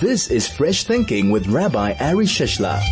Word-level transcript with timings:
This 0.00 0.28
is 0.28 0.48
Fresh 0.48 0.84
Thinking 0.84 1.30
with 1.30 1.46
Rabbi 1.46 1.94
Ari 2.00 2.26
Shishler. 2.26 2.82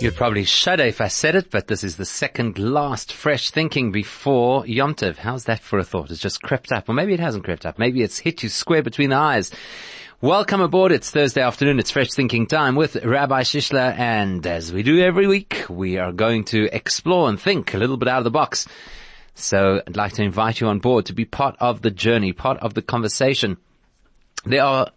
You'd 0.00 0.16
probably 0.16 0.44
shudder 0.44 0.82
if 0.84 1.00
I 1.00 1.06
said 1.06 1.36
it, 1.36 1.52
but 1.52 1.68
this 1.68 1.84
is 1.84 1.96
the 1.96 2.04
second 2.04 2.58
last 2.58 3.12
fresh 3.12 3.50
thinking 3.50 3.92
before 3.92 4.66
Yom 4.66 4.96
Tov. 4.96 5.16
How's 5.16 5.44
that 5.44 5.60
for 5.60 5.78
a 5.78 5.84
thought? 5.84 6.10
It's 6.10 6.20
just 6.20 6.42
crept 6.42 6.72
up. 6.72 6.88
Or 6.88 6.94
maybe 6.94 7.14
it 7.14 7.20
hasn't 7.20 7.44
crept 7.44 7.64
up. 7.64 7.78
Maybe 7.78 8.02
it's 8.02 8.18
hit 8.18 8.42
you 8.42 8.48
square 8.48 8.82
between 8.82 9.10
the 9.10 9.16
eyes. 9.16 9.52
Welcome 10.20 10.60
aboard. 10.60 10.90
It's 10.90 11.10
Thursday 11.10 11.42
afternoon. 11.42 11.78
It's 11.78 11.92
fresh 11.92 12.10
thinking 12.10 12.48
time 12.48 12.74
with 12.74 12.96
Rabbi 12.96 13.42
Shishler. 13.42 13.96
And 13.96 14.44
as 14.46 14.72
we 14.72 14.82
do 14.82 15.00
every 15.00 15.28
week, 15.28 15.64
we 15.70 15.96
are 15.96 16.12
going 16.12 16.44
to 16.46 16.68
explore 16.74 17.28
and 17.28 17.40
think 17.40 17.72
a 17.72 17.78
little 17.78 17.96
bit 17.96 18.08
out 18.08 18.18
of 18.18 18.24
the 18.24 18.30
box. 18.30 18.66
So 19.36 19.80
I'd 19.86 19.96
like 19.96 20.14
to 20.14 20.22
invite 20.22 20.60
you 20.60 20.66
on 20.66 20.80
board 20.80 21.06
to 21.06 21.12
be 21.12 21.24
part 21.24 21.56
of 21.60 21.82
the 21.82 21.92
journey, 21.92 22.32
part 22.32 22.58
of 22.58 22.74
the 22.74 22.82
conversation. 22.82 23.58
There 24.44 24.62
are 24.62 24.88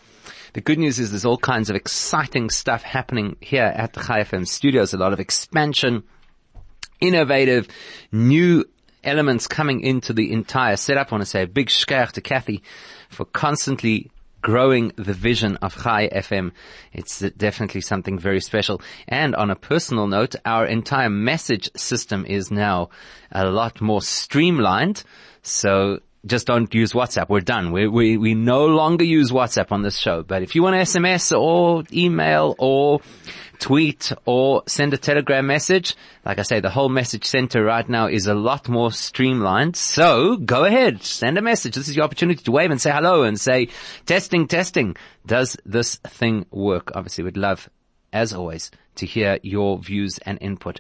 The 0.54 0.62
good 0.62 0.80
news 0.80 1.00
is 1.00 1.12
there's 1.12 1.26
all 1.26 1.38
kinds 1.38 1.70
of 1.70 1.76
exciting 1.76 2.50
stuff 2.50 2.82
happening 2.82 3.36
here 3.40 3.64
at 3.64 3.94
the 3.94 4.02
Chai 4.02 4.22
FM 4.22 4.48
studios. 4.48 4.94
A 4.94 4.98
lot 4.98 5.14
of 5.14 5.20
expansion, 5.20 6.04
innovative, 7.00 7.68
new 8.12 8.66
elements 9.04 9.48
coming 9.48 9.82
into 9.82 10.14
the 10.14 10.32
entire 10.32 10.76
setup. 10.76 11.12
I 11.12 11.16
want 11.16 11.22
to 11.22 11.30
say 11.30 11.44
a 11.44 11.48
big 11.48 11.68
shkach 11.68 12.14
to 12.14 12.22
Kathy 12.22 12.64
for 13.10 13.26
constantly 13.26 14.12
growing 14.42 14.92
the 14.96 15.14
vision 15.14 15.58
of 15.58 15.76
Chai 15.76 16.10
FM. 16.10 16.52
It's 16.94 17.20
definitely 17.20 17.82
something 17.82 18.18
very 18.18 18.40
special. 18.40 18.82
And 19.08 19.36
on 19.36 19.52
a 19.52 19.56
personal 19.56 20.08
note, 20.08 20.36
our 20.46 20.66
entire 20.66 21.10
message 21.10 21.70
system 21.76 22.26
is 22.26 22.50
now 22.50 22.90
a 23.32 23.46
lot 23.50 23.82
more 23.82 24.02
streamlined. 24.02 25.04
So 25.42 26.00
just 26.26 26.48
don't 26.48 26.74
use 26.74 26.94
WhatsApp. 26.94 27.30
We're 27.30 27.40
done. 27.40 27.72
We, 27.72 27.88
we, 27.88 28.18
we 28.18 28.36
no 28.36 28.66
longer 28.66 29.06
use 29.06 29.32
WhatsApp 29.32 29.72
on 29.72 29.82
this 29.82 29.98
show. 29.98 30.24
But 30.24 30.44
if 30.44 30.56
you 30.56 30.64
want 30.64 30.76
to 30.76 30.82
SMS 30.82 31.38
or 31.38 31.84
email 31.94 32.56
or 32.58 33.00
tweet 33.60 34.12
or 34.26 34.64
send 34.68 34.94
a 34.94 34.98
telegram 34.98 35.48
message, 35.48 35.96
like 36.26 36.40
I 36.40 36.44
say, 36.44 36.60
the 36.60 36.70
whole 36.70 36.90
message 36.90 37.26
center 37.26 37.64
right 37.64 37.88
now 37.88 38.08
is 38.08 38.28
a 38.28 38.34
lot 38.34 38.68
more 38.68 38.92
streamlined. 38.92 39.76
So 39.76 40.38
go 40.38 40.66
ahead, 40.66 41.04
send 41.04 41.38
a 41.38 41.42
message. 41.42 41.76
This 41.76 41.90
is 41.90 41.96
your 41.96 42.06
opportunity 42.06 42.44
to 42.44 42.52
wave 42.52 42.72
and 42.72 42.82
say 42.82 42.92
hello 42.92 43.24
and 43.24 43.40
say 43.40 43.70
testing, 44.06 44.48
testing. 44.48 44.96
Does 45.26 45.58
this 45.66 45.96
thing 45.96 46.46
work? 46.52 46.92
Obviously 46.96 47.24
we'd 47.24 47.38
love 47.38 47.70
as 48.12 48.34
always, 48.34 48.72
to 49.00 49.06
hear 49.06 49.40
your 49.44 49.78
views 49.78 50.18
and 50.20 50.38
input. 50.42 50.80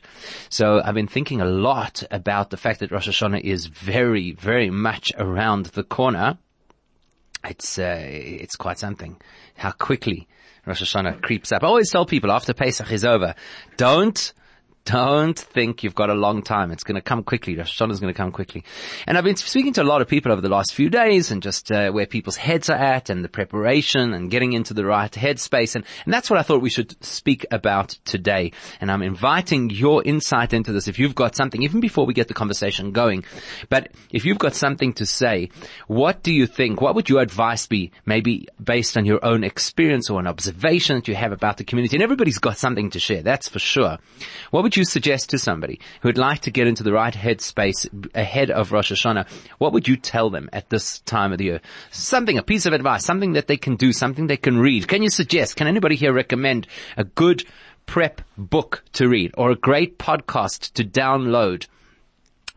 So 0.49 0.81
I've 0.83 0.95
been 0.95 1.07
thinking 1.07 1.41
a 1.41 1.45
lot 1.45 2.03
about 2.11 2.49
the 2.49 2.57
fact 2.57 2.79
that 2.79 2.91
Rosh 2.91 3.09
Hashanah 3.09 3.41
is 3.41 3.65
very, 3.65 4.31
very 4.31 4.69
much 4.69 5.11
around 5.17 5.67
the 5.67 5.83
corner. 5.83 6.37
It's, 7.43 7.79
uh, 7.79 8.05
it's 8.05 8.55
quite 8.55 8.79
something. 8.79 9.19
How 9.55 9.71
quickly 9.71 10.27
Rosh 10.65 10.83
Hashanah 10.83 11.21
creeps 11.21 11.51
up. 11.51 11.63
I 11.63 11.67
always 11.67 11.89
tell 11.89 12.05
people 12.05 12.31
after 12.31 12.53
Pesach 12.53 12.91
is 12.91 13.05
over, 13.05 13.35
don't 13.77 14.33
don't 14.89 15.37
think 15.37 15.83
you've 15.83 15.93
got 15.93 16.09
a 16.09 16.15
long 16.15 16.41
time. 16.41 16.71
It's 16.71 16.83
going 16.83 16.95
to 16.95 17.01
come 17.01 17.21
quickly. 17.21 17.55
Rosh 17.55 17.79
Hashanah 17.79 17.91
is 17.91 17.99
going 17.99 18.11
to 18.11 18.17
come 18.17 18.31
quickly. 18.31 18.63
And 19.05 19.19
I've 19.19 19.23
been 19.23 19.35
speaking 19.35 19.73
to 19.73 19.83
a 19.83 19.83
lot 19.83 20.01
of 20.01 20.07
people 20.07 20.31
over 20.31 20.41
the 20.41 20.49
last 20.49 20.73
few 20.73 20.89
days 20.89 21.29
and 21.29 21.43
just 21.43 21.71
uh, 21.71 21.91
where 21.91 22.07
people's 22.07 22.37
heads 22.37 22.71
are 22.71 22.77
at 22.77 23.11
and 23.11 23.23
the 23.23 23.29
preparation 23.29 24.13
and 24.15 24.31
getting 24.31 24.53
into 24.53 24.73
the 24.73 24.83
right 24.83 25.11
headspace. 25.11 25.75
And, 25.75 25.85
and 26.05 26.13
that's 26.13 26.27
what 26.27 26.39
I 26.39 26.41
thought 26.41 26.63
we 26.63 26.71
should 26.71 27.03
speak 27.05 27.45
about 27.51 27.89
today. 28.03 28.51
And 28.81 28.91
I'm 28.91 29.03
inviting 29.03 29.69
your 29.69 30.03
insight 30.03 30.53
into 30.53 30.71
this. 30.71 30.87
If 30.87 30.97
you've 30.97 31.13
got 31.13 31.35
something, 31.35 31.61
even 31.61 31.81
before 31.81 32.07
we 32.07 32.15
get 32.15 32.27
the 32.27 32.33
conversation 32.33 32.91
going, 32.91 33.25
but 33.69 33.91
if 34.09 34.25
you've 34.25 34.39
got 34.39 34.55
something 34.55 34.93
to 34.93 35.05
say, 35.05 35.49
what 35.85 36.23
do 36.23 36.33
you 36.33 36.47
think? 36.47 36.81
What 36.81 36.95
would 36.95 37.09
your 37.09 37.21
advice 37.21 37.67
be? 37.67 37.91
Maybe 38.07 38.47
based 38.61 38.97
on 38.97 39.05
your 39.05 39.23
own 39.23 39.43
experience 39.43 40.09
or 40.09 40.19
an 40.19 40.25
observation 40.25 40.95
that 40.95 41.07
you 41.07 41.13
have 41.13 41.31
about 41.31 41.57
the 41.57 41.63
community. 41.63 41.95
And 41.95 42.03
everybody's 42.03 42.39
got 42.39 42.57
something 42.57 42.89
to 42.89 42.99
share. 42.99 43.21
That's 43.21 43.47
for 43.47 43.59
sure. 43.59 43.99
What 44.49 44.63
would 44.63 44.75
you 44.75 44.78
suggest 44.85 45.29
to 45.29 45.37
somebody 45.37 45.79
who 46.01 46.09
would 46.09 46.17
like 46.17 46.41
to 46.41 46.51
get 46.51 46.67
into 46.67 46.83
the 46.83 46.91
right 46.91 47.13
headspace 47.13 47.87
ahead 48.15 48.51
of 48.51 48.71
Rosh 48.71 48.91
Hashanah? 48.91 49.27
What 49.57 49.73
would 49.73 49.87
you 49.87 49.97
tell 49.97 50.29
them 50.29 50.49
at 50.53 50.69
this 50.69 50.99
time 50.99 51.31
of 51.31 51.37
the 51.37 51.45
year? 51.45 51.61
Something, 51.91 52.37
a 52.37 52.43
piece 52.43 52.65
of 52.65 52.73
advice, 52.73 53.05
something 53.05 53.33
that 53.33 53.47
they 53.47 53.57
can 53.57 53.75
do, 53.75 53.91
something 53.91 54.27
they 54.27 54.37
can 54.37 54.57
read. 54.57 54.87
Can 54.87 55.03
you 55.03 55.09
suggest, 55.09 55.55
can 55.55 55.67
anybody 55.67 55.95
here 55.95 56.13
recommend 56.13 56.67
a 56.97 57.03
good 57.03 57.43
prep 57.85 58.21
book 58.37 58.83
to 58.93 59.07
read 59.07 59.33
or 59.37 59.51
a 59.51 59.55
great 59.55 59.97
podcast 59.97 60.73
to 60.73 60.83
download? 60.83 61.67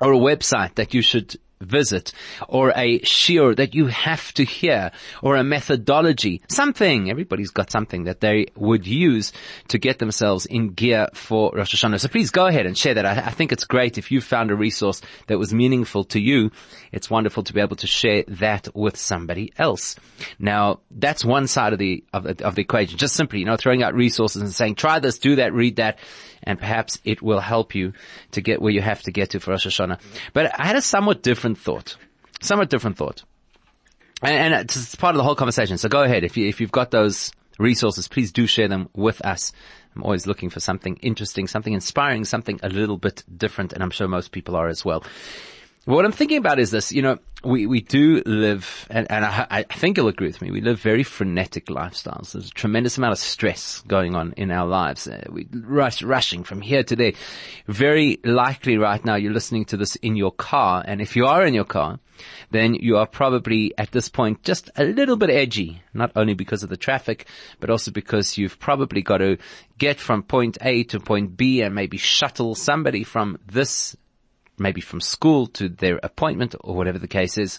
or 0.02 0.12
a 0.12 0.16
website 0.16 0.74
that 0.74 0.94
you 0.94 1.00
should 1.00 1.36
visit 1.62 2.12
or 2.48 2.70
a 2.70 3.00
shiur 3.00 3.56
that 3.56 3.74
you 3.74 3.86
have 3.86 4.32
to 4.34 4.44
hear 4.44 4.90
or 5.22 5.36
a 5.36 5.44
methodology, 5.44 6.42
something. 6.48 7.10
Everybody's 7.10 7.50
got 7.50 7.70
something 7.70 8.04
that 8.04 8.20
they 8.20 8.46
would 8.56 8.86
use 8.86 9.32
to 9.68 9.78
get 9.78 9.98
themselves 9.98 10.46
in 10.46 10.70
gear 10.70 11.08
for 11.14 11.52
Rosh 11.54 11.74
Hashanah. 11.74 12.00
So 12.00 12.08
please 12.08 12.30
go 12.30 12.46
ahead 12.46 12.66
and 12.66 12.76
share 12.76 12.94
that. 12.94 13.06
I, 13.06 13.12
I 13.12 13.30
think 13.30 13.52
it's 13.52 13.64
great 13.64 13.98
if 13.98 14.10
you 14.10 14.20
found 14.20 14.50
a 14.50 14.56
resource 14.56 15.00
that 15.26 15.38
was 15.38 15.54
meaningful 15.54 16.04
to 16.04 16.20
you. 16.20 16.50
It's 16.90 17.08
wonderful 17.10 17.42
to 17.44 17.52
be 17.52 17.60
able 17.60 17.76
to 17.76 17.86
share 17.86 18.24
that 18.28 18.68
with 18.74 18.96
somebody 18.96 19.52
else. 19.58 19.96
Now, 20.38 20.80
that's 20.90 21.24
one 21.24 21.46
side 21.46 21.72
of 21.72 21.78
the, 21.78 22.04
of, 22.12 22.26
of 22.26 22.54
the 22.54 22.62
equation. 22.62 22.98
Just 22.98 23.14
simply, 23.14 23.40
you 23.40 23.46
know, 23.46 23.56
throwing 23.56 23.82
out 23.82 23.94
resources 23.94 24.42
and 24.42 24.52
saying, 24.52 24.74
try 24.74 24.98
this, 24.98 25.18
do 25.18 25.36
that, 25.36 25.52
read 25.52 25.76
that 25.76 25.98
and 26.44 26.58
perhaps 26.58 26.98
it 27.04 27.22
will 27.22 27.40
help 27.40 27.74
you 27.74 27.92
to 28.32 28.40
get 28.40 28.60
where 28.60 28.72
you 28.72 28.80
have 28.80 29.02
to 29.02 29.12
get 29.12 29.30
to 29.30 29.40
for 29.40 29.52
Rosh 29.52 29.66
Hashanah. 29.66 30.00
But 30.32 30.58
I 30.58 30.66
had 30.66 30.76
a 30.76 30.82
somewhat 30.82 31.22
different 31.22 31.58
thought, 31.58 31.96
somewhat 32.40 32.70
different 32.70 32.96
thought. 32.96 33.22
And, 34.22 34.54
and 34.54 34.64
it's 34.64 34.94
part 34.94 35.14
of 35.14 35.18
the 35.18 35.24
whole 35.24 35.34
conversation. 35.34 35.78
So 35.78 35.88
go 35.88 36.02
ahead. 36.02 36.24
If 36.24 36.36
you, 36.36 36.48
if 36.48 36.60
you've 36.60 36.72
got 36.72 36.90
those 36.90 37.32
resources, 37.58 38.08
please 38.08 38.32
do 38.32 38.46
share 38.46 38.68
them 38.68 38.88
with 38.94 39.24
us. 39.24 39.52
I'm 39.94 40.02
always 40.02 40.26
looking 40.26 40.48
for 40.48 40.60
something 40.60 40.96
interesting, 40.96 41.46
something 41.46 41.72
inspiring, 41.72 42.24
something 42.24 42.58
a 42.62 42.68
little 42.68 42.96
bit 42.96 43.24
different, 43.36 43.72
and 43.72 43.82
I'm 43.82 43.90
sure 43.90 44.08
most 44.08 44.32
people 44.32 44.56
are 44.56 44.68
as 44.68 44.84
well. 44.84 45.04
What 45.84 46.04
I'm 46.04 46.12
thinking 46.12 46.38
about 46.38 46.60
is 46.60 46.70
this, 46.70 46.92
you 46.92 47.02
know, 47.02 47.18
we, 47.42 47.66
we 47.66 47.80
do 47.80 48.22
live, 48.24 48.86
and, 48.88 49.10
and 49.10 49.24
I, 49.24 49.46
I, 49.50 49.62
think 49.64 49.96
you'll 49.96 50.06
agree 50.06 50.28
with 50.28 50.40
me, 50.40 50.52
we 50.52 50.60
live 50.60 50.80
very 50.80 51.02
frenetic 51.02 51.66
lifestyles. 51.66 52.32
There's 52.32 52.50
a 52.50 52.52
tremendous 52.52 52.98
amount 52.98 53.14
of 53.14 53.18
stress 53.18 53.82
going 53.88 54.14
on 54.14 54.32
in 54.36 54.52
our 54.52 54.68
lives. 54.68 55.08
Uh, 55.08 55.24
we 55.28 55.48
rush, 55.52 56.00
rushing 56.02 56.44
from 56.44 56.60
here 56.60 56.84
to 56.84 56.94
there. 56.94 57.14
Very 57.66 58.20
likely 58.22 58.78
right 58.78 59.04
now 59.04 59.16
you're 59.16 59.32
listening 59.32 59.64
to 59.66 59.76
this 59.76 59.96
in 59.96 60.14
your 60.14 60.30
car, 60.30 60.84
and 60.86 61.00
if 61.00 61.16
you 61.16 61.26
are 61.26 61.44
in 61.44 61.52
your 61.52 61.64
car, 61.64 61.98
then 62.52 62.74
you 62.74 62.98
are 62.98 63.06
probably 63.06 63.76
at 63.76 63.90
this 63.90 64.08
point 64.08 64.44
just 64.44 64.70
a 64.76 64.84
little 64.84 65.16
bit 65.16 65.30
edgy, 65.30 65.82
not 65.92 66.12
only 66.14 66.34
because 66.34 66.62
of 66.62 66.68
the 66.68 66.76
traffic, 66.76 67.26
but 67.58 67.70
also 67.70 67.90
because 67.90 68.38
you've 68.38 68.60
probably 68.60 69.02
got 69.02 69.18
to 69.18 69.36
get 69.78 69.98
from 69.98 70.22
point 70.22 70.58
A 70.60 70.84
to 70.84 71.00
point 71.00 71.36
B 71.36 71.62
and 71.62 71.74
maybe 71.74 71.96
shuttle 71.96 72.54
somebody 72.54 73.02
from 73.02 73.38
this 73.46 73.96
maybe 74.58 74.80
from 74.80 75.00
school 75.00 75.46
to 75.48 75.68
their 75.68 75.98
appointment 76.02 76.54
or 76.60 76.74
whatever 76.74 76.98
the 76.98 77.08
case 77.08 77.38
is. 77.38 77.58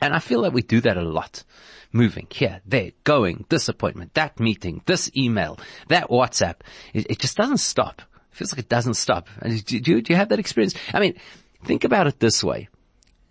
And 0.00 0.14
I 0.14 0.20
feel 0.20 0.42
that 0.42 0.52
we 0.52 0.62
do 0.62 0.80
that 0.82 0.96
a 0.96 1.02
lot. 1.02 1.44
Moving 1.90 2.26
here, 2.30 2.60
there, 2.66 2.92
going, 3.04 3.46
this 3.48 3.68
appointment, 3.68 4.14
that 4.14 4.38
meeting, 4.38 4.82
this 4.86 5.10
email, 5.16 5.58
that 5.88 6.10
WhatsApp. 6.10 6.56
It, 6.92 7.06
it 7.10 7.18
just 7.18 7.36
doesn't 7.36 7.58
stop. 7.58 8.02
It 8.32 8.36
feels 8.36 8.52
like 8.52 8.60
it 8.60 8.68
doesn't 8.68 8.94
stop. 8.94 9.28
Do, 9.42 9.80
do, 9.80 10.02
do 10.02 10.12
you 10.12 10.16
have 10.16 10.28
that 10.28 10.38
experience? 10.38 10.74
I 10.92 11.00
mean, 11.00 11.14
think 11.64 11.84
about 11.84 12.06
it 12.06 12.20
this 12.20 12.44
way. 12.44 12.68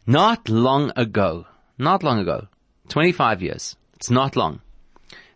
Not 0.07 0.49
long 0.49 0.91
ago, 0.95 1.45
not 1.77 2.01
long 2.01 2.19
ago, 2.19 2.47
25 2.89 3.41
years, 3.41 3.75
it's 3.95 4.09
not 4.09 4.35
long. 4.35 4.61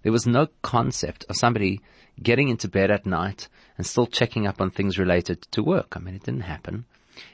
There 0.02 0.12
was 0.12 0.26
no 0.26 0.48
concept 0.62 1.26
of 1.30 1.36
somebody 1.36 1.82
getting 2.22 2.50
into 2.50 2.68
bed 2.68 2.90
at 2.90 3.06
night 3.06 3.48
and 3.78 3.86
still 3.86 4.08
checking 4.08 4.48
up 4.48 4.62
on 4.62 4.72
things 4.72 4.98
related 4.98 5.42
to 5.52 5.64
work. 5.64 5.96
I 5.96 6.00
mean, 6.00 6.16
it 6.16 6.24
didn't 6.24 6.42
happen. 6.42 6.86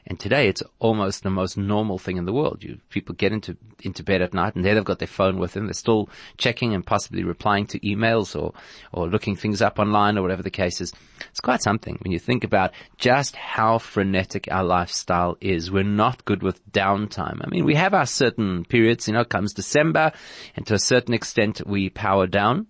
And 0.05 0.19
today 0.19 0.47
it's 0.47 0.63
almost 0.79 1.23
the 1.23 1.29
most 1.29 1.57
normal 1.57 1.97
thing 1.97 2.17
in 2.17 2.25
the 2.25 2.33
world. 2.33 2.63
You, 2.63 2.79
people 2.89 3.13
get 3.15 3.33
into, 3.33 3.57
into 3.81 4.03
bed 4.03 4.21
at 4.21 4.33
night 4.33 4.55
and 4.55 4.63
there 4.63 4.73
they've 4.75 4.83
got 4.83 4.99
their 4.99 5.07
phone 5.07 5.37
with 5.37 5.53
them. 5.53 5.65
They're 5.65 5.73
still 5.73 6.09
checking 6.37 6.73
and 6.73 6.85
possibly 6.85 7.23
replying 7.23 7.67
to 7.67 7.79
emails 7.79 8.39
or, 8.39 8.53
or 8.93 9.07
looking 9.07 9.35
things 9.35 9.61
up 9.61 9.79
online 9.79 10.17
or 10.17 10.21
whatever 10.21 10.43
the 10.43 10.49
case 10.49 10.81
is. 10.81 10.93
It's 11.29 11.39
quite 11.39 11.61
something 11.61 11.97
when 12.01 12.11
you 12.11 12.19
think 12.19 12.43
about 12.43 12.71
just 12.97 13.35
how 13.35 13.79
frenetic 13.79 14.47
our 14.49 14.63
lifestyle 14.63 15.37
is. 15.41 15.71
We're 15.71 15.83
not 15.83 16.25
good 16.25 16.43
with 16.43 16.65
downtime. 16.71 17.41
I 17.43 17.49
mean, 17.49 17.65
we 17.65 17.75
have 17.75 17.93
our 17.93 18.05
certain 18.05 18.65
periods, 18.65 19.07
you 19.07 19.13
know, 19.13 19.25
comes 19.25 19.53
December 19.53 20.11
and 20.55 20.65
to 20.67 20.73
a 20.73 20.79
certain 20.79 21.13
extent 21.13 21.61
we 21.65 21.89
power 21.89 22.27
down. 22.27 22.67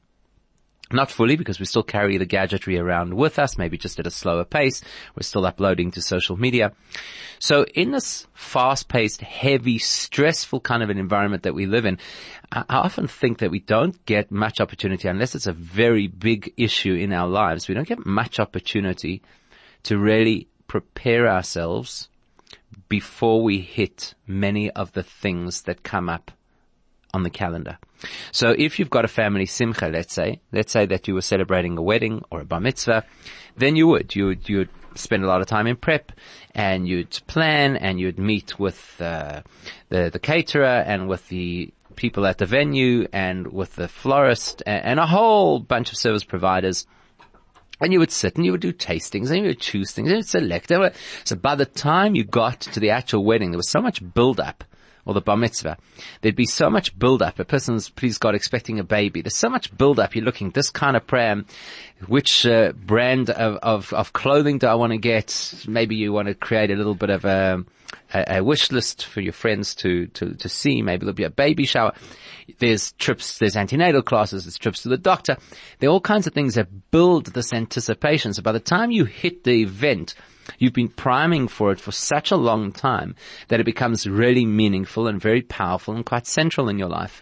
Not 0.91 1.11
fully 1.11 1.35
because 1.35 1.59
we 1.59 1.65
still 1.65 1.83
carry 1.83 2.17
the 2.17 2.25
gadgetry 2.25 2.77
around 2.77 3.13
with 3.13 3.39
us, 3.39 3.57
maybe 3.57 3.77
just 3.77 3.99
at 3.99 4.07
a 4.07 4.11
slower 4.11 4.45
pace. 4.45 4.81
We're 5.15 5.23
still 5.23 5.45
uploading 5.45 5.91
to 5.91 6.01
social 6.01 6.37
media. 6.37 6.71
So 7.39 7.65
in 7.75 7.91
this 7.91 8.25
fast-paced, 8.33 9.21
heavy, 9.21 9.79
stressful 9.79 10.61
kind 10.61 10.81
of 10.83 10.89
an 10.89 10.97
environment 10.97 11.43
that 11.43 11.53
we 11.53 11.65
live 11.65 11.85
in, 11.85 11.99
I 12.51 12.63
often 12.69 13.07
think 13.07 13.39
that 13.39 13.51
we 13.51 13.59
don't 13.59 14.03
get 14.05 14.31
much 14.31 14.61
opportunity 14.61 15.09
unless 15.09 15.35
it's 15.35 15.47
a 15.47 15.53
very 15.53 16.07
big 16.07 16.53
issue 16.55 16.93
in 16.93 17.11
our 17.11 17.27
lives. 17.27 17.67
We 17.67 17.75
don't 17.75 17.87
get 17.87 18.05
much 18.05 18.39
opportunity 18.39 19.21
to 19.83 19.97
really 19.97 20.47
prepare 20.67 21.27
ourselves 21.27 22.07
before 22.87 23.43
we 23.43 23.59
hit 23.59 24.13
many 24.25 24.71
of 24.71 24.93
the 24.93 25.03
things 25.03 25.63
that 25.63 25.83
come 25.83 26.07
up 26.07 26.31
on 27.13 27.23
the 27.23 27.29
calendar. 27.29 27.77
So 28.31 28.53
if 28.57 28.79
you've 28.79 28.89
got 28.89 29.05
a 29.05 29.07
family 29.07 29.45
simcha, 29.45 29.87
let's 29.87 30.13
say, 30.13 30.39
let's 30.51 30.71
say 30.71 30.85
that 30.87 31.07
you 31.07 31.13
were 31.13 31.21
celebrating 31.21 31.77
a 31.77 31.81
wedding 31.81 32.23
or 32.29 32.41
a 32.41 32.45
bar 32.45 32.59
mitzvah, 32.59 33.03
then 33.55 33.75
you 33.75 33.87
would, 33.87 34.15
you 34.15 34.27
would, 34.27 34.47
you 34.47 34.57
would 34.59 34.69
spend 34.95 35.23
a 35.23 35.27
lot 35.27 35.41
of 35.41 35.47
time 35.47 35.67
in 35.67 35.75
prep 35.75 36.11
and 36.53 36.87
you'd 36.87 37.19
plan 37.27 37.75
and 37.75 37.99
you'd 37.99 38.19
meet 38.19 38.59
with, 38.59 38.99
uh, 39.01 39.41
the, 39.89 40.09
the 40.11 40.19
caterer 40.19 40.65
and 40.65 41.07
with 41.07 41.27
the 41.29 41.73
people 41.95 42.25
at 42.27 42.37
the 42.37 42.45
venue 42.45 43.07
and 43.11 43.47
with 43.51 43.75
the 43.75 43.87
florist 43.87 44.61
and, 44.65 44.85
and 44.85 44.99
a 44.99 45.05
whole 45.05 45.59
bunch 45.59 45.91
of 45.91 45.97
service 45.97 46.23
providers. 46.23 46.85
And 47.79 47.93
you 47.93 47.99
would 47.99 48.11
sit 48.11 48.37
and 48.37 48.45
you 48.45 48.51
would 48.53 48.61
do 48.61 48.73
tastings 48.73 49.29
and 49.29 49.39
you 49.39 49.47
would 49.47 49.59
choose 49.59 49.91
things 49.91 50.09
and 50.09 50.17
you'd 50.17 50.27
select. 50.27 50.71
So 51.25 51.35
by 51.35 51.55
the 51.55 51.65
time 51.65 52.15
you 52.15 52.23
got 52.23 52.61
to 52.61 52.79
the 52.79 52.89
actual 52.89 53.23
wedding, 53.23 53.51
there 53.51 53.59
was 53.59 53.69
so 53.69 53.81
much 53.81 54.01
build 54.13 54.39
up 54.39 54.63
or 55.07 55.13
the 55.13 55.21
bar 55.21 55.37
mitzvah, 55.37 55.77
there'd 56.21 56.35
be 56.35 56.45
so 56.45 56.69
much 56.69 56.97
build 56.99 57.21
up. 57.21 57.39
A 57.39 57.45
person's, 57.45 57.89
please 57.89 58.17
God, 58.17 58.35
expecting 58.35 58.77
a 58.77 58.83
baby. 58.83 59.21
There's 59.21 59.37
so 59.37 59.49
much 59.49 59.75
build 59.75 59.99
up. 59.99 60.15
You're 60.15 60.25
looking 60.25 60.51
this 60.51 60.69
kind 60.69 60.97
of 60.97 61.07
prayer. 61.07 61.43
Which 62.07 62.45
uh, 62.45 62.73
brand 62.73 63.29
of, 63.31 63.55
of, 63.63 63.93
of 63.93 64.13
clothing 64.13 64.59
do 64.59 64.67
I 64.67 64.75
want 64.75 64.91
to 64.91 64.97
get? 64.97 65.63
Maybe 65.67 65.95
you 65.95 66.13
want 66.13 66.27
to 66.27 66.35
create 66.35 66.69
a 66.69 66.75
little 66.75 66.93
bit 66.93 67.09
of 67.09 67.25
a, 67.25 67.63
a, 68.13 68.37
a 68.37 68.43
wish 68.43 68.69
list 68.69 69.05
for 69.05 69.21
your 69.21 69.33
friends 69.33 69.73
to, 69.75 70.07
to, 70.07 70.35
to 70.35 70.49
see. 70.49 70.81
Maybe 70.81 70.99
there'll 70.99 71.13
be 71.13 71.23
a 71.23 71.29
baby 71.29 71.65
shower. 71.65 71.93
There's 72.59 72.91
trips, 72.93 73.39
there's 73.39 73.55
antenatal 73.55 74.03
classes, 74.03 74.43
there's 74.43 74.57
trips 74.57 74.83
to 74.83 74.89
the 74.89 74.97
doctor. 74.97 75.37
There 75.79 75.89
are 75.89 75.93
all 75.93 76.01
kinds 76.01 76.27
of 76.27 76.33
things 76.33 76.55
that 76.55 76.91
build 76.91 77.27
this 77.27 77.53
anticipation. 77.53 78.33
So 78.33 78.41
by 78.41 78.51
the 78.51 78.59
time 78.59 78.91
you 78.91 79.05
hit 79.05 79.43
the 79.43 79.61
event, 79.61 80.15
You've 80.59 80.73
been 80.73 80.89
priming 80.89 81.47
for 81.47 81.71
it 81.71 81.79
for 81.79 81.91
such 81.91 82.31
a 82.31 82.37
long 82.37 82.71
time 82.71 83.15
that 83.47 83.59
it 83.59 83.65
becomes 83.65 84.07
really 84.07 84.45
meaningful 84.45 85.07
and 85.07 85.21
very 85.21 85.41
powerful 85.41 85.95
and 85.95 86.05
quite 86.05 86.27
central 86.27 86.69
in 86.69 86.79
your 86.79 86.89
life. 86.89 87.21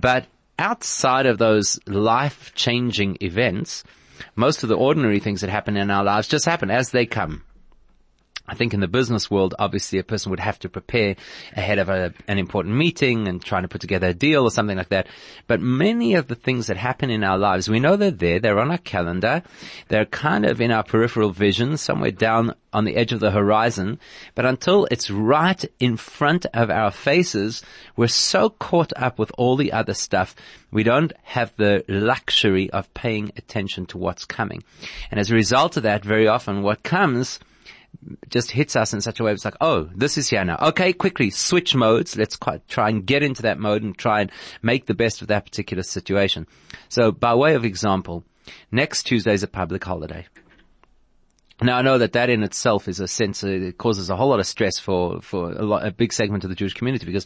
But 0.00 0.26
outside 0.58 1.26
of 1.26 1.38
those 1.38 1.78
life 1.86 2.52
changing 2.54 3.18
events, 3.20 3.84
most 4.36 4.62
of 4.62 4.68
the 4.68 4.76
ordinary 4.76 5.20
things 5.20 5.40
that 5.40 5.50
happen 5.50 5.76
in 5.76 5.90
our 5.90 6.04
lives 6.04 6.28
just 6.28 6.44
happen 6.44 6.70
as 6.70 6.90
they 6.90 7.06
come. 7.06 7.42
I 8.52 8.54
think 8.54 8.74
in 8.74 8.80
the 8.80 8.86
business 8.86 9.30
world, 9.30 9.54
obviously 9.58 9.98
a 9.98 10.04
person 10.04 10.28
would 10.28 10.38
have 10.38 10.58
to 10.58 10.68
prepare 10.68 11.16
ahead 11.56 11.78
of 11.78 11.88
a, 11.88 12.12
an 12.28 12.38
important 12.38 12.76
meeting 12.76 13.26
and 13.26 13.42
trying 13.42 13.62
to 13.62 13.68
put 13.68 13.80
together 13.80 14.08
a 14.08 14.14
deal 14.14 14.42
or 14.42 14.50
something 14.50 14.76
like 14.76 14.90
that. 14.90 15.06
But 15.46 15.62
many 15.62 16.16
of 16.16 16.28
the 16.28 16.34
things 16.34 16.66
that 16.66 16.76
happen 16.76 17.08
in 17.08 17.24
our 17.24 17.38
lives, 17.38 17.70
we 17.70 17.80
know 17.80 17.96
they're 17.96 18.10
there, 18.10 18.40
they're 18.40 18.58
on 18.58 18.70
our 18.70 18.76
calendar, 18.76 19.42
they're 19.88 20.04
kind 20.04 20.44
of 20.44 20.60
in 20.60 20.70
our 20.70 20.82
peripheral 20.82 21.30
vision, 21.30 21.78
somewhere 21.78 22.10
down 22.10 22.54
on 22.74 22.84
the 22.84 22.94
edge 22.94 23.12
of 23.12 23.20
the 23.20 23.30
horizon. 23.30 23.98
But 24.34 24.44
until 24.44 24.86
it's 24.90 25.10
right 25.10 25.64
in 25.80 25.96
front 25.96 26.44
of 26.52 26.68
our 26.68 26.90
faces, 26.90 27.62
we're 27.96 28.08
so 28.08 28.50
caught 28.50 28.92
up 28.96 29.18
with 29.18 29.32
all 29.38 29.56
the 29.56 29.72
other 29.72 29.94
stuff, 29.94 30.36
we 30.70 30.82
don't 30.82 31.14
have 31.22 31.54
the 31.56 31.86
luxury 31.88 32.70
of 32.70 32.92
paying 32.92 33.32
attention 33.38 33.86
to 33.86 33.98
what's 33.98 34.26
coming. 34.26 34.62
And 35.10 35.18
as 35.18 35.30
a 35.30 35.34
result 35.34 35.78
of 35.78 35.84
that, 35.84 36.04
very 36.04 36.28
often 36.28 36.62
what 36.62 36.82
comes 36.82 37.40
just 38.28 38.50
hits 38.50 38.76
us 38.76 38.92
in 38.92 39.00
such 39.00 39.20
a 39.20 39.24
way 39.24 39.32
it's 39.32 39.44
like, 39.44 39.56
oh, 39.60 39.88
this 39.94 40.18
is 40.18 40.28
here 40.28 40.44
now. 40.44 40.58
Okay, 40.60 40.92
quickly 40.92 41.30
switch 41.30 41.74
modes. 41.74 42.16
Let's 42.16 42.38
try 42.68 42.88
and 42.88 43.06
get 43.06 43.22
into 43.22 43.42
that 43.42 43.58
mode 43.58 43.82
and 43.82 43.96
try 43.96 44.22
and 44.22 44.32
make 44.62 44.86
the 44.86 44.94
best 44.94 45.22
of 45.22 45.28
that 45.28 45.44
particular 45.44 45.82
situation. 45.82 46.46
So 46.88 47.12
by 47.12 47.34
way 47.34 47.54
of 47.54 47.64
example, 47.64 48.24
next 48.70 49.04
Tuesday 49.04 49.34
is 49.34 49.42
a 49.42 49.48
public 49.48 49.84
holiday. 49.84 50.26
Now 51.60 51.76
I 51.76 51.82
know 51.82 51.98
that 51.98 52.14
that 52.14 52.28
in 52.28 52.42
itself 52.42 52.88
is 52.88 52.98
a 52.98 53.06
sense, 53.06 53.44
uh, 53.44 53.48
it 53.48 53.78
causes 53.78 54.10
a 54.10 54.16
whole 54.16 54.30
lot 54.30 54.40
of 54.40 54.46
stress 54.46 54.78
for, 54.78 55.20
for 55.20 55.52
a, 55.52 55.62
lot, 55.62 55.86
a 55.86 55.92
big 55.92 56.12
segment 56.12 56.42
of 56.42 56.50
the 56.50 56.56
Jewish 56.56 56.74
community 56.74 57.06
because 57.06 57.24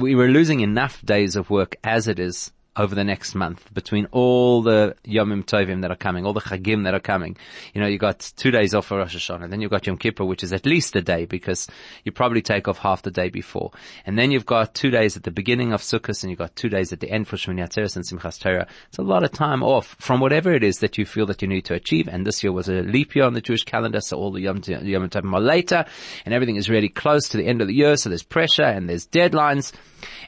we 0.00 0.16
were 0.16 0.28
losing 0.28 0.60
enough 0.60 1.00
days 1.04 1.36
of 1.36 1.48
work 1.48 1.76
as 1.84 2.08
it 2.08 2.18
is 2.18 2.50
over 2.78 2.94
the 2.94 3.04
next 3.04 3.34
month 3.34 3.72
between 3.74 4.06
all 4.12 4.62
the 4.62 4.94
Yomim 5.04 5.44
Tovim 5.44 5.82
that 5.82 5.90
are 5.90 5.96
coming, 5.96 6.24
all 6.24 6.32
the 6.32 6.40
Chagim 6.40 6.84
that 6.84 6.94
are 6.94 7.00
coming. 7.00 7.36
You 7.74 7.80
know, 7.80 7.88
you 7.88 7.98
got 7.98 8.20
two 8.36 8.50
days 8.50 8.74
off 8.74 8.86
for 8.86 8.98
Rosh 8.98 9.16
Hashanah, 9.16 9.44
and 9.44 9.52
then 9.52 9.60
you've 9.60 9.70
got 9.70 9.86
Yom 9.86 9.98
Kippur, 9.98 10.24
which 10.24 10.44
is 10.44 10.52
at 10.52 10.64
least 10.64 10.94
a 10.94 11.02
day 11.02 11.24
because 11.24 11.66
you 12.04 12.12
probably 12.12 12.40
take 12.40 12.68
off 12.68 12.78
half 12.78 13.02
the 13.02 13.10
day 13.10 13.30
before. 13.30 13.72
And 14.06 14.18
then 14.18 14.30
you've 14.30 14.46
got 14.46 14.74
two 14.74 14.90
days 14.90 15.16
at 15.16 15.24
the 15.24 15.30
beginning 15.30 15.72
of 15.72 15.82
Sukkot 15.82 16.22
and 16.22 16.30
you've 16.30 16.38
got 16.38 16.54
two 16.54 16.68
days 16.68 16.92
at 16.92 17.00
the 17.00 17.10
end 17.10 17.26
for 17.26 17.36
Shmini 17.36 17.66
Atzeres 17.66 17.96
and 17.96 18.04
Simchas 18.04 18.38
Torah. 18.40 18.66
It's 18.88 18.98
a 18.98 19.02
lot 19.02 19.24
of 19.24 19.32
time 19.32 19.62
off 19.62 19.96
from 19.98 20.20
whatever 20.20 20.52
it 20.52 20.62
is 20.62 20.78
that 20.78 20.98
you 20.98 21.04
feel 21.04 21.26
that 21.26 21.42
you 21.42 21.48
need 21.48 21.64
to 21.66 21.74
achieve. 21.74 22.08
And 22.08 22.26
this 22.26 22.42
year 22.42 22.52
was 22.52 22.68
a 22.68 22.82
leap 22.82 23.16
year 23.16 23.24
on 23.24 23.34
the 23.34 23.40
Jewish 23.40 23.64
calendar, 23.64 24.00
so 24.00 24.16
all 24.16 24.30
the 24.30 24.42
Yom, 24.42 24.62
Yom 24.66 25.08
Tovim 25.08 25.34
are 25.34 25.40
later 25.40 25.84
and 26.24 26.32
everything 26.32 26.56
is 26.56 26.70
really 26.70 26.88
close 26.88 27.28
to 27.30 27.36
the 27.36 27.46
end 27.46 27.60
of 27.60 27.66
the 27.66 27.74
year, 27.74 27.96
so 27.96 28.08
there's 28.08 28.22
pressure 28.22 28.62
and 28.62 28.88
there's 28.88 29.06
deadlines 29.06 29.72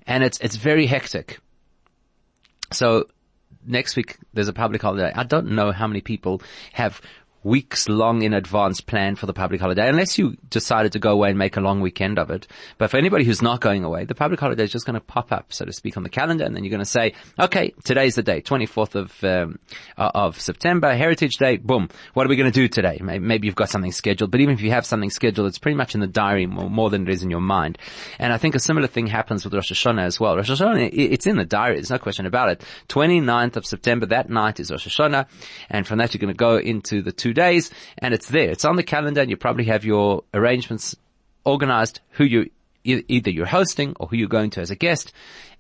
and 0.07 0.25
it's, 0.25 0.39
it's 0.41 0.57
very 0.57 0.87
hectic. 0.87 1.39
So 2.73 3.07
next 3.67 3.97
week 3.97 4.17
there's 4.33 4.49
a 4.49 4.53
public 4.53 4.83
holiday. 4.83 5.13
I 5.15 5.25
don't 5.25 5.51
know 5.53 5.73
how 5.73 5.87
many 5.87 6.01
people 6.01 6.43
have 6.73 7.01
weeks 7.43 7.89
long 7.89 8.23
in 8.23 8.35
advance 8.35 8.81
plan 8.81 9.17
for 9.17 9.27
the 9.27 9.33
public 9.33 9.61
holiday, 9.61 9.89
unless 9.89 10.19
you 10.19 10.37
decided 10.51 10.93
to 10.93 10.99
go 10.99 11.13
away 11.13 11.31
and 11.31 11.39
make 11.39 11.57
a 11.57 11.61
long 11.61 11.81
weekend 11.81 12.19
of 12.19 12.31
it. 12.31 12.47
But 12.79 12.91
for 12.91 12.99
anybody 12.99 13.25
who's 13.25 13.41
not 13.41 13.61
going 13.61 13.85
away, 13.85 14.05
the 14.05 14.15
public 14.15 14.41
holiday 14.41 14.65
is 14.65 14.73
just 14.73 14.87
going 14.87 14.95
to 14.95 15.01
pop 15.01 15.33
up, 15.33 15.53
so 15.53 15.65
to 15.65 15.73
speak, 15.73 15.97
on 15.97 16.03
the 16.03 16.11
calendar, 16.11 16.45
and 16.45 16.55
then 16.55 16.65
you're 16.65 16.71
going 16.71 16.81
to 16.81 16.85
say, 16.85 17.15
okay, 17.39 17.73
today's 17.85 18.15
the 18.15 18.23
day, 18.23 18.43
24th 18.43 18.95
of 18.95 19.25
um, 19.25 19.59
of 19.97 20.41
September, 20.41 20.95
Heritage 20.95 21.37
Day. 21.37 21.57
Boom. 21.57 21.89
What 22.15 22.27
are 22.27 22.29
we 22.29 22.37
going 22.37 22.51
to 22.51 22.61
do 22.61 22.69
today? 22.69 22.99
Maybe 23.03 23.47
you've 23.47 23.55
got 23.55 23.71
something 23.71 23.93
scheduled, 23.93 24.31
but 24.31 24.41
even 24.41 24.55
if 24.55 24.61
you 24.61 24.71
have 24.71 24.85
something 24.85 25.11
scheduled, 25.11 25.49
it's 25.49 25.59
pretty 25.59 25.77
much 25.77 25.95
in 25.95 26.01
the 26.01 26.07
diary 26.07 26.47
more, 26.47 26.69
more 26.69 26.91
than 26.91 27.09
it 27.09 27.13
is 27.13 27.23
in 27.23 27.31
your 27.31 27.41
mind. 27.41 27.79
And 28.19 28.33
I 28.33 28.39
think 28.39 28.55
a 28.55 28.59
similar 28.59 28.87
thing 28.87 29.07
happens 29.07 29.45
with 29.45 29.55
Rosh 29.55 29.73
Hashanah 29.73 30.05
as 30.05 30.21
well. 30.21 30.37
Rosh 30.37 30.51
Hashanah, 30.51 30.91
it's 30.93 31.27
in 31.27 31.37
the 31.37 31.45
diary. 31.45 31.77
There's 31.77 31.91
no 31.91 31.99
question 31.99 32.27
about 32.27 32.51
it. 32.51 32.65
29th 32.89 33.57
of 33.57 33.67
September, 33.67 34.07
that 34.07 34.29
night 34.29 34.61
is 34.61 34.71
Rosh 34.71 34.87
Hashanah, 34.87 35.27
and 35.71 35.87
from 35.87 35.99
that 35.99 36.13
you're 36.13 36.21
going 36.21 36.35
to 36.35 36.39
go 36.39 36.59
into 36.59 37.03
the 37.03 37.13
two 37.13 37.30
two 37.31 37.35
days 37.35 37.71
and 37.99 38.13
it's 38.13 38.29
there. 38.29 38.51
It's 38.51 38.65
on 38.65 38.77
the 38.77 38.83
calendar 38.83 39.21
and 39.21 39.31
you 39.31 39.37
probably 39.37 39.65
have 39.67 39.85
your 39.85 40.25
arrangements 40.35 40.97
organized, 41.45 42.01
who 42.13 42.25
you, 42.25 42.51
either 42.85 43.31
you're 43.31 43.47
hosting 43.47 43.95
or 44.01 44.09
who 44.09 44.17
you're 44.17 44.29
going 44.29 44.51
to 44.51 44.61
as 44.61 44.71
a 44.71 44.77
guest 44.77 45.13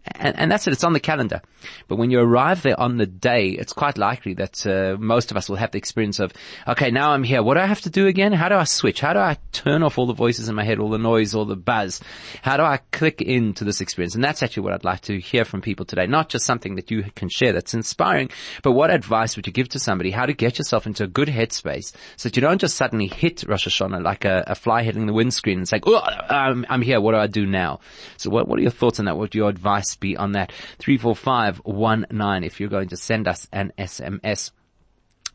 and, 0.07 0.39
and, 0.39 0.51
that's 0.51 0.67
it. 0.67 0.73
It's 0.73 0.85
on 0.85 0.93
the 0.93 1.01
calendar. 1.01 1.43
But 1.89 1.97
when 1.97 2.11
you 2.11 2.21
arrive 2.21 2.63
there 2.63 2.79
on 2.79 2.97
the 2.97 3.07
day, 3.07 3.51
it's 3.51 3.73
quite 3.73 3.99
likely 3.99 4.35
that 4.35 4.67
uh, 4.67 4.97
most 4.99 5.31
of 5.31 5.37
us 5.37 5.49
will 5.49 5.57
have 5.57 5.73
the 5.73 5.79
experience 5.79 6.19
of, 6.21 6.33
okay, 6.67 6.91
now 6.91 7.13
I'm 7.13 7.23
here. 7.23 7.43
What 7.43 7.55
do 7.55 7.61
I 7.61 7.67
have 7.67 7.83
to 7.83 7.91
do 7.91 8.07
again? 8.07 8.33
How 8.33 8.49
do 8.49 8.55
I 8.55 8.65
switch? 8.65 9.01
How 9.01 9.13
do 9.13 9.19
I 9.19 9.37
turn 9.53 9.83
off 9.83 9.99
all 9.99 10.07
the 10.07 10.15
voices 10.15 10.49
in 10.49 10.55
my 10.55 10.65
head, 10.65 10.79
all 10.79 10.91
the 10.91 10.99
noise, 10.99 11.35
all 11.35 11.45
the 11.45 11.57
buzz? 11.57 12.01
How 12.43 12.57
do 12.57 12.63
I 12.63 12.79
click 12.93 13.21
into 13.21 13.65
this 13.65 13.81
experience? 13.81 14.15
And 14.15 14.25
that's 14.25 14.43
actually 14.43 14.65
what 14.65 14.73
I'd 14.73 14.85
like 14.85 15.03
to 15.03 15.21
hear 15.21 15.45
from 15.45 15.61
people 15.61 15.85
today. 15.85 16.07
Not 16.07 16.31
just 16.31 16.47
something 16.47 16.77
that 16.77 16.91
you 16.91 17.05
can 17.15 17.29
share 17.29 17.53
that's 17.53 17.75
inspiring, 17.75 18.31
but 18.63 18.73
what 18.73 18.91
advice 18.91 19.37
would 19.37 19.47
you 19.47 19.53
give 19.53 19.69
to 19.71 19.79
somebody? 19.79 20.11
How 20.11 20.27
to 20.27 20.33
get 20.33 20.59
yourself 20.59 20.87
into 20.87 21.05
a 21.05 21.09
good 21.09 21.29
headspace 21.29 21.93
so 22.17 22.29
that 22.29 22.37
you 22.37 22.41
don't 22.41 22.61
just 22.61 22.77
suddenly 22.77 23.07
hit 23.07 23.45
Rosh 23.47 23.69
Hashanah 23.69 24.03
like 24.03 24.25
a, 24.25 24.45
a 24.47 24.55
fly 24.55 24.83
hitting 24.83 25.07
the 25.07 25.13
windscreen 25.13 25.59
and 25.59 25.69
say, 25.69 25.81
oh, 25.85 25.99
I'm, 25.99 26.65
I'm 26.69 26.83
here. 26.83 27.01
What 27.01 27.13
do 27.13 27.19
I 27.19 27.27
do 27.27 27.45
now? 27.45 27.81
So 28.17 28.31
what, 28.31 28.49
what 28.49 28.59
are 28.59 28.63
your 28.63 28.71
thoughts 28.71 28.99
on 28.99 29.05
that? 29.05 29.17
What 29.17 29.35
your 29.35 29.49
advice 29.49 29.90
be 29.97 30.17
on 30.17 30.33
that. 30.33 30.53
34519 30.79 32.45
if 32.45 32.61
you're 32.61 32.69
going 32.69 32.89
to 32.89 32.97
send 32.97 33.27
us 33.27 33.49
an 33.53 33.73
SMS 33.79 34.51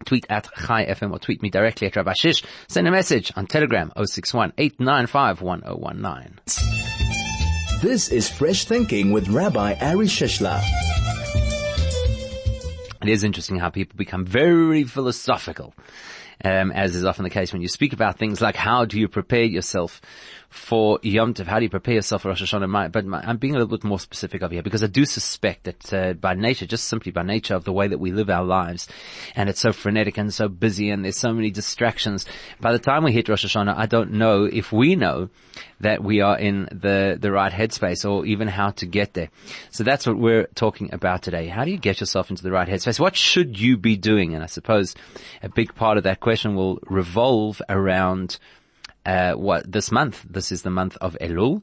tweet 0.06 0.26
at 0.30 0.48
Chai 0.56 0.86
FM 0.86 1.12
or 1.12 1.20
tweet 1.20 1.42
me 1.42 1.50
directly 1.50 1.88
at 1.88 1.96
Rabbi 1.96 2.14
Shish. 2.14 2.44
Send 2.68 2.88
a 2.88 2.92
message 2.92 3.32
on 3.36 3.48
Telegram 3.48 3.92
061 3.96 4.54
This 7.82 8.10
is 8.10 8.30
Fresh 8.30 8.66
Thinking 8.66 9.12
with 9.12 9.30
Rabbi 9.30 9.76
Ari 9.82 10.08
Shishler. 10.08 10.62
It 13.02 13.10
is 13.10 13.24
interesting 13.24 13.60
how 13.60 13.70
people 13.70 13.96
become 13.98 14.26
very 14.26 14.84
philosophical 14.84 15.74
um, 16.44 16.72
as 16.72 16.96
is 16.96 17.06
often 17.06 17.24
the 17.24 17.30
case 17.30 17.54
when 17.54 17.62
you 17.62 17.68
speak 17.68 17.94
about 17.94 18.18
things 18.18 18.42
like 18.42 18.56
how 18.56 18.86
do 18.86 19.00
you 19.00 19.08
prepare 19.08 19.44
yourself 19.44 20.02
for 20.56 21.00
Yom 21.04 21.34
Tov? 21.34 21.46
How 21.48 21.60
do 21.60 21.64
you 21.64 21.70
prepare 21.70 21.96
yourself 21.96 22.22
for 22.22 22.30
Rosh 22.30 22.42
Hashanah? 22.42 22.92
But 22.92 23.06
my, 23.06 23.20
I'm 23.20 23.38
being 23.38 23.56
a 23.56 23.60
little 23.60 23.78
bit 23.78 23.84
more 23.84 24.00
specific 24.00 24.42
over 24.42 24.54
here 24.54 24.64
because 24.64 24.84
I 24.84 24.88
do 24.88 25.06
suspect 25.06 25.66
that 25.66 25.94
uh, 25.94 26.14
by 26.14 26.34
nature, 26.34 26.66
just 26.66 26.86
simply 26.86 27.12
by 27.12 27.24
nature 27.24 27.56
of 27.56 27.66
the 27.66 27.74
way 27.74 27.88
that 27.88 28.00
we 28.00 28.12
live 28.12 28.30
our 28.30 28.44
lives, 28.44 28.88
and 29.36 29.50
it's 29.50 29.60
so 29.60 29.72
frenetic 29.72 30.18
and 30.18 30.34
so 30.34 30.48
busy, 30.48 30.90
and 30.90 31.04
there's 31.04 31.18
so 31.18 31.34
many 31.34 31.52
distractions. 31.52 32.26
By 32.62 32.72
the 32.72 32.80
time 32.80 33.04
we 33.04 33.12
hit 33.12 33.30
Rosh 33.30 33.46
Hashanah, 33.46 33.76
I 33.76 33.86
don't 33.86 34.14
know 34.14 34.46
if 34.46 34.72
we 34.72 34.96
know 34.96 35.30
that 35.82 36.04
we 36.04 36.22
are 36.22 36.38
in 36.38 36.70
the 36.72 37.18
the 37.20 37.32
right 37.32 37.52
headspace, 37.52 38.10
or 38.10 38.26
even 38.26 38.48
how 38.48 38.72
to 38.72 38.86
get 38.86 39.14
there. 39.14 39.30
So 39.72 39.84
that's 39.84 40.08
what 40.08 40.18
we're 40.18 40.48
talking 40.56 40.94
about 40.94 41.22
today. 41.22 41.48
How 41.48 41.66
do 41.66 41.72
you 41.72 41.78
get 41.78 42.00
yourself 42.00 42.30
into 42.30 42.44
the 42.44 42.52
right 42.52 42.68
headspace? 42.68 43.00
What 43.00 43.16
should 43.16 43.60
you 43.60 43.78
be 43.78 43.98
doing? 43.98 44.34
And 44.34 44.44
I 44.44 44.48
suppose 44.48 44.96
a 45.44 45.50
big 45.50 45.76
part 45.76 45.98
of 45.98 46.04
that 46.04 46.22
question 46.22 46.56
will 46.56 46.80
revolve 46.88 47.62
around 47.70 48.40
uh, 49.06 49.34
what 49.34 49.72
this 49.72 49.92
month. 49.92 50.26
This 50.30 50.52
is 50.52 50.62
the 50.62 50.70
month 50.70 50.98
of 51.02 51.18
Elul, 51.22 51.62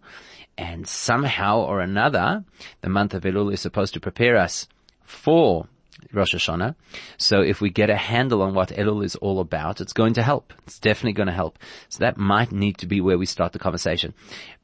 and 0.57 0.87
somehow 0.87 1.61
or 1.61 1.81
another, 1.81 2.45
the 2.81 2.89
month 2.89 3.15
of 3.15 3.23
Elul 3.25 3.53
is 3.53 3.61
supposed 3.61 3.95
to 3.95 4.01
prepare 4.01 4.37
us 4.37 4.69
for 5.03 5.67
Rosh 6.13 6.35
Hashanah. 6.35 6.75
So 7.17 7.41
if 7.41 7.61
we 7.61 7.71
get 7.71 7.91
a 7.91 7.97
handle 7.97 8.43
on 8.43 8.55
what 8.55 8.69
Elul 8.69 9.05
is 9.05 9.17
all 9.17 9.41
about, 9.41 9.81
it's 9.81 9.93
going 9.93 10.15
to 10.15 10.23
help. 10.23 10.53
It's 10.67 10.79
definitely 10.79 11.15
going 11.15 11.29
to 11.29 11.33
help. 11.33 11.59
So 11.89 11.99
that 12.01 12.17
might 12.17 12.53
need 12.53 12.79
to 12.79 12.87
be 12.87 13.01
where 13.01 13.19
we 13.19 13.27
start 13.27 13.53
the 13.53 13.59
conversation. 13.59 14.15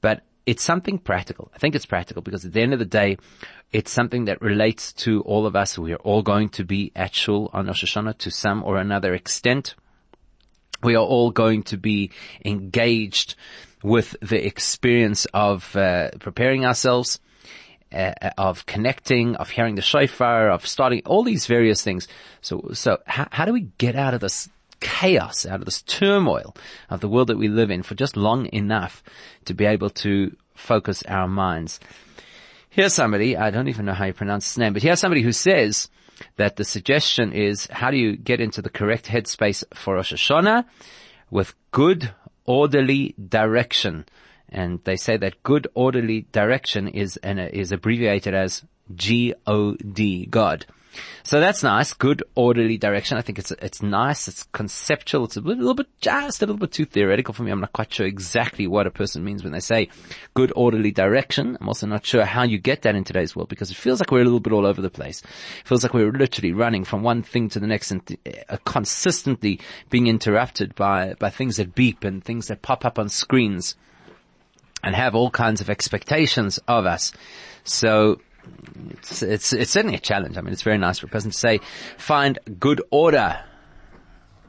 But 0.01 0.23
it's 0.47 0.63
something 0.63 0.99
practical. 0.99 1.51
I 1.55 1.59
think 1.59 1.75
it's 1.75 1.87
practical 1.87 2.23
because 2.23 2.45
at 2.45 2.53
the 2.53 2.63
end 2.63 2.73
of 2.73 2.79
the 2.79 2.85
day, 2.85 3.19
it's 3.71 3.93
something 3.93 4.25
that 4.27 4.41
relates 4.41 4.93
to 4.95 5.21
all 5.23 5.47
of 5.47 5.55
us. 5.55 5.79
We 5.79 5.93
are 5.93 5.97
all 5.97 6.23
going 6.23 6.49
to 6.51 6.65
be 6.65 6.91
at 6.97 7.15
Shul 7.15 7.51
on 7.53 7.67
Rosh 7.67 7.85
Hashanah 7.85 8.19
to 8.19 8.31
some 8.31 8.63
or 8.65 8.79
another 8.79 9.15
extent 9.15 9.75
we 10.83 10.95
are 10.95 11.05
all 11.05 11.31
going 11.31 11.63
to 11.65 11.77
be 11.77 12.11
engaged 12.45 13.35
with 13.83 14.17
the 14.21 14.45
experience 14.45 15.27
of 15.33 15.77
uh, 15.77 16.11
preparing 16.19 16.65
ourselves, 16.65 17.21
uh, 17.93 18.13
of 18.37 18.67
connecting, 18.67 19.37
of 19.37 19.51
hearing 19.51 19.75
the 19.75 19.83
shofar, 19.83 20.51
of 20.51 20.67
starting 20.67 21.03
all 21.07 21.23
these 21.23 21.47
various 21.47 21.83
things. 21.83 22.09
So, 22.41 22.71
so 22.73 22.99
how, 23.07 23.29
how 23.31 23.45
do 23.45 23.53
we 23.53 23.69
get 23.79 23.97
out 23.97 24.15
of 24.15 24.21
this 24.21 24.49
chaos, 24.81 25.47
out 25.47 25.61
of 25.61 25.65
this 25.65 25.83
turmoil 25.83 26.55
of 26.91 27.01
the 27.01 27.09
world 27.09 27.29
that 27.29 27.39
we 27.39 27.49
live 27.49 27.71
in 27.71 27.83
for 27.83 27.95
just 27.95 28.17
long 28.17 28.47
enough 28.47 29.03
to 29.45 29.55
be 29.55 29.65
able 29.65 29.91
to 29.91 30.37
focus 30.55 31.03
our 31.09 31.29
minds? 31.29 31.81
Here's 32.71 32.95
somebody, 32.95 33.37
I 33.37 33.51
don't 33.51 33.69
even 33.69 33.87
know 33.87 33.95
how 33.95 34.05
you 34.05 34.13
pronounce 34.13 34.49
his 34.49 34.59
name, 34.59 34.73
but 34.73 34.83
here's 34.83 35.01
somebody 35.01 35.23
who 35.23 35.33
says, 35.33 35.89
that 36.37 36.57
the 36.57 36.65
suggestion 36.65 37.33
is 37.33 37.67
how 37.71 37.91
do 37.91 37.97
you 37.97 38.17
get 38.17 38.41
into 38.41 38.63
the 38.63 38.71
correct 38.71 39.07
headspace 39.07 39.65
for 39.75 39.95
Rosh 39.95 40.13
Hashanah 40.13 40.65
with 41.31 41.55
good 41.71 42.13
orderly 42.45 43.15
direction. 43.29 44.07
And 44.49 44.81
they 44.85 44.97
say 44.97 45.19
that 45.19 45.43
good 45.43 45.69
orderly 45.75 46.27
direction 46.33 46.89
is, 46.89 47.19
and 47.19 47.39
is 47.39 47.73
abbreviated 47.73 48.35
as 48.35 48.65
G-O-D, 48.95 50.27
God. 50.27 50.67
So 51.23 51.40
that's 51.40 51.62
nice. 51.62 51.92
Good 51.92 52.23
orderly 52.35 52.78
direction. 52.78 53.18
I 53.18 53.23
think 53.23 53.38
it's, 53.38 53.50
it's 53.50 53.83
nice. 53.83 54.28
It's 54.28 54.45
conceptual. 54.52 55.25
It's 55.25 55.37
a 55.37 55.40
little, 55.40 55.75
bit, 55.75 55.87
just 56.00 56.42
a 56.42 56.47
little 56.47 56.59
bit 56.59 56.73
too 56.73 56.85
theoretical 56.85 57.35
for 57.35 57.42
me. 57.42 57.50
I'm 57.50 57.61
not 57.61 57.73
quite 57.73 57.92
sure 57.92 58.07
exactly 58.07 58.66
what 58.66 58.87
a 58.87 58.90
person 58.90 59.25
means 59.25 59.45
when 59.45 59.52
they 59.52 59.61
say 59.61 59.88
good 60.35 60.52
orderly 60.57 60.90
direction. 60.90 61.59
I'm 61.61 61.68
also 61.68 61.87
not 61.87 62.07
sure 62.07 62.25
how 62.25 62.45
you 62.45 62.59
get 62.59 62.83
that 62.83 62.95
in 62.95 63.04
today's 63.04 63.37
world 63.37 63.49
because 63.49 63.71
it 63.71 63.76
feels 63.76 64.00
like 64.00 64.11
we're 64.11 64.23
a 64.23 64.25
little 64.25 64.40
bit 64.40 64.52
all 64.52 64.66
over 64.66 64.80
the 64.80 64.90
place. 64.90 65.23
It 65.23 65.68
feels 65.68 65.83
like 65.83 65.95
we're 65.95 66.11
literally 66.11 66.52
running 66.52 66.85
from 66.85 67.02
one 67.02 67.23
thing 67.23 67.49
to 67.50 67.61
the 67.61 67.66
next 67.66 67.90
and 67.90 68.16
uh, 68.49 68.57
consistently 68.64 69.61
being 69.90 70.07
interrupted 70.07 70.75
by, 70.75 71.14
by 71.18 71.30
things 71.30 71.59
that 71.59 71.75
beep 71.75 72.04
and 72.04 72.25
things 72.25 72.49
that 72.49 72.62
pop 72.62 72.85
up 72.85 72.99
on 72.99 73.09
screens 73.09 73.76
and 74.83 74.95
have 74.95 75.14
all 75.14 75.30
kinds 75.30 75.61
of 75.61 75.68
expectations 75.68 76.59
of 76.68 76.87
us. 76.87 77.12
So 77.64 78.21
it's, 78.90 79.23
it's, 79.23 79.52
it's 79.52 79.71
certainly 79.71 79.97
a 79.97 80.00
challenge. 80.00 80.37
I 80.37 80.40
mean, 80.40 80.52
it's 80.52 80.62
very 80.62 80.78
nice 80.78 80.99
for 80.99 81.07
a 81.07 81.11
person 81.11 81.31
to 81.31 81.37
say, 81.37 81.61
find 81.97 82.38
good 82.59 82.83
order. 82.90 83.38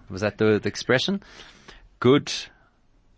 Was 0.10 0.22
that 0.22 0.38
the, 0.38 0.60
the 0.60 0.68
expression? 0.70 1.22
Good 2.00 2.32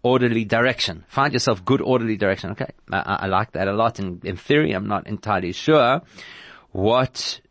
orderly 0.03 0.45
direction. 0.45 1.05
Find 1.07 1.33
yourself 1.33 1.63
good 1.63 1.81
orderly 1.81 2.17
direction. 2.17 2.51
Okay. 2.51 2.71
I, 2.91 3.19
I 3.21 3.27
like 3.27 3.51
that 3.53 3.67
a 3.67 3.73
lot. 3.73 4.00
In, 4.00 4.21
in 4.23 4.35
theory, 4.35 4.73
I'm 4.73 4.88
not 4.88 5.07
entirely 5.07 5.53
sure 5.53 6.01
what 6.71 7.41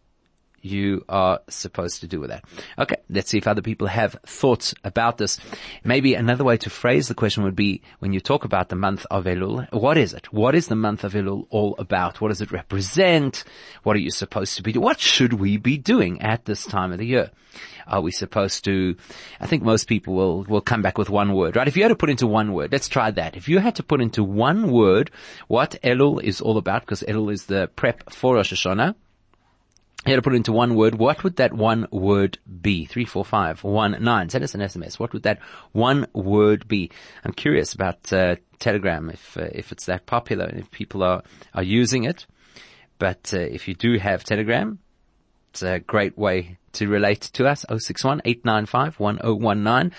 you 0.62 1.04
are 1.08 1.40
supposed 1.48 2.00
to 2.00 2.06
do 2.06 2.20
with 2.20 2.30
that. 2.30 2.44
Okay, 2.78 2.96
let's 3.08 3.30
see 3.30 3.38
if 3.38 3.46
other 3.46 3.62
people 3.62 3.86
have 3.86 4.16
thoughts 4.26 4.74
about 4.84 5.18
this. 5.18 5.38
Maybe 5.84 6.14
another 6.14 6.44
way 6.44 6.56
to 6.58 6.70
phrase 6.70 7.08
the 7.08 7.14
question 7.14 7.42
would 7.44 7.56
be 7.56 7.82
when 7.98 8.12
you 8.12 8.20
talk 8.20 8.44
about 8.44 8.68
the 8.68 8.76
month 8.76 9.06
of 9.10 9.24
Elul, 9.24 9.72
what 9.72 9.96
is 9.96 10.12
it? 10.12 10.32
What 10.32 10.54
is 10.54 10.68
the 10.68 10.76
month 10.76 11.04
of 11.04 11.14
Elul 11.14 11.46
all 11.50 11.74
about? 11.78 12.20
What 12.20 12.28
does 12.28 12.40
it 12.40 12.52
represent? 12.52 13.44
What 13.82 13.96
are 13.96 14.00
you 14.00 14.10
supposed 14.10 14.56
to 14.56 14.62
be 14.62 14.72
doing? 14.72 14.84
What 14.84 15.00
should 15.00 15.34
we 15.34 15.56
be 15.56 15.78
doing 15.78 16.20
at 16.22 16.44
this 16.44 16.64
time 16.64 16.92
of 16.92 16.98
the 16.98 17.06
year? 17.06 17.30
Are 17.86 18.00
we 18.00 18.12
supposed 18.12 18.64
to, 18.66 18.96
I 19.40 19.46
think 19.46 19.64
most 19.64 19.88
people 19.88 20.14
will, 20.14 20.44
will 20.44 20.60
come 20.60 20.82
back 20.82 20.96
with 20.96 21.10
one 21.10 21.32
word, 21.34 21.56
right? 21.56 21.66
If 21.66 21.76
you 21.76 21.82
had 21.82 21.88
to 21.88 21.96
put 21.96 22.10
into 22.10 22.26
one 22.26 22.52
word, 22.52 22.70
let's 22.70 22.88
try 22.88 23.10
that. 23.10 23.36
If 23.36 23.48
you 23.48 23.58
had 23.58 23.74
to 23.76 23.82
put 23.82 24.00
into 24.00 24.22
one 24.22 24.70
word 24.70 25.10
what 25.48 25.76
Elul 25.82 26.22
is 26.22 26.40
all 26.40 26.56
about, 26.56 26.82
because 26.82 27.02
Elul 27.02 27.32
is 27.32 27.46
the 27.46 27.68
prep 27.74 28.12
for 28.12 28.36
Rosh 28.36 28.52
Hashanah, 28.52 28.94
you 30.06 30.12
had 30.12 30.16
to 30.16 30.22
put 30.22 30.32
it 30.32 30.36
into 30.36 30.52
one 30.52 30.76
word. 30.76 30.94
What 30.94 31.22
would 31.24 31.36
that 31.36 31.52
one 31.52 31.86
word 31.90 32.38
be? 32.60 32.86
Three, 32.86 33.04
four, 33.04 33.24
five, 33.24 33.62
one, 33.62 33.96
nine. 34.02 34.30
Send 34.30 34.44
us 34.44 34.54
an 34.54 34.62
SMS. 34.62 34.98
What 34.98 35.12
would 35.12 35.24
that 35.24 35.40
one 35.72 36.06
word 36.14 36.66
be? 36.66 36.90
I'm 37.22 37.32
curious 37.32 37.74
about 37.74 38.10
uh, 38.10 38.36
Telegram 38.58 39.10
if 39.10 39.36
uh, 39.36 39.48
if 39.52 39.72
it's 39.72 39.86
that 39.86 40.06
popular 40.06 40.46
and 40.46 40.58
if 40.58 40.70
people 40.70 41.02
are 41.02 41.22
are 41.54 41.62
using 41.62 42.04
it. 42.04 42.26
But 42.98 43.32
uh, 43.34 43.40
if 43.40 43.68
you 43.68 43.74
do 43.74 43.98
have 43.98 44.24
Telegram, 44.24 44.78
it's 45.50 45.62
a 45.62 45.80
great 45.80 46.16
way 46.16 46.58
to 46.74 46.88
relate 46.88 47.22
to 47.34 47.46
us. 47.46 47.66
061 47.68 48.22
1019 48.24 49.92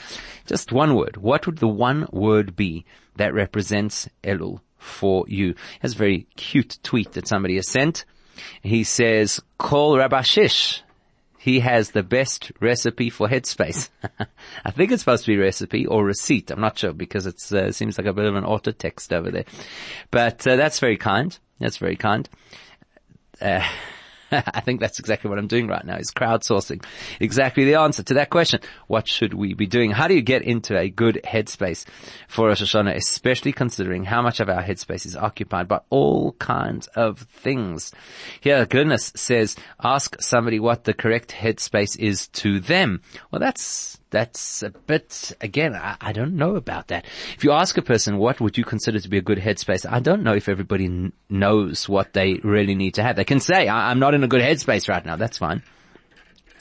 Just 0.48 0.72
one 0.72 0.96
word. 0.96 1.18
What 1.18 1.46
would 1.46 1.58
the 1.58 1.68
one 1.68 2.08
word 2.12 2.56
be 2.56 2.86
that 3.18 3.34
represents 3.34 4.10
Elul 4.24 4.62
for 4.78 5.26
you? 5.28 5.56
It's 5.84 5.94
a 5.94 5.98
very 5.98 6.28
cute 6.38 6.80
tweet 6.82 7.12
that 7.14 7.28
somebody 7.28 7.58
has 7.58 7.68
sent. 7.68 8.06
He 8.62 8.84
says, 8.84 9.42
call 9.58 9.98
Rabbi 9.98 10.22
Shish. 10.22 10.84
He 11.38 11.62
has 11.62 11.90
the 11.90 12.04
best 12.04 12.52
recipe 12.60 13.10
for 13.10 13.28
headspace. 13.28 13.90
I 14.66 14.70
think 14.72 14.92
it's 14.92 15.02
supposed 15.02 15.26
to 15.26 15.32
be 15.32 15.38
recipe 15.38 15.88
or 15.88 16.06
receipt. 16.06 16.52
I'm 16.52 16.62
not 16.62 16.78
sure 16.78 16.94
because 16.94 17.26
it 17.26 17.42
uh, 17.52 17.72
seems 17.72 17.98
like 17.98 18.06
a 18.06 18.14
bit 18.14 18.26
of 18.26 18.36
an 18.36 18.46
auto 18.46 18.72
text 18.72 19.12
over 19.12 19.32
there. 19.32 19.46
But 20.12 20.46
uh, 20.46 20.56
that's 20.56 20.80
very 20.80 20.98
kind. 20.98 21.36
That's 21.60 21.78
very 21.78 21.96
kind. 21.96 22.30
Uh, 23.42 23.68
I 24.54 24.62
think 24.62 24.80
that's 24.80 25.00
exactly 25.00 25.30
what 25.30 25.40
I'm 25.40 25.48
doing 25.48 25.68
right 25.68 25.84
now 25.86 25.98
is 25.98 26.12
crowdsourcing 26.12 26.84
exactly 27.20 27.66
the 27.66 27.76
answer 27.76 28.04
to 28.04 28.14
that 28.16 28.30
question. 28.30 28.62
What 28.88 29.08
should 29.08 29.34
we 29.34 29.54
be 29.54 29.68
doing? 29.68 29.92
How 29.92 30.08
do 30.08 30.14
you 30.14 30.22
get 30.22 30.44
into 30.44 30.78
a 30.78 30.90
good 30.90 31.22
headspace 31.24 31.86
for 32.28 32.48
Rosh 32.48 32.62
Hashanah, 32.62 32.96
especially 32.96 33.52
considering 33.52 34.06
how 34.06 34.22
much 34.22 34.40
of 34.40 34.50
our 34.50 34.64
headspace 34.64 35.06
is 35.06 35.16
occupied 35.16 35.68
by 35.68 35.82
all 35.90 36.34
kinds 36.34 36.88
of 36.88 37.20
things? 37.20 37.92
Here, 38.40 38.66
goodness 38.66 39.12
says, 39.16 39.56
ask 39.84 40.22
somebody 40.22 40.60
what 40.60 40.86
the 40.86 40.94
correct 40.94 41.32
headspace 41.32 41.98
is 42.00 42.28
to 42.30 42.60
them. 42.60 43.02
Well, 43.32 43.40
that's 43.40 44.01
that's 44.12 44.62
a 44.62 44.70
bit, 44.70 45.32
again, 45.42 45.74
I, 45.76 45.98
I, 46.00 46.12
don't 46.12 46.36
know 46.36 46.56
about 46.56 46.90
that. 46.90 47.06
If 47.36 47.44
you 47.44 47.52
ask 47.52 47.78
a 47.78 47.82
person, 47.82 48.18
what 48.18 48.40
would 48.40 48.58
you 48.58 48.64
consider 48.64 49.00
to 49.00 49.10
be 49.10 49.18
a 49.18 49.22
good 49.22 49.38
headspace? 49.38 49.90
I 49.90 50.02
don't 50.02 50.24
know 50.24 50.34
if 50.34 50.50
everybody 50.50 50.86
n- 50.86 51.14
knows 51.30 51.90
what 51.90 52.14
they 52.14 52.36
really 52.44 52.76
need 52.76 52.96
to 52.96 53.04
have. 53.04 53.16
They 53.16 53.24
can 53.24 53.40
say, 53.40 53.68
I'm 53.68 54.00
not 54.00 54.14
in 54.14 54.24
a 54.24 54.28
good 54.28 54.42
headspace 54.42 54.90
right 54.90 55.06
now. 55.06 55.16
That's 55.16 55.38
fine. 55.38 55.64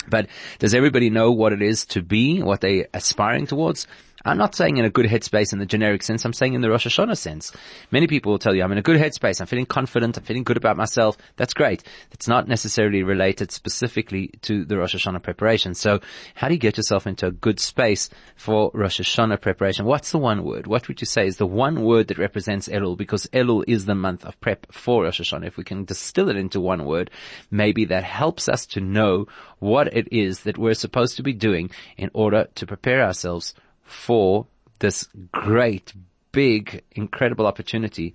But 0.09 0.29
does 0.59 0.75
everybody 0.75 1.11
know 1.11 1.33
what 1.33 1.53
it 1.53 1.61
is 1.61 1.85
to 1.87 2.03
be, 2.03 2.43
what 2.43 2.61
they're 2.61 2.87
aspiring 2.95 3.47
towards? 3.47 3.87
I'm 4.25 4.37
not 4.37 4.55
saying 4.55 4.77
in 4.77 4.85
a 4.85 4.91
good 4.91 5.07
headspace 5.07 5.53
in 5.53 5.59
the 5.59 5.67
generic 5.67 6.03
sense. 6.03 6.25
I'm 6.25 6.35
saying 6.35 6.53
in 6.53 6.61
the 6.61 6.69
Rosh 6.69 6.87
Hashanah 6.87 7.17
sense. 7.17 7.53
Many 7.91 8.07
people 8.07 8.33
will 8.33 8.39
tell 8.39 8.55
you, 8.55 8.63
I'm 8.63 8.73
in 8.73 8.79
a 8.79 8.83
good 8.83 9.01
headspace. 9.01 9.41
I'm 9.41 9.47
feeling 9.47 9.65
confident. 9.65 10.19
I'm 10.19 10.25
feeling 10.25 10.45
good 10.45 10.59
about 10.59 10.77
myself. 10.77 11.17
That's 11.37 11.55
great. 11.55 11.85
It's 12.13 12.29
not 12.29 12.47
necessarily 12.47 13.03
related 13.03 13.51
specifically 13.51 14.29
to 14.43 14.67
the 14.67 14.77
Rosh 14.77 14.95
Hashanah 14.95 15.23
preparation. 15.23 15.75
So 15.75 16.01
how 16.35 16.49
do 16.49 16.55
you 16.55 16.61
get 16.61 16.77
yourself 16.77 17.07
into 17.07 17.27
a 17.27 17.33
good 17.33 17.59
space 17.59 18.11
for 18.37 18.71
Rosh 18.75 19.01
Hashanah 19.01 19.41
preparation? 19.41 19.87
What's 19.87 20.13
the 20.13 20.19
one 20.19 20.45
word? 20.45 20.67
What 20.67 20.89
would 20.89 21.01
you 21.01 21.07
say 21.07 21.27
is 21.27 21.39
the 21.39 21.47
one 21.47 21.83
word 21.83 22.09
that 22.09 22.19
represents 22.19 22.69
Elul? 22.69 22.99
Because 22.99 23.27
Elul 23.33 23.65
is 23.67 23.87
the 23.87 23.95
month 23.95 24.27
of 24.27 24.39
prep 24.41 24.71
for 24.71 25.05
Rosh 25.05 25.21
Hashanah. 25.21 25.47
If 25.47 25.57
we 25.57 25.65
can 25.65 25.85
distill 25.85 26.29
it 26.29 26.37
into 26.37 26.61
one 26.61 26.85
word, 26.85 27.11
maybe 27.51 27.87
that 27.87 28.05
helps 28.05 28.51
us 28.51 28.67
to 28.67 28.81
know 28.81 29.27
what 29.61 29.95
it 29.95 30.13
is 30.13 30.41
that 30.41 30.59
we're 30.59 30.75
supposed 30.75 31.17
to 31.17 31.23
be 31.23 31.33
doing 31.33 31.71
in 31.97 32.11
order 32.13 32.49
to 32.57 32.67
prepare 32.67 33.03
ourselves 33.03 33.55
for 33.91 34.47
this 34.79 35.09
great, 35.33 35.93
big, 36.33 36.83
incredible 36.93 37.47
opportunity 37.47 38.15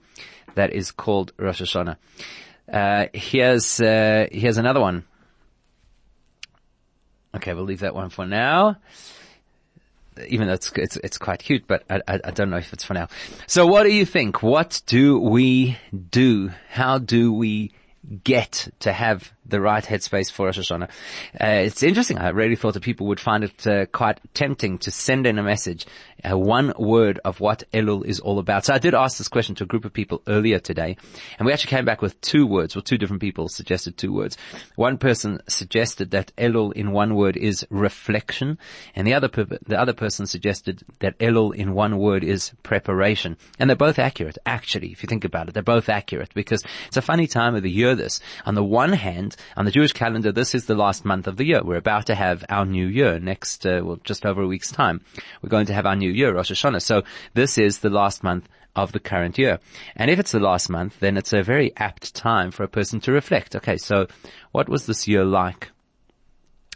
that 0.55 0.73
is 0.73 0.91
called 0.91 1.33
Rosh 1.37 1.61
Hashanah. 1.61 1.97
Uh, 2.71 3.07
here's, 3.13 3.79
uh, 3.81 4.27
here's 4.31 4.57
another 4.57 4.79
one. 4.79 5.03
Okay, 7.35 7.53
we'll 7.53 7.65
leave 7.65 7.81
that 7.81 7.93
one 7.93 8.09
for 8.09 8.25
now. 8.25 8.77
even 10.27 10.47
though 10.47 10.53
it's, 10.53 10.71
it's, 10.75 10.97
it's 10.97 11.17
quite 11.17 11.39
cute, 11.39 11.67
but 11.67 11.83
I, 11.89 12.01
I, 12.07 12.19
I 12.25 12.31
don't 12.31 12.49
know 12.49 12.57
if 12.57 12.73
it's 12.73 12.83
for 12.83 12.93
now. 12.93 13.07
So 13.47 13.67
what 13.67 13.83
do 13.83 13.93
you 13.93 14.05
think? 14.05 14.41
What 14.41 14.81
do 14.85 15.19
we 15.19 15.77
do? 16.09 16.51
How 16.69 16.97
do 16.97 17.33
we 17.33 17.71
get 18.23 18.69
to 18.79 18.93
have 18.93 19.33
the 19.45 19.61
right 19.61 19.83
headspace 19.83 20.31
for 20.31 20.47
Rosh 20.47 20.59
Hashanah. 20.59 20.89
Uh, 21.39 21.45
it's 21.65 21.83
interesting. 21.83 22.17
I 22.17 22.29
really 22.29 22.55
thought 22.55 22.73
that 22.73 22.83
people 22.83 23.07
would 23.07 23.19
find 23.19 23.43
it 23.43 23.67
uh, 23.67 23.85
quite 23.87 24.19
tempting 24.33 24.79
to 24.79 24.91
send 24.91 25.27
in 25.27 25.37
a 25.37 25.43
message, 25.43 25.85
uh, 26.23 26.37
one 26.37 26.73
word 26.77 27.19
of 27.23 27.39
what 27.39 27.63
Elul 27.73 28.05
is 28.05 28.19
all 28.19 28.39
about. 28.39 28.65
So 28.65 28.73
I 28.73 28.79
did 28.79 28.93
ask 28.93 29.17
this 29.17 29.27
question 29.27 29.55
to 29.55 29.63
a 29.63 29.67
group 29.67 29.85
of 29.85 29.93
people 29.93 30.21
earlier 30.27 30.59
today, 30.59 30.97
and 31.37 31.45
we 31.45 31.53
actually 31.53 31.71
came 31.71 31.85
back 31.85 32.01
with 32.01 32.19
two 32.21 32.47
words. 32.47 32.75
Well, 32.75 32.81
two 32.81 32.97
different 32.97 33.21
people 33.21 33.47
suggested 33.49 33.97
two 33.97 34.13
words. 34.13 34.37
One 34.75 34.97
person 34.97 35.39
suggested 35.47 36.11
that 36.11 36.31
Elul 36.37 36.73
in 36.73 36.91
one 36.91 37.15
word 37.15 37.37
is 37.37 37.65
reflection, 37.69 38.57
and 38.95 39.05
the 39.05 39.13
other 39.13 39.27
per- 39.27 39.45
the 39.45 39.79
other 39.79 39.93
person 39.93 40.25
suggested 40.25 40.83
that 40.99 41.17
Elul 41.19 41.53
in 41.55 41.73
one 41.73 41.97
word 41.97 42.23
is 42.23 42.53
preparation. 42.63 43.37
And 43.59 43.69
they're 43.69 43.75
both 43.75 43.99
accurate, 43.99 44.37
actually, 44.45 44.91
if 44.91 45.03
you 45.03 45.07
think 45.07 45.25
about 45.25 45.47
it. 45.47 45.53
They're 45.53 45.63
both 45.63 45.89
accurate 45.89 46.33
because 46.33 46.63
it's 46.87 46.97
a 46.97 47.01
funny 47.01 47.27
time 47.27 47.55
of 47.55 47.63
the 47.63 47.69
year. 47.69 47.95
This, 47.95 48.19
on 48.45 48.55
the 48.55 48.63
one 48.63 48.93
hand, 48.93 49.34
on 49.57 49.65
the 49.65 49.71
Jewish 49.71 49.93
calendar, 49.93 50.31
this 50.31 50.55
is 50.55 50.65
the 50.65 50.75
last 50.75 51.05
month 51.05 51.27
of 51.27 51.37
the 51.37 51.45
year. 51.45 51.63
We're 51.63 51.77
about 51.77 52.07
to 52.07 52.15
have 52.15 52.43
our 52.49 52.65
new 52.65 52.87
year 52.87 53.19
next, 53.19 53.65
uh, 53.65 53.81
well, 53.83 53.99
just 54.03 54.25
over 54.25 54.41
a 54.41 54.47
week's 54.47 54.71
time. 54.71 55.01
We're 55.41 55.49
going 55.49 55.67
to 55.67 55.73
have 55.73 55.85
our 55.85 55.95
new 55.95 56.11
year, 56.11 56.33
Rosh 56.33 56.51
Hashanah. 56.51 56.81
So 56.81 57.03
this 57.33 57.57
is 57.57 57.79
the 57.79 57.89
last 57.89 58.23
month 58.23 58.47
of 58.75 58.91
the 58.91 58.99
current 58.99 59.37
year. 59.37 59.59
And 59.95 60.11
if 60.11 60.19
it's 60.19 60.31
the 60.31 60.39
last 60.39 60.69
month, 60.69 60.99
then 60.99 61.17
it's 61.17 61.33
a 61.33 61.43
very 61.43 61.75
apt 61.77 62.13
time 62.13 62.51
for 62.51 62.63
a 62.63 62.67
person 62.67 62.99
to 63.01 63.11
reflect. 63.11 63.55
Okay, 63.55 63.77
so 63.77 64.07
what 64.51 64.67
was 64.69 64.85
this 64.85 65.07
year 65.07 65.23
like? 65.23 65.71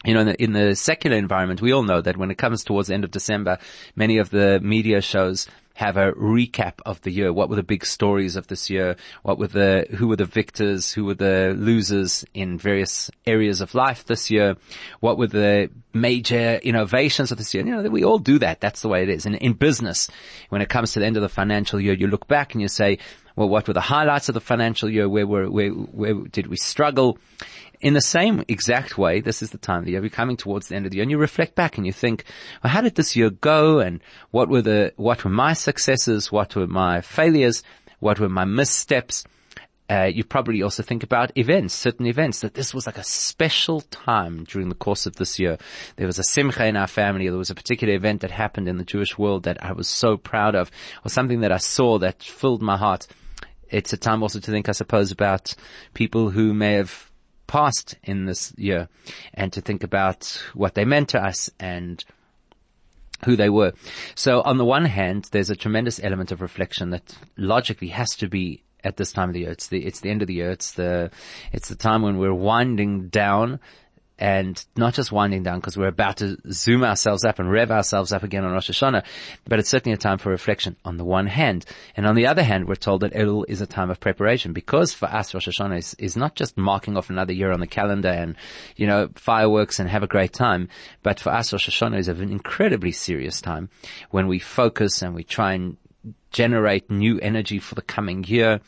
you 0.05 0.13
know, 0.13 0.21
in 0.21 0.27
the, 0.27 0.43
in 0.43 0.53
the, 0.53 0.75
secular 0.75 1.17
environment, 1.17 1.61
we 1.61 1.73
all 1.73 1.83
know 1.83 2.01
that 2.01 2.15
when 2.15 2.31
it 2.31 2.37
comes 2.37 2.63
towards 2.63 2.87
the 2.87 2.93
end 2.93 3.03
of 3.03 3.11
December, 3.11 3.57
many 3.95 4.17
of 4.17 4.29
the 4.29 4.59
media 4.61 5.01
shows 5.01 5.45
have 5.79 5.95
a 5.95 6.11
recap 6.11 6.73
of 6.85 7.01
the 7.03 7.09
year. 7.09 7.31
What 7.31 7.49
were 7.49 7.55
the 7.55 7.63
big 7.63 7.85
stories 7.85 8.35
of 8.35 8.47
this 8.47 8.69
year? 8.69 8.97
What 9.23 9.39
were 9.39 9.47
the, 9.47 9.87
who 9.91 10.09
were 10.09 10.17
the 10.17 10.25
victors? 10.25 10.91
Who 10.91 11.05
were 11.05 11.13
the 11.13 11.55
losers 11.57 12.25
in 12.33 12.57
various 12.57 13.09
areas 13.25 13.61
of 13.61 13.73
life 13.73 14.03
this 14.03 14.29
year? 14.29 14.57
What 14.99 15.17
were 15.17 15.27
the 15.27 15.69
major 15.93 16.55
innovations 16.55 17.31
of 17.31 17.37
this 17.37 17.53
year? 17.53 17.65
You 17.65 17.81
know, 17.81 17.89
we 17.89 18.03
all 18.03 18.19
do 18.19 18.39
that. 18.39 18.59
That's 18.59 18.81
the 18.81 18.89
way 18.89 19.03
it 19.03 19.09
is. 19.09 19.25
And 19.25 19.35
in 19.37 19.53
business, 19.53 20.09
when 20.49 20.61
it 20.61 20.67
comes 20.67 20.91
to 20.91 20.99
the 20.99 21.05
end 21.05 21.15
of 21.15 21.21
the 21.21 21.29
financial 21.29 21.79
year, 21.79 21.93
you 21.93 22.07
look 22.07 22.27
back 22.27 22.53
and 22.53 22.61
you 22.61 22.67
say, 22.67 22.97
well, 23.37 23.47
what 23.47 23.65
were 23.65 23.73
the 23.73 23.79
highlights 23.79 24.27
of 24.27 24.33
the 24.33 24.41
financial 24.41 24.89
year? 24.89 25.07
Where 25.07 25.25
were, 25.25 25.49
where, 25.49 25.69
where 25.69 26.13
did 26.13 26.47
we 26.47 26.57
struggle? 26.57 27.17
In 27.81 27.93
the 27.93 28.01
same 28.01 28.43
exact 28.47 28.97
way, 28.97 29.21
this 29.21 29.41
is 29.41 29.51
the 29.51 29.57
time 29.57 29.79
of 29.79 29.85
the 29.85 29.91
year, 29.91 30.01
we're 30.01 30.09
coming 30.09 30.37
towards 30.37 30.67
the 30.67 30.75
end 30.75 30.85
of 30.85 30.91
the 30.91 30.97
year 30.97 31.03
and 31.03 31.11
you 31.11 31.17
reflect 31.17 31.55
back 31.55 31.77
and 31.77 31.85
you 31.85 31.93
think, 31.93 32.25
well, 32.63 32.71
how 32.71 32.81
did 32.81 32.95
this 32.95 33.15
year 33.15 33.29
go 33.29 33.79
and 33.79 34.01
what 34.31 34.49
were 34.49 34.61
the, 34.61 34.93
what 34.97 35.23
were 35.23 35.29
my 35.29 35.53
successes? 35.53 36.31
What 36.31 36.55
were 36.55 36.67
my 36.67 37.01
failures? 37.01 37.63
What 37.99 38.19
were 38.19 38.29
my 38.29 38.45
missteps? 38.45 39.23
Uh, 39.89 40.05
you 40.05 40.23
probably 40.23 40.61
also 40.61 40.83
think 40.83 41.01
about 41.03 41.35
events, 41.35 41.73
certain 41.73 42.05
events, 42.05 42.41
that 42.41 42.53
this 42.53 42.75
was 42.75 42.85
like 42.85 42.99
a 42.99 43.03
special 43.03 43.81
time 43.81 44.43
during 44.43 44.69
the 44.69 44.75
course 44.75 45.07
of 45.07 45.15
this 45.15 45.39
year. 45.39 45.57
There 45.95 46.05
was 46.05 46.19
a 46.19 46.23
simcha 46.23 46.67
in 46.67 46.77
our 46.77 46.85
family. 46.85 47.27
There 47.27 47.39
was 47.39 47.49
a 47.49 47.55
particular 47.55 47.95
event 47.95 48.21
that 48.21 48.29
happened 48.29 48.67
in 48.67 48.77
the 48.77 48.83
Jewish 48.83 49.17
world 49.17 49.43
that 49.43 49.63
I 49.63 49.71
was 49.71 49.89
so 49.89 50.15
proud 50.15 50.53
of, 50.53 50.69
or 51.03 51.09
something 51.09 51.39
that 51.39 51.51
I 51.51 51.57
saw 51.57 51.97
that 51.99 52.21
filled 52.21 52.61
my 52.61 52.77
heart. 52.77 53.07
It's 53.71 53.91
a 53.91 53.97
time 53.97 54.21
also 54.21 54.39
to 54.39 54.51
think, 54.51 54.69
I 54.69 54.73
suppose, 54.73 55.11
about 55.11 55.55
people 55.95 56.29
who 56.29 56.53
may 56.53 56.73
have 56.73 57.08
passed 57.49 57.97
in 58.03 58.25
this 58.25 58.53
year 58.57 58.87
and 59.33 59.51
to 59.51 59.59
think 59.59 59.83
about 59.83 60.39
what 60.53 60.75
they 60.75 60.85
meant 60.85 61.09
to 61.09 61.19
us 61.19 61.49
and 61.59 62.05
who 63.25 63.35
they 63.35 63.49
were. 63.49 63.73
So 64.13 64.41
on 64.43 64.57
the 64.57 64.65
one 64.65 64.85
hand, 64.85 65.27
there's 65.31 65.49
a 65.49 65.55
tremendous 65.55 65.99
element 66.01 66.31
of 66.31 66.41
reflection 66.41 66.91
that 66.91 67.17
logically 67.37 67.87
has 67.87 68.11
to 68.17 68.27
be 68.27 68.63
at 68.83 68.97
this 68.97 69.11
time 69.11 69.29
of 69.29 69.33
the 69.33 69.41
year. 69.41 69.51
It's 69.51 69.67
the, 69.67 69.83
it's 69.83 70.01
the 70.01 70.11
end 70.11 70.21
of 70.21 70.27
the 70.27 70.35
year. 70.35 70.51
It's 70.51 70.73
the, 70.73 71.09
it's 71.51 71.69
the 71.69 71.75
time 71.75 72.03
when 72.03 72.19
we're 72.19 72.33
winding 72.33 73.09
down 73.09 73.59
and 74.19 74.63
not 74.75 74.93
just 74.93 75.13
winding 75.13 75.43
down 75.43 75.59
because 75.59 75.77
we're 75.77 75.87
about 75.87 76.17
to 76.17 76.37
zoom 76.51 76.83
ourselves 76.83 77.23
up 77.23 77.39
and 77.39 77.49
rev 77.49 77.71
ourselves 77.71 78.11
up 78.11 78.21
again 78.21 78.43
on 78.43 78.51
Rosh 78.51 78.69
Hashanah, 78.69 79.05
but 79.45 79.59
it's 79.59 79.69
certainly 79.69 79.93
a 79.93 79.97
time 79.97 80.17
for 80.17 80.29
reflection 80.29 80.75
on 80.83 80.97
the 80.97 81.05
one 81.05 81.25
hand. 81.25 81.65
And 81.95 82.05
on 82.05 82.15
the 82.15 82.27
other 82.27 82.43
hand, 82.43 82.67
we're 82.67 82.75
told 82.75 83.01
that 83.01 83.13
Elul 83.13 83.45
is 83.47 83.61
a 83.61 83.65
time 83.65 83.89
of 83.89 84.01
preparation 84.01 84.51
because 84.51 84.93
for 84.93 85.05
us 85.05 85.33
Rosh 85.33 85.47
Hashanah 85.47 85.77
is, 85.77 85.95
is 85.97 86.17
not 86.17 86.35
just 86.35 86.57
marking 86.57 86.97
off 86.97 87.09
another 87.09 87.31
year 87.31 87.53
on 87.53 87.61
the 87.61 87.67
calendar 87.67 88.09
and, 88.09 88.35
you 88.75 88.87
know, 88.87 89.09
fireworks 89.15 89.79
and 89.79 89.89
have 89.89 90.03
a 90.03 90.07
great 90.07 90.33
time, 90.33 90.67
but 91.01 91.21
for 91.21 91.29
us 91.31 91.53
Rosh 91.53 91.69
Hashanah 91.69 91.97
is 91.97 92.09
an 92.09 92.21
incredibly 92.29 92.91
serious 92.91 93.39
time 93.39 93.69
when 94.11 94.27
we 94.27 94.39
focus 94.39 95.01
and 95.01 95.15
we 95.15 95.23
try 95.23 95.53
and 95.53 95.77
generate 96.31 96.91
new 96.91 97.19
energy 97.19 97.59
for 97.59 97.75
the 97.75 97.81
coming 97.81 98.23
year 98.23 98.59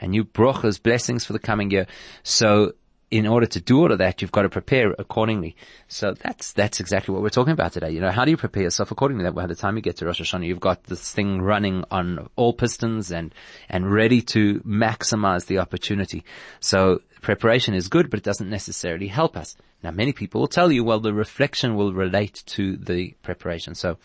and 0.00 0.10
new 0.10 0.24
brachas, 0.24 0.82
blessings 0.82 1.24
for 1.24 1.32
the 1.32 1.38
coming 1.38 1.70
year. 1.70 1.86
So 2.22 2.72
in 3.10 3.26
order 3.26 3.46
to 3.46 3.60
do 3.60 3.78
all 3.78 3.92
of 3.92 3.98
that, 3.98 4.20
you've 4.20 4.32
got 4.32 4.42
to 4.42 4.48
prepare 4.48 4.92
accordingly. 4.98 5.54
So 5.86 6.14
that's, 6.14 6.52
that's 6.52 6.80
exactly 6.80 7.14
what 7.14 7.22
we're 7.22 7.28
talking 7.28 7.52
about 7.52 7.72
today. 7.72 7.90
You 7.90 8.00
know, 8.00 8.10
how 8.10 8.24
do 8.24 8.32
you 8.32 8.36
prepare 8.36 8.64
yourself 8.64 8.90
accordingly? 8.90 9.24
That 9.24 9.34
by 9.34 9.46
the 9.46 9.54
time 9.54 9.76
you 9.76 9.82
get 9.82 9.96
to 9.98 10.06
Rosh 10.06 10.20
Hashanah, 10.20 10.46
you've 10.46 10.58
got 10.58 10.84
this 10.84 11.12
thing 11.12 11.40
running 11.40 11.84
on 11.90 12.28
all 12.34 12.52
pistons 12.52 13.12
and, 13.12 13.32
and 13.68 13.90
ready 13.92 14.22
to 14.22 14.60
maximize 14.60 15.46
the 15.46 15.58
opportunity. 15.58 16.24
So 16.58 17.02
preparation 17.22 17.74
is 17.74 17.88
good, 17.88 18.10
but 18.10 18.18
it 18.18 18.24
doesn't 18.24 18.50
necessarily 18.50 19.06
help 19.06 19.36
us. 19.36 19.56
Now, 19.84 19.92
many 19.92 20.12
people 20.12 20.40
will 20.40 20.48
tell 20.48 20.72
you, 20.72 20.82
well, 20.82 20.98
the 20.98 21.14
reflection 21.14 21.76
will 21.76 21.92
relate 21.92 22.42
to 22.46 22.76
the 22.76 23.14
preparation. 23.22 23.76
So 23.76 23.98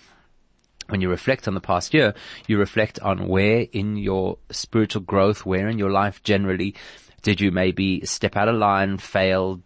when 0.90 1.02
you 1.02 1.10
reflect 1.10 1.48
on 1.48 1.56
the 1.56 1.62
past 1.62 1.94
year, 1.94 2.14
you 2.48 2.60
reflect 2.60 3.00
on 3.00 3.28
where 3.28 3.66
in 3.72 3.98
your 3.98 4.38
spiritual 4.52 5.02
growth, 5.02 5.46
where 5.46 5.68
in 5.70 5.80
your 5.80 5.90
life 5.90 6.22
generally 6.22 6.76
did 7.22 7.42
you 7.42 7.52
maybe 7.52 8.06
step 8.06 8.36
out 8.36 8.48
of 8.48 8.56
line, 8.56 8.98
fail, 8.98 9.62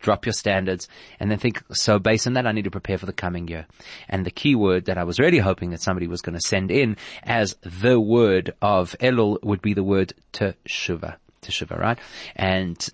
drop 0.00 0.26
your 0.26 0.32
standards, 0.32 0.88
and 1.18 1.30
then 1.30 1.38
think, 1.38 1.62
so 1.72 1.98
based 1.98 2.26
on 2.26 2.34
that, 2.34 2.46
I 2.46 2.52
need 2.52 2.64
to 2.64 2.70
prepare 2.70 2.98
for 2.98 3.06
the 3.06 3.12
coming 3.12 3.48
year. 3.48 3.66
And 4.08 4.26
the 4.26 4.30
key 4.30 4.54
word 4.54 4.86
that 4.86 4.98
I 4.98 5.04
was 5.04 5.18
really 5.18 5.38
hoping 5.38 5.70
that 5.70 5.80
somebody 5.80 6.06
was 6.06 6.22
going 6.22 6.34
to 6.34 6.46
send 6.46 6.70
in 6.70 6.96
as 7.22 7.56
the 7.62 7.98
word 7.98 8.52
of 8.60 8.94
Elul 9.00 9.42
would 9.42 9.62
be 9.62 9.74
the 9.74 9.84
word 9.84 10.12
teshuva. 10.32 11.16
Teshuva, 11.42 11.78
right? 11.78 11.98
And 12.36 12.88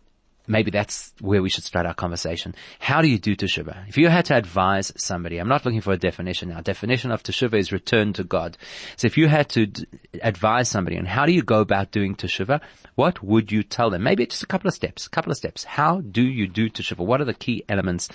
maybe 0.48 0.70
that's 0.70 1.12
where 1.20 1.42
we 1.42 1.50
should 1.50 1.64
start 1.64 1.86
our 1.86 1.94
conversation. 1.94 2.54
How 2.78 3.02
do 3.02 3.08
you 3.08 3.18
do 3.18 3.36
teshuva? 3.36 3.88
If 3.88 3.98
you 3.98 4.08
had 4.08 4.24
to 4.26 4.34
advise 4.36 4.92
somebody, 4.96 5.38
I'm 5.38 5.48
not 5.48 5.64
looking 5.64 5.80
for 5.80 5.92
a 5.92 5.98
definition 5.98 6.48
now. 6.48 6.60
Definition 6.60 7.10
of 7.10 7.22
teshuva 7.22 7.58
is 7.58 7.70
return 7.70 8.12
to 8.14 8.24
God. 8.24 8.56
So 8.96 9.06
if 9.06 9.16
you 9.18 9.28
had 9.28 9.48
to 9.50 9.66
d- 9.66 9.86
advise 10.22 10.68
somebody 10.68 10.98
on 10.98 11.04
how 11.04 11.26
do 11.26 11.32
you 11.32 11.42
go 11.42 11.60
about 11.60 11.92
doing 11.92 12.16
teshuva, 12.16 12.60
what 12.94 13.22
would 13.22 13.52
you 13.52 13.62
tell 13.62 13.90
them? 13.90 14.02
Maybe 14.02 14.26
just 14.26 14.42
a 14.42 14.46
couple 14.46 14.68
of 14.68 14.74
steps, 14.74 15.06
a 15.06 15.10
couple 15.10 15.30
of 15.30 15.36
steps. 15.36 15.64
How 15.64 16.00
do 16.00 16.22
you 16.22 16.48
do 16.48 16.68
teshuva? 16.68 17.04
What 17.04 17.20
are 17.20 17.26
the 17.26 17.34
key 17.34 17.64
elements? 17.68 18.08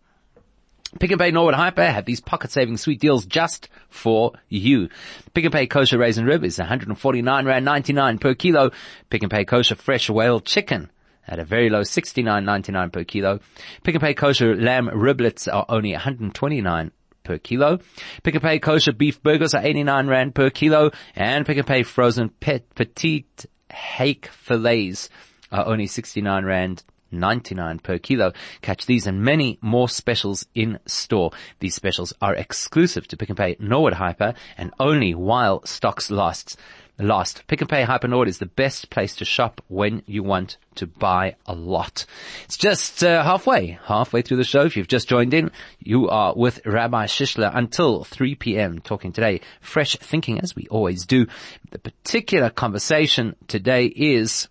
Pick 0.99 1.11
and 1.11 1.19
Pay 1.19 1.31
Norwood 1.31 1.55
Hyper 1.55 1.85
have 1.85 2.05
these 2.05 2.21
pocket 2.21 2.51
saving 2.51 2.77
sweet 2.77 3.01
deals 3.01 3.25
just 3.25 3.67
for 3.89 4.31
you. 4.47 4.87
Pick 5.33 5.43
and 5.43 5.53
Pay 5.53 5.67
kosher 5.67 5.97
raisin 5.97 6.25
rib 6.25 6.45
is 6.45 6.57
149 6.57 7.45
rand 7.45 7.65
99 7.65 8.17
per 8.19 8.33
kilo. 8.33 8.71
Pick 9.09 9.23
and 9.23 9.31
Pay 9.31 9.43
kosher 9.43 9.75
fresh 9.75 10.09
whale 10.09 10.39
chicken 10.39 10.89
at 11.27 11.39
a 11.39 11.43
very 11.43 11.69
low 11.69 11.81
69.99 11.81 12.93
per 12.93 13.03
kilo. 13.03 13.41
Pick 13.83 13.95
and 13.95 14.01
Pay 14.01 14.13
kosher 14.13 14.55
lamb 14.55 14.87
riblets 14.87 15.53
are 15.53 15.65
only 15.67 15.91
129 15.91 16.91
per 17.25 17.37
kilo. 17.39 17.79
Pick 18.23 18.35
and 18.35 18.43
Pay 18.43 18.59
kosher 18.59 18.93
beef 18.93 19.21
burgers 19.21 19.53
are 19.53 19.65
89 19.65 20.07
rand 20.07 20.33
per 20.33 20.49
kilo 20.49 20.91
and 21.13 21.45
Pick 21.45 21.57
and 21.57 21.67
Pay 21.67 21.83
frozen 21.83 22.29
pet 22.29 22.73
petite 22.73 23.47
hake 23.71 24.27
fillets 24.27 25.09
are 25.51 25.65
only 25.65 25.87
69 25.87 26.45
rand 26.45 26.83
99 27.11 27.79
per 27.79 27.97
kilo. 27.97 28.33
Catch 28.61 28.85
these 28.85 29.07
and 29.07 29.23
many 29.23 29.57
more 29.61 29.89
specials 29.89 30.45
in 30.53 30.79
store. 30.85 31.31
These 31.59 31.75
specials 31.75 32.13
are 32.21 32.35
exclusive 32.35 33.07
to 33.07 33.17
Pick 33.17 33.29
and 33.29 33.37
Pay 33.37 33.55
Norwood 33.59 33.93
Hyper 33.93 34.33
and 34.57 34.73
only 34.79 35.15
while 35.15 35.65
stocks 35.65 36.11
last. 36.11 36.57
Last. 36.97 37.43
Pick 37.47 37.59
and 37.59 37.69
Pay 37.69 37.83
Hyper 37.83 38.07
Norwood 38.07 38.29
is 38.29 38.37
the 38.37 38.45
best 38.45 38.89
place 38.89 39.17
to 39.17 39.25
shop 39.25 39.61
when 39.67 40.01
you 40.05 40.23
want 40.23 40.57
to 40.75 40.87
buy 40.87 41.35
a 41.45 41.53
lot. 41.53 42.05
It's 42.45 42.55
just 42.55 43.03
uh, 43.03 43.21
halfway, 43.21 43.77
halfway 43.83 44.21
through 44.21 44.37
the 44.37 44.45
show. 44.45 44.61
If 44.61 44.77
you've 44.77 44.87
just 44.87 45.09
joined 45.09 45.33
in, 45.33 45.51
you 45.79 46.07
are 46.07 46.33
with 46.33 46.65
Rabbi 46.65 47.05
Shishler 47.05 47.51
until 47.53 48.05
3 48.05 48.35
p.m. 48.35 48.79
talking 48.79 49.11
today. 49.11 49.41
Fresh 49.59 49.97
thinking 49.97 50.39
as 50.39 50.55
we 50.55 50.67
always 50.69 51.05
do. 51.05 51.27
The 51.71 51.79
particular 51.79 52.49
conversation 52.49 53.35
today 53.47 53.87
is 53.87 54.47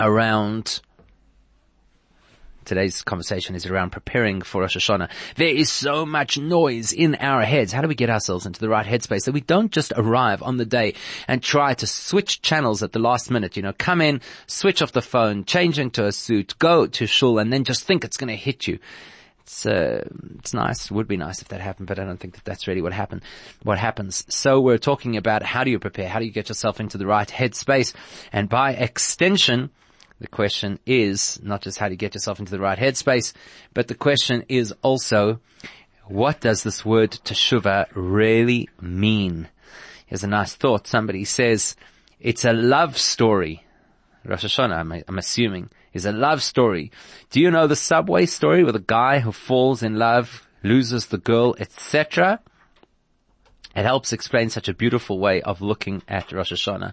around 0.00 0.80
today's 2.70 3.02
conversation 3.02 3.56
is 3.56 3.66
around 3.66 3.90
preparing 3.90 4.42
for 4.42 4.60
Rosh 4.62 4.76
Hashanah. 4.76 5.10
There 5.34 5.48
is 5.48 5.68
so 5.72 6.06
much 6.06 6.38
noise 6.38 6.92
in 6.92 7.16
our 7.16 7.42
heads. 7.42 7.72
How 7.72 7.82
do 7.82 7.88
we 7.88 7.96
get 7.96 8.10
ourselves 8.10 8.46
into 8.46 8.60
the 8.60 8.68
right 8.68 8.86
headspace 8.86 9.22
so 9.22 9.32
we 9.32 9.40
don't 9.40 9.72
just 9.72 9.92
arrive 9.96 10.40
on 10.40 10.56
the 10.56 10.64
day 10.64 10.94
and 11.26 11.42
try 11.42 11.74
to 11.74 11.86
switch 11.86 12.42
channels 12.42 12.84
at 12.84 12.92
the 12.92 13.00
last 13.00 13.28
minute? 13.28 13.56
You 13.56 13.64
know, 13.64 13.72
come 13.76 14.00
in, 14.00 14.20
switch 14.46 14.82
off 14.82 14.92
the 14.92 15.02
phone, 15.02 15.44
change 15.44 15.80
into 15.80 16.06
a 16.06 16.12
suit, 16.12 16.54
go 16.60 16.86
to 16.86 17.06
shul, 17.08 17.40
and 17.40 17.52
then 17.52 17.64
just 17.64 17.82
think 17.82 18.04
it's 18.04 18.16
going 18.16 18.28
to 18.28 18.36
hit 18.36 18.68
you 18.68 18.78
it's 19.50 19.66
uh, 19.66 20.04
it's 20.38 20.54
nice. 20.54 20.84
It 20.84 20.92
would 20.92 21.08
be 21.08 21.16
nice 21.16 21.42
if 21.42 21.48
that 21.48 21.60
happened, 21.60 21.88
but 21.88 21.98
I 21.98 22.04
don't 22.04 22.18
think 22.18 22.34
that 22.34 22.44
that's 22.44 22.68
really 22.68 22.82
what 22.82 22.92
happened. 22.92 23.22
What 23.64 23.78
happens? 23.78 24.24
So 24.28 24.60
we're 24.60 24.78
talking 24.78 25.16
about 25.16 25.42
how 25.42 25.64
do 25.64 25.72
you 25.72 25.80
prepare? 25.80 26.08
How 26.08 26.20
do 26.20 26.24
you 26.24 26.30
get 26.30 26.48
yourself 26.48 26.78
into 26.78 26.98
the 26.98 27.06
right 27.06 27.26
headspace? 27.26 27.92
And 28.32 28.48
by 28.48 28.74
extension, 28.74 29.70
the 30.20 30.28
question 30.28 30.78
is 30.86 31.40
not 31.42 31.62
just 31.62 31.78
how 31.78 31.88
you 31.88 31.96
get 31.96 32.14
yourself 32.14 32.38
into 32.38 32.52
the 32.52 32.60
right 32.60 32.78
headspace, 32.78 33.32
but 33.74 33.88
the 33.88 33.94
question 33.94 34.44
is 34.48 34.72
also 34.82 35.40
what 36.06 36.40
does 36.40 36.62
this 36.62 36.84
word 36.84 37.12
teshuva 37.12 37.86
really 37.94 38.68
mean? 38.80 39.48
Here's 40.06 40.24
a 40.24 40.28
nice 40.28 40.54
thought. 40.54 40.86
Somebody 40.86 41.24
says 41.24 41.76
it's 42.18 42.44
a 42.44 42.52
love 42.52 42.98
story. 42.98 43.64
Rosh 44.24 44.44
Hashanah, 44.44 44.76
I'm, 44.76 45.04
I'm 45.08 45.18
assuming 45.18 45.70
is 45.92 46.04
a 46.04 46.12
love 46.12 46.42
story. 46.42 46.90
Do 47.30 47.40
you 47.40 47.50
know 47.50 47.66
the 47.66 47.76
subway 47.76 48.26
story 48.26 48.64
with 48.64 48.76
a 48.76 48.80
guy 48.80 49.20
who 49.20 49.32
falls 49.32 49.82
in 49.82 49.98
love, 49.98 50.46
loses 50.62 51.06
the 51.06 51.18
girl, 51.18 51.56
etc.? 51.58 52.40
It 53.74 53.82
helps 53.84 54.12
explain 54.12 54.50
such 54.50 54.68
a 54.68 54.74
beautiful 54.74 55.18
way 55.18 55.42
of 55.42 55.60
looking 55.60 56.02
at 56.08 56.32
Rosh 56.32 56.52
Hashanah. 56.52 56.92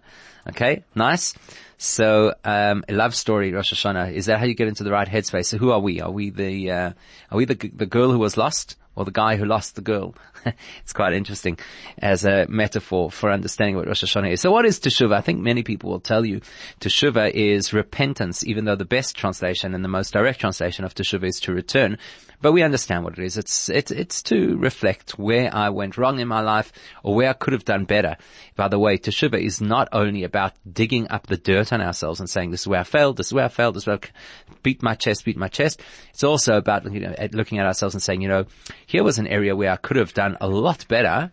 Okay, 0.49 0.83
nice. 0.93 1.33
So, 1.77 2.33
um, 2.43 2.83
a 2.87 2.93
love 2.93 3.15
story, 3.15 3.51
Rosh 3.51 3.73
Hashanah. 3.73 4.13
Is 4.13 4.27
that 4.27 4.39
how 4.39 4.45
you 4.45 4.53
get 4.53 4.67
into 4.67 4.83
the 4.83 4.91
right 4.91 5.07
headspace? 5.07 5.45
So, 5.47 5.57
who 5.57 5.71
are 5.71 5.79
we? 5.79 6.01
Are 6.01 6.11
we 6.11 6.29
the 6.29 6.71
uh, 6.71 6.91
are 7.31 7.37
we 7.37 7.45
the 7.45 7.55
the 7.55 7.85
girl 7.85 8.11
who 8.11 8.19
was 8.19 8.37
lost? 8.37 8.75
or 8.97 9.05
the 9.05 9.11
guy 9.11 9.35
who 9.35 9.45
lost 9.45 9.75
the 9.75 9.81
girl. 9.81 10.15
it's 10.81 10.91
quite 10.91 11.13
interesting 11.13 11.57
as 11.99 12.25
a 12.25 12.47
metaphor 12.49 13.11
for 13.11 13.31
understanding 13.31 13.75
what 13.75 13.85
Rosh 13.85 14.03
Hashanah 14.03 14.31
is. 14.31 14.41
So 14.41 14.51
what 14.51 14.65
is 14.65 14.79
Teshuvah? 14.79 15.13
I 15.13 15.21
think 15.21 15.39
many 15.39 15.61
people 15.61 15.91
will 15.91 15.99
tell 15.99 16.25
you 16.25 16.41
Teshuvah 16.81 17.29
is 17.29 17.73
repentance, 17.73 18.43
even 18.43 18.65
though 18.65 18.75
the 18.75 18.85
best 18.85 19.15
translation 19.15 19.75
and 19.75 19.83
the 19.83 19.89
most 19.89 20.13
direct 20.13 20.39
translation 20.39 20.83
of 20.83 20.95
Teshuvah 20.95 21.27
is 21.27 21.39
to 21.41 21.53
return. 21.53 21.99
But 22.39 22.51
we 22.51 22.61
understand 22.61 23.03
what 23.03 23.17
it 23.17 23.25
is. 23.25 23.37
It's, 23.37 23.67
it's, 23.67 23.89
it's 23.89 24.21
to 24.23 24.57
reflect 24.57 25.17
where 25.17 25.53
I 25.53 25.69
went 25.69 25.97
wrong 25.97 26.19
in 26.19 26.27
my 26.27 26.41
life 26.41 26.71
or 27.01 27.15
where 27.15 27.31
I 27.31 27.33
could 27.33 27.53
have 27.53 27.65
done 27.65 27.85
better. 27.85 28.15
By 28.55 28.67
the 28.67 28.77
way, 28.77 28.97
Teshuvah 28.97 29.41
is 29.41 29.59
not 29.59 29.89
only 29.91 30.23
about 30.23 30.53
digging 30.71 31.09
up 31.09 31.25
the 31.25 31.37
dirt 31.37 31.73
on 31.73 31.81
ourselves 31.81 32.19
and 32.19 32.29
saying, 32.29 32.51
this 32.51 32.61
is 32.61 32.67
where 32.67 32.81
I 32.81 32.83
failed, 32.83 33.17
this 33.17 33.27
is 33.27 33.33
where 33.33 33.45
I 33.45 33.49
failed, 33.49 33.75
this 33.75 33.83
is 33.83 33.87
where 33.87 33.97
I 33.97 34.53
beat 34.61 34.83
my 34.83 34.93
chest, 34.93 35.25
beat 35.25 35.37
my 35.37 35.47
chest. 35.47 35.81
It's 36.11 36.23
also 36.23 36.57
about 36.57 36.91
you 36.91 36.99
know, 36.99 37.15
looking 37.31 37.57
at 37.57 37.65
ourselves 37.65 37.95
and 37.95 38.03
saying, 38.03 38.21
you 38.21 38.27
know, 38.27 38.45
here 38.85 39.03
was 39.03 39.17
an 39.17 39.27
area 39.27 39.55
where 39.55 39.71
I 39.71 39.77
could 39.77 39.97
have 39.97 40.13
done 40.13 40.37
a 40.39 40.47
lot 40.47 40.87
better. 40.87 41.31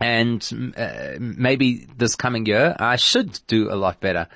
And 0.00 0.74
uh, 0.76 1.12
maybe 1.20 1.86
this 1.96 2.16
coming 2.16 2.46
year 2.46 2.74
I 2.78 2.96
should 2.96 3.38
do 3.46 3.70
a 3.70 3.76
lot 3.76 4.00
better. 4.00 4.28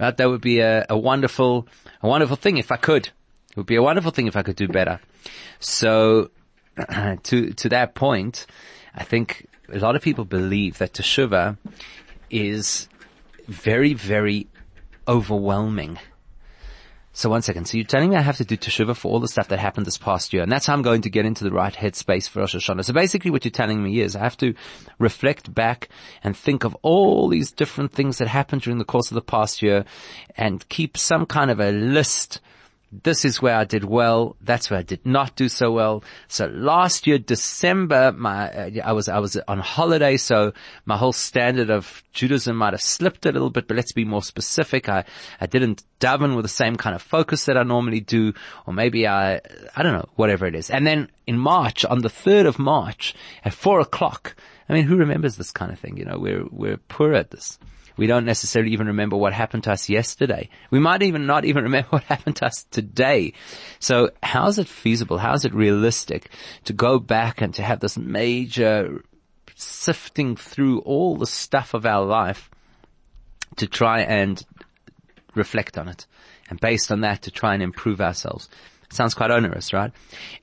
Right? 0.00 0.16
That 0.16 0.28
would 0.28 0.40
be 0.42 0.58
a, 0.60 0.84
a 0.90 0.98
wonderful, 0.98 1.68
a 2.02 2.08
wonderful 2.08 2.36
thing 2.36 2.58
if 2.58 2.72
I 2.72 2.76
could. 2.76 3.10
It 3.56 3.60
would 3.60 3.66
be 3.66 3.76
a 3.76 3.82
wonderful 3.82 4.10
thing 4.10 4.26
if 4.26 4.36
I 4.36 4.42
could 4.42 4.56
do 4.56 4.68
better. 4.68 5.00
So, 5.60 6.30
to 7.22 7.52
to 7.54 7.68
that 7.70 7.94
point, 7.94 8.46
I 8.94 9.02
think 9.02 9.46
a 9.72 9.78
lot 9.78 9.96
of 9.96 10.02
people 10.02 10.26
believe 10.26 10.76
that 10.76 10.92
teshuva 10.92 11.56
is 12.28 12.86
very, 13.48 13.94
very 13.94 14.46
overwhelming. 15.08 15.98
So 17.14 17.30
one 17.30 17.40
second. 17.40 17.64
So 17.64 17.78
you're 17.78 17.86
telling 17.86 18.10
me 18.10 18.16
I 18.16 18.20
have 18.20 18.36
to 18.36 18.44
do 18.44 18.58
teshuva 18.58 18.94
for 18.94 19.10
all 19.10 19.20
the 19.20 19.28
stuff 19.28 19.48
that 19.48 19.58
happened 19.58 19.86
this 19.86 19.96
past 19.96 20.34
year, 20.34 20.42
and 20.42 20.52
that's 20.52 20.66
how 20.66 20.74
I'm 20.74 20.82
going 20.82 21.00
to 21.00 21.08
get 21.08 21.24
into 21.24 21.44
the 21.44 21.50
right 21.50 21.72
headspace 21.72 22.28
for 22.28 22.40
Rosh 22.40 22.54
Hashanah. 22.54 22.84
So 22.84 22.92
basically, 22.92 23.30
what 23.30 23.42
you're 23.46 23.52
telling 23.52 23.82
me 23.82 24.00
is 24.00 24.14
I 24.14 24.18
have 24.18 24.36
to 24.36 24.52
reflect 24.98 25.54
back 25.54 25.88
and 26.22 26.36
think 26.36 26.64
of 26.64 26.76
all 26.82 27.28
these 27.28 27.52
different 27.52 27.92
things 27.92 28.18
that 28.18 28.28
happened 28.28 28.62
during 28.62 28.76
the 28.76 28.84
course 28.84 29.10
of 29.10 29.14
the 29.14 29.22
past 29.22 29.62
year, 29.62 29.86
and 30.36 30.68
keep 30.68 30.98
some 30.98 31.24
kind 31.24 31.50
of 31.50 31.58
a 31.58 31.72
list 31.72 32.42
this 33.02 33.24
is 33.24 33.42
where 33.42 33.56
I 33.56 33.64
did 33.64 33.84
well. 33.84 34.36
That's 34.40 34.70
where 34.70 34.78
I 34.78 34.82
did 34.82 35.04
not 35.04 35.36
do 35.36 35.48
so 35.48 35.72
well. 35.72 36.04
So 36.28 36.46
last 36.46 37.06
year, 37.06 37.18
December, 37.18 38.12
my, 38.12 38.50
uh, 38.50 38.70
I 38.84 38.92
was, 38.92 39.08
I 39.08 39.18
was 39.18 39.36
on 39.48 39.58
holiday. 39.58 40.16
So 40.16 40.52
my 40.84 40.96
whole 40.96 41.12
standard 41.12 41.70
of 41.70 42.02
Judaism 42.12 42.56
might 42.56 42.72
have 42.72 42.82
slipped 42.82 43.26
a 43.26 43.32
little 43.32 43.50
bit, 43.50 43.68
but 43.68 43.76
let's 43.76 43.92
be 43.92 44.04
more 44.04 44.22
specific. 44.22 44.88
I, 44.88 45.04
I 45.40 45.46
didn't 45.46 45.84
daven 46.00 46.36
with 46.36 46.44
the 46.44 46.50
same 46.50 46.76
kind 46.76 46.94
of 46.94 47.02
focus 47.02 47.44
that 47.46 47.56
I 47.56 47.62
normally 47.62 48.00
do, 48.00 48.32
or 48.66 48.72
maybe 48.72 49.06
I, 49.06 49.40
I 49.76 49.82
don't 49.82 49.94
know, 49.94 50.08
whatever 50.16 50.46
it 50.46 50.54
is. 50.54 50.70
And 50.70 50.86
then 50.86 51.10
in 51.26 51.38
March, 51.38 51.84
on 51.84 52.00
the 52.00 52.08
3rd 52.08 52.46
of 52.46 52.58
March 52.58 53.14
at 53.44 53.52
four 53.52 53.80
o'clock, 53.80 54.36
I 54.68 54.72
mean, 54.72 54.84
who 54.84 54.96
remembers 54.96 55.36
this 55.36 55.52
kind 55.52 55.72
of 55.72 55.78
thing? 55.78 55.96
You 55.96 56.04
know, 56.04 56.18
we're, 56.18 56.44
we're 56.50 56.76
poor 56.76 57.12
at 57.14 57.30
this. 57.30 57.58
We 57.96 58.06
don't 58.06 58.24
necessarily 58.24 58.72
even 58.72 58.88
remember 58.88 59.16
what 59.16 59.32
happened 59.32 59.64
to 59.64 59.72
us 59.72 59.88
yesterday. 59.88 60.50
We 60.70 60.78
might 60.78 61.02
even 61.02 61.26
not 61.26 61.44
even 61.44 61.64
remember 61.64 61.88
what 61.90 62.04
happened 62.04 62.36
to 62.36 62.46
us 62.46 62.66
today. 62.70 63.32
So 63.78 64.10
how 64.22 64.48
is 64.48 64.58
it 64.58 64.68
feasible? 64.68 65.18
How 65.18 65.32
is 65.34 65.44
it 65.44 65.54
realistic 65.54 66.30
to 66.64 66.72
go 66.72 66.98
back 66.98 67.40
and 67.40 67.54
to 67.54 67.62
have 67.62 67.80
this 67.80 67.96
major 67.96 69.02
sifting 69.54 70.36
through 70.36 70.80
all 70.80 71.16
the 71.16 71.26
stuff 71.26 71.72
of 71.72 71.86
our 71.86 72.04
life 72.04 72.50
to 73.56 73.66
try 73.66 74.00
and 74.00 74.44
reflect 75.34 75.78
on 75.78 75.88
it 75.88 76.06
and 76.50 76.60
based 76.60 76.92
on 76.92 77.00
that 77.00 77.22
to 77.22 77.30
try 77.30 77.54
and 77.54 77.62
improve 77.62 78.00
ourselves? 78.00 78.48
Sounds 78.90 79.14
quite 79.14 79.30
onerous, 79.30 79.72
right? 79.72 79.92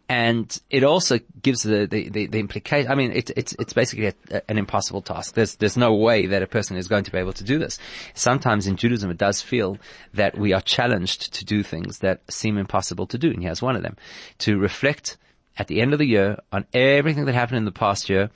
And 0.10 0.60
it 0.70 0.84
also 0.84 1.20
gives 1.42 1.64
the, 1.64 1.88
the, 1.88 2.10
the, 2.10 2.28
the 2.28 2.40
implication, 2.40 2.92
I 2.92 2.96
mean, 2.96 3.12
it, 3.12 3.32
it's, 3.36 3.54
it's 3.60 3.74
basically 3.74 4.08
a, 4.08 4.42
an 4.50 4.58
impossible 4.58 5.02
task. 5.02 5.36
There's, 5.36 5.56
there's 5.56 5.78
no 5.78 5.94
way 5.94 6.28
that 6.28 6.44
a 6.44 6.48
person 6.48 6.78
is 6.78 6.88
going 6.88 7.06
to 7.06 7.12
be 7.12 7.18
able 7.18 7.34
to 7.34 7.44
do 7.44 7.58
this. 7.58 7.80
Sometimes 8.14 8.68
in 8.68 8.76
Judaism 8.76 9.10
it 9.10 9.18
does 9.18 9.42
feel 9.42 9.78
that 10.14 10.38
we 10.38 10.54
are 10.54 10.62
challenged 10.62 11.34
to 11.36 11.46
do 11.46 11.64
things 11.64 12.00
that 12.00 12.22
seem 12.32 12.58
impossible 12.58 13.08
to 13.08 13.18
do. 13.18 13.32
And 13.32 13.42
here's 13.42 13.62
one 13.62 13.76
of 13.76 13.82
them. 13.82 13.96
To 14.40 14.58
reflect 14.58 15.18
at 15.58 15.68
the 15.68 15.82
end 15.82 15.94
of 15.94 16.00
the 16.00 16.08
year 16.08 16.38
on 16.52 16.66
everything 16.74 17.26
that 17.26 17.36
happened 17.36 17.58
in 17.58 17.66
the 17.66 17.72
past 17.72 18.10
year 18.10 18.30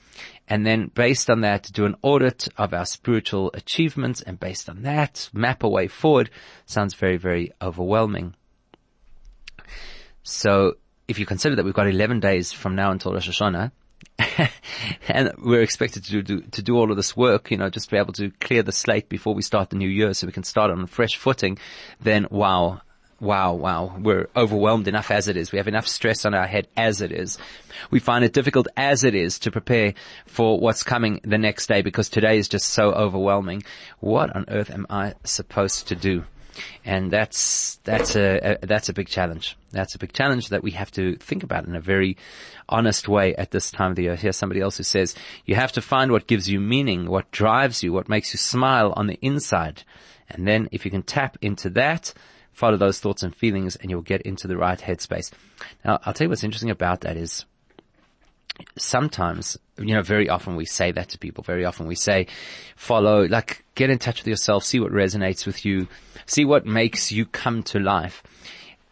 and 0.46 0.64
then 0.64 0.90
based 0.94 1.28
on 1.28 1.40
that 1.42 1.64
to 1.64 1.72
do 1.72 1.84
an 1.84 1.96
audit 2.02 2.48
of 2.56 2.72
our 2.72 2.86
spiritual 2.86 3.50
achievements 3.54 4.22
and 4.22 4.40
based 4.40 4.68
on 4.68 4.82
that 4.82 5.28
map 5.32 5.62
a 5.62 5.68
way 5.68 5.88
forward 5.88 6.30
sounds 6.66 6.94
very, 6.94 7.16
very 7.16 7.52
overwhelming. 7.60 8.34
So 10.28 10.76
if 11.08 11.18
you 11.18 11.26
consider 11.26 11.56
that 11.56 11.64
we've 11.64 11.74
got 11.74 11.88
11 11.88 12.20
days 12.20 12.52
from 12.52 12.74
now 12.74 12.90
until 12.90 13.12
Rosh 13.12 13.28
Hashanah, 13.28 13.72
and 15.08 15.32
we're 15.38 15.62
expected 15.62 16.04
to 16.04 16.22
do, 16.22 16.40
to 16.40 16.62
do 16.62 16.76
all 16.76 16.90
of 16.90 16.96
this 16.96 17.16
work, 17.16 17.50
you 17.50 17.56
know, 17.56 17.70
just 17.70 17.88
to 17.88 17.94
be 17.94 17.98
able 17.98 18.12
to 18.12 18.30
clear 18.40 18.62
the 18.62 18.72
slate 18.72 19.08
before 19.08 19.34
we 19.34 19.42
start 19.42 19.70
the 19.70 19.76
new 19.76 19.88
year 19.88 20.12
so 20.12 20.26
we 20.26 20.32
can 20.32 20.44
start 20.44 20.70
on 20.70 20.82
a 20.82 20.86
fresh 20.86 21.16
footing, 21.16 21.58
then 22.00 22.26
wow, 22.30 22.82
wow, 23.20 23.54
wow, 23.54 23.96
we're 23.98 24.28
overwhelmed 24.36 24.86
enough 24.86 25.10
as 25.10 25.28
it 25.28 25.36
is. 25.36 25.50
We 25.50 25.58
have 25.58 25.66
enough 25.66 25.88
stress 25.88 26.26
on 26.26 26.34
our 26.34 26.46
head 26.46 26.68
as 26.76 27.00
it 27.00 27.10
is. 27.10 27.38
We 27.90 27.98
find 27.98 28.22
it 28.22 28.34
difficult 28.34 28.68
as 28.76 29.04
it 29.04 29.14
is 29.14 29.38
to 29.40 29.50
prepare 29.50 29.94
for 30.26 30.60
what's 30.60 30.82
coming 30.82 31.20
the 31.24 31.38
next 31.38 31.68
day 31.68 31.80
because 31.80 32.10
today 32.10 32.38
is 32.38 32.48
just 32.48 32.68
so 32.68 32.92
overwhelming. 32.92 33.62
What 34.00 34.34
on 34.36 34.44
earth 34.48 34.70
am 34.70 34.86
I 34.90 35.14
supposed 35.24 35.88
to 35.88 35.96
do? 35.96 36.24
And 36.84 37.10
that's, 37.10 37.76
that's 37.84 38.16
a, 38.16 38.58
a, 38.62 38.66
that's 38.66 38.88
a 38.88 38.92
big 38.92 39.08
challenge. 39.08 39.56
That's 39.70 39.94
a 39.94 39.98
big 39.98 40.12
challenge 40.12 40.48
that 40.48 40.62
we 40.62 40.72
have 40.72 40.90
to 40.92 41.16
think 41.16 41.42
about 41.42 41.66
in 41.66 41.76
a 41.76 41.80
very 41.80 42.16
honest 42.68 43.08
way 43.08 43.34
at 43.36 43.50
this 43.50 43.70
time 43.70 43.90
of 43.90 43.96
the 43.96 44.04
year. 44.04 44.16
Here's 44.16 44.36
somebody 44.36 44.60
else 44.60 44.76
who 44.76 44.82
says, 44.82 45.14
you 45.44 45.54
have 45.54 45.72
to 45.72 45.80
find 45.80 46.12
what 46.12 46.26
gives 46.26 46.48
you 46.48 46.60
meaning, 46.60 47.08
what 47.08 47.30
drives 47.30 47.82
you, 47.82 47.92
what 47.92 48.08
makes 48.08 48.32
you 48.32 48.38
smile 48.38 48.92
on 48.96 49.06
the 49.06 49.18
inside. 49.22 49.82
And 50.28 50.46
then 50.46 50.68
if 50.72 50.84
you 50.84 50.90
can 50.90 51.02
tap 51.02 51.38
into 51.40 51.70
that, 51.70 52.12
follow 52.52 52.76
those 52.76 52.98
thoughts 53.00 53.22
and 53.22 53.34
feelings 53.34 53.76
and 53.76 53.90
you'll 53.90 54.02
get 54.02 54.22
into 54.22 54.48
the 54.48 54.56
right 54.56 54.78
headspace. 54.78 55.30
Now, 55.84 56.00
I'll 56.04 56.12
tell 56.12 56.26
you 56.26 56.28
what's 56.28 56.44
interesting 56.44 56.70
about 56.70 57.02
that 57.02 57.16
is 57.16 57.44
sometimes, 58.76 59.56
you 59.78 59.94
know, 59.94 60.02
very 60.02 60.28
often 60.28 60.56
we 60.56 60.64
say 60.64 60.92
that 60.92 61.10
to 61.10 61.18
people. 61.18 61.44
Very 61.44 61.64
often 61.64 61.86
we 61.86 61.94
say, 61.94 62.26
follow, 62.76 63.24
like, 63.24 63.64
get 63.74 63.90
in 63.90 63.98
touch 63.98 64.20
with 64.20 64.28
yourself, 64.28 64.64
see 64.64 64.80
what 64.80 64.92
resonates 64.92 65.46
with 65.46 65.64
you, 65.64 65.88
see 66.26 66.44
what 66.44 66.66
makes 66.66 67.12
you 67.12 67.26
come 67.26 67.62
to 67.64 67.78
life. 67.78 68.22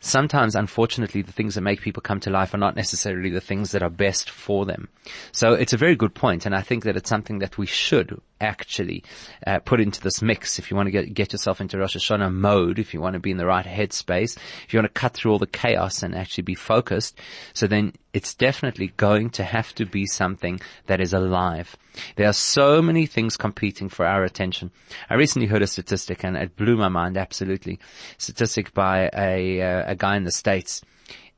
Sometimes, 0.01 0.55
unfortunately, 0.55 1.23
the 1.23 1.33
things 1.33 1.55
that 1.55 1.63
make 1.63 1.81
people 1.81 2.01
come 2.01 2.21
to 2.21 2.31
life 2.31 2.55
are 2.55 2.59
not 2.59 2.77
necessarily 2.77 3.31
the 3.31 3.41
things 3.41 3.73
that 3.73 3.83
are 3.83 3.91
best 3.91 4.31
for 4.31 4.65
them. 4.65 4.89
So 5.33 5.55
it's 5.55 5.73
a 5.73 5.79
very 5.79 5.97
good 5.97 6.15
point, 6.15 6.47
and 6.47 6.55
I 6.55 6.61
think 6.61 6.85
that 6.85 6.97
it's 6.97 7.09
something 7.09 7.41
that 7.41 7.59
we 7.59 7.67
should 7.67 8.21
actually 8.41 9.05
uh, 9.47 9.59
put 9.61 9.81
into 9.81 10.01
this 10.01 10.23
mix. 10.23 10.59
If 10.59 10.71
you 10.71 10.77
want 10.77 10.87
to 10.87 10.91
get, 10.91 11.15
get 11.15 11.33
yourself 11.33 11.61
into 11.61 11.79
Rosh 11.79 11.97
Hashanah 11.97 12.33
mode, 12.33 12.79
if 12.79 12.93
you 12.93 13.01
want 13.01 13.15
to 13.15 13.21
be 13.21 13.31
in 13.31 13.37
the 13.37 13.47
right 13.47 13.65
headspace, 13.65 14.37
if 14.65 14.73
you 14.73 14.79
want 14.79 14.93
to 14.93 15.01
cut 15.01 15.15
through 15.15 15.33
all 15.33 15.39
the 15.39 15.47
chaos 15.47 16.03
and 16.03 16.15
actually 16.15 16.43
be 16.43 16.55
focused, 16.55 17.19
so 17.53 17.67
then 17.67 17.93
it's 18.13 18.35
definitely 18.35 18.93
going 18.97 19.31
to 19.31 19.45
have 19.45 19.75
to 19.75 19.85
be 19.85 20.07
something 20.07 20.61
that 20.87 21.01
is 21.01 21.13
alive. 21.13 21.77
There 22.17 22.29
are 22.29 22.33
so 22.33 22.83
many 22.83 23.07
things 23.07 23.37
competing 23.37 23.89
for 23.89 24.07
our 24.07 24.25
attention. 24.25 24.71
I 25.09 25.15
recently 25.15 25.49
heard 25.49 25.63
a 25.63 25.67
statistic 25.67 26.25
and 26.25 26.37
it 26.37 26.57
blew 26.57 26.77
my 26.77 26.89
mind 26.89 27.17
absolutely. 27.17 27.79
Statistic 28.19 28.75
by 28.75 29.11
a, 29.15 29.61
uh, 29.61 29.93
a 29.93 29.95
guy 29.95 30.17
in 30.17 30.25
the 30.25 30.33
States 30.33 30.83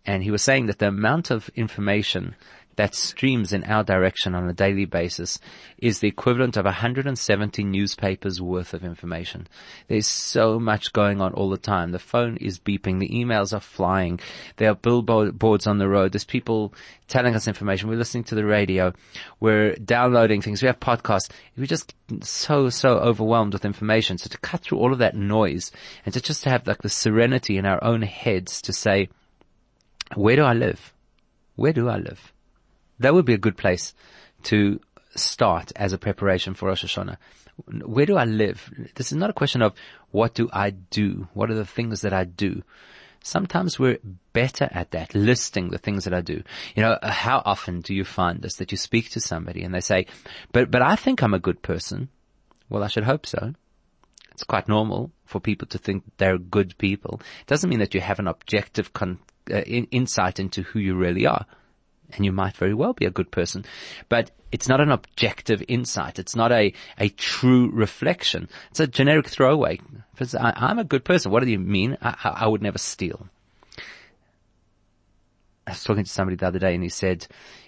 and 0.09 0.23
he 0.23 0.31
was 0.31 0.41
saying 0.43 0.67
that 0.67 0.79
the 0.79 0.89
amount 0.89 1.31
of 1.31 1.51
information 1.55 2.35
that 2.79 2.95
streams 2.95 3.53
in 3.53 3.65
our 3.65 3.83
direction 3.83 4.37
on 4.37 4.49
a 4.49 4.53
daily 4.53 4.85
basis 4.85 5.41
is 5.79 5.99
the 5.99 6.07
equivalent 6.07 6.57
of 6.57 6.65
170 6.65 7.65
newspapers 7.65 8.41
worth 8.41 8.73
of 8.73 8.85
information. 8.85 9.49
There's 9.89 10.07
so 10.07 10.61
much 10.61 10.93
going 10.93 11.21
on 11.21 11.35
all 11.35 11.51
the 11.51 11.59
time. 11.59 11.91
The 11.91 11.99
phone 11.99 12.37
is 12.37 12.61
beeping. 12.61 13.01
The 13.01 13.09
emails 13.09 13.53
are 13.53 13.59
flying. 13.59 14.21
There 14.59 14.71
are 14.71 14.77
billboards 14.77 15.67
on 15.67 15.79
the 15.79 15.89
road. 15.89 16.13
There's 16.13 16.23
people 16.23 16.73
telling 17.09 17.35
us 17.35 17.49
information. 17.49 17.89
We're 17.89 17.97
listening 17.97 18.23
to 18.25 18.37
the 18.37 18.47
radio. 18.47 18.93
We're 19.41 19.75
downloading 19.75 20.41
things. 20.41 20.63
We 20.63 20.67
have 20.69 20.79
podcasts. 20.79 21.31
We're 21.57 21.67
just 21.67 21.97
so, 22.23 22.71
so 22.71 22.91
overwhelmed 22.91 23.55
with 23.55 23.65
information. 23.65 24.19
So 24.19 24.31
to 24.31 24.39
cut 24.39 24.61
through 24.61 24.79
all 24.79 24.93
of 24.93 25.01
that 25.01 25.17
noise 25.17 25.73
and 26.07 26.15
to 26.15 26.21
just 26.21 26.45
have 26.45 26.65
like 26.69 26.83
the 26.83 26.89
serenity 26.89 27.59
in 27.59 27.67
our 27.67 27.83
own 27.83 28.03
heads 28.03 28.63
to 28.63 28.73
say, 28.73 29.09
where 30.15 30.37
do 30.37 30.45
I 30.45 30.53
live? 30.53 30.95
Where 31.57 31.73
do 31.73 31.89
I 31.89 31.97
live? 31.97 32.33
That 33.01 33.15
would 33.15 33.25
be 33.25 33.35
a 33.35 33.39
good 33.39 33.57
place 33.57 33.95
to 34.45 34.81
start 35.15 35.73
as 35.77 35.93
a 35.93 35.99
preparation 35.99 36.55
for 36.55 36.69
Rosh 36.69 36.85
Hashanah. 36.85 37.17
Where 37.85 38.07
do 38.07 38.17
I 38.17 38.25
live? 38.25 38.71
This 38.95 39.11
is 39.11 39.19
not 39.19 39.31
a 39.31 39.35
question 39.35 39.63
of 39.63 39.75
what 40.11 40.35
do 40.35 40.49
I 40.53 40.71
do? 40.71 41.29
What 41.35 41.51
are 41.51 41.55
the 41.55 41.65
things 41.67 42.03
that 42.03 42.13
I 42.13 42.25
do? 42.25 42.63
Sometimes 43.21 43.79
we're 43.79 43.99
better 44.33 44.69
at 44.71 44.93
that, 44.93 45.15
listing 45.15 45.71
the 45.71 45.79
things 45.79 46.05
that 46.05 46.15
I 46.15 46.21
do. 46.21 46.43
You 46.77 46.83
know, 46.83 46.99
how 47.03 47.43
often 47.45 47.81
do 47.81 47.95
you 47.95 48.05
find 48.05 48.41
this 48.41 48.57
that 48.57 48.71
you 48.71 48.79
speak 48.79 49.11
to 49.11 49.21
somebody 49.21 49.63
and 49.63 49.75
they 49.75 49.81
say, 49.81 50.07
but, 50.53 50.71
but 50.71 50.83
I 50.83 50.95
think 50.95 51.23
I'm 51.23 51.35
a 51.35 51.41
good 51.41 51.61
person. 51.61 52.09
Well, 52.69 52.85
I 52.85 52.89
should 52.89 53.05
hope 53.05 53.27
so. 53.27 53.55
It's 54.33 54.45
quite 54.45 54.69
normal 54.69 55.11
for 55.25 55.41
people 55.41 55.67
to 55.69 55.79
think 55.79 56.05
they're 56.19 56.39
good 56.39 56.79
people. 56.79 57.21
It 57.41 57.49
doesn't 57.49 57.69
mean 57.69 57.81
that 57.81 57.95
you 57.95 58.01
have 58.01 58.21
an 58.21 58.29
objective 58.29 58.93
con- 58.93 59.19
uh, 59.51 59.63
in, 59.63 59.87
insight 59.91 60.39
into 60.39 60.63
who 60.63 60.79
you 60.79 60.95
really 60.95 61.27
are. 61.27 61.45
And 62.13 62.25
you 62.25 62.33
might 62.33 62.57
very 62.57 62.75
well 62.75 62.95
be 62.95 63.05
a 63.05 63.11
good 63.11 63.31
person, 63.31 63.65
but 64.09 64.31
it's 64.51 64.69
not 64.69 64.81
an 64.81 64.91
objective 64.91 65.63
insight. 65.69 66.19
It's 66.19 66.35
not 66.35 66.53
a, 66.53 66.73
a 66.99 67.11
true 67.11 67.71
reflection. 67.71 68.49
It's 68.71 68.81
a 68.81 68.87
generic 68.87 69.29
throwaway. 69.29 69.79
I, 70.39 70.71
am 70.71 70.79
a 70.79 70.85
good 70.85 71.05
person. 71.05 71.31
What 71.31 71.43
do 71.43 71.51
you 71.51 71.59
mean? 71.59 71.99
I, 72.01 72.17
I 72.41 72.47
would 72.47 72.63
never 72.63 72.79
steal. 72.79 73.29
I 75.67 75.73
was 75.73 75.85
talking 75.85 76.05
to 76.05 76.11
somebody 76.11 76.37
the 76.37 76.47
other 76.47 76.59
day 76.59 76.75
and 76.75 76.83
he 76.83 76.89
said, 76.89 77.27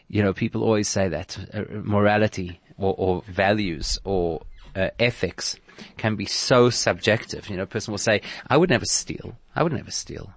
you 0.09 0.23
know, 0.23 0.33
people 0.33 0.65
always 0.65 0.89
say 0.89 1.09
that 1.09 1.39
uh, 1.53 1.65
morality 1.71 2.61
or, 2.79 2.95
or, 2.97 3.23
values 3.29 3.99
or 4.05 4.41
uh, 4.75 4.89
ethics 4.99 5.57
can 5.99 6.17
be 6.17 6.25
so 6.25 6.71
subjective. 6.71 7.51
You 7.51 7.59
know, 7.59 7.65
a 7.65 7.67
person 7.67 7.93
will 7.93 7.99
say, 7.99 8.23
I 8.49 8.57
would 8.57 8.71
never 8.71 8.87
steal. 8.87 9.37
I 9.55 9.63
would 9.63 9.73
never 9.73 9.91
steal. 9.91 10.33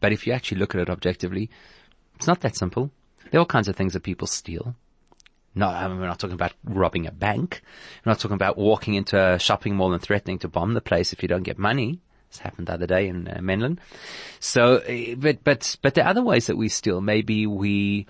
But 0.00 0.12
if 0.12 0.26
you 0.26 0.32
actually 0.32 0.58
look 0.58 0.74
at 0.74 0.80
it 0.80 0.90
objectively, 0.90 1.50
it's 2.16 2.26
not 2.26 2.40
that 2.40 2.56
simple. 2.56 2.90
There 3.30 3.38
are 3.38 3.42
all 3.42 3.46
kinds 3.46 3.68
of 3.68 3.76
things 3.76 3.92
that 3.92 4.02
people 4.02 4.26
steal. 4.26 4.74
No, 5.54 5.68
I 5.68 5.88
mean, 5.88 5.98
we're 5.98 6.06
not 6.06 6.18
talking 6.18 6.34
about 6.34 6.52
robbing 6.64 7.06
a 7.06 7.10
bank. 7.10 7.62
We're 8.04 8.10
not 8.10 8.20
talking 8.20 8.34
about 8.34 8.58
walking 8.58 8.94
into 8.94 9.18
a 9.18 9.38
shopping 9.38 9.74
mall 9.74 9.94
and 9.94 10.02
threatening 10.02 10.38
to 10.40 10.48
bomb 10.48 10.74
the 10.74 10.82
place 10.82 11.12
if 11.12 11.22
you 11.22 11.28
don't 11.28 11.44
get 11.44 11.58
money. 11.58 12.00
This 12.30 12.40
happened 12.40 12.66
the 12.66 12.74
other 12.74 12.86
day 12.86 13.08
in 13.08 13.26
uh, 13.26 13.38
Menlyn. 13.40 13.78
So, 14.38 14.76
uh, 14.76 15.14
but, 15.16 15.42
but, 15.44 15.76
but 15.80 15.96
are 15.96 16.06
other 16.06 16.22
ways 16.22 16.46
that 16.48 16.58
we 16.58 16.68
steal. 16.68 17.00
Maybe 17.00 17.46
we, 17.46 18.06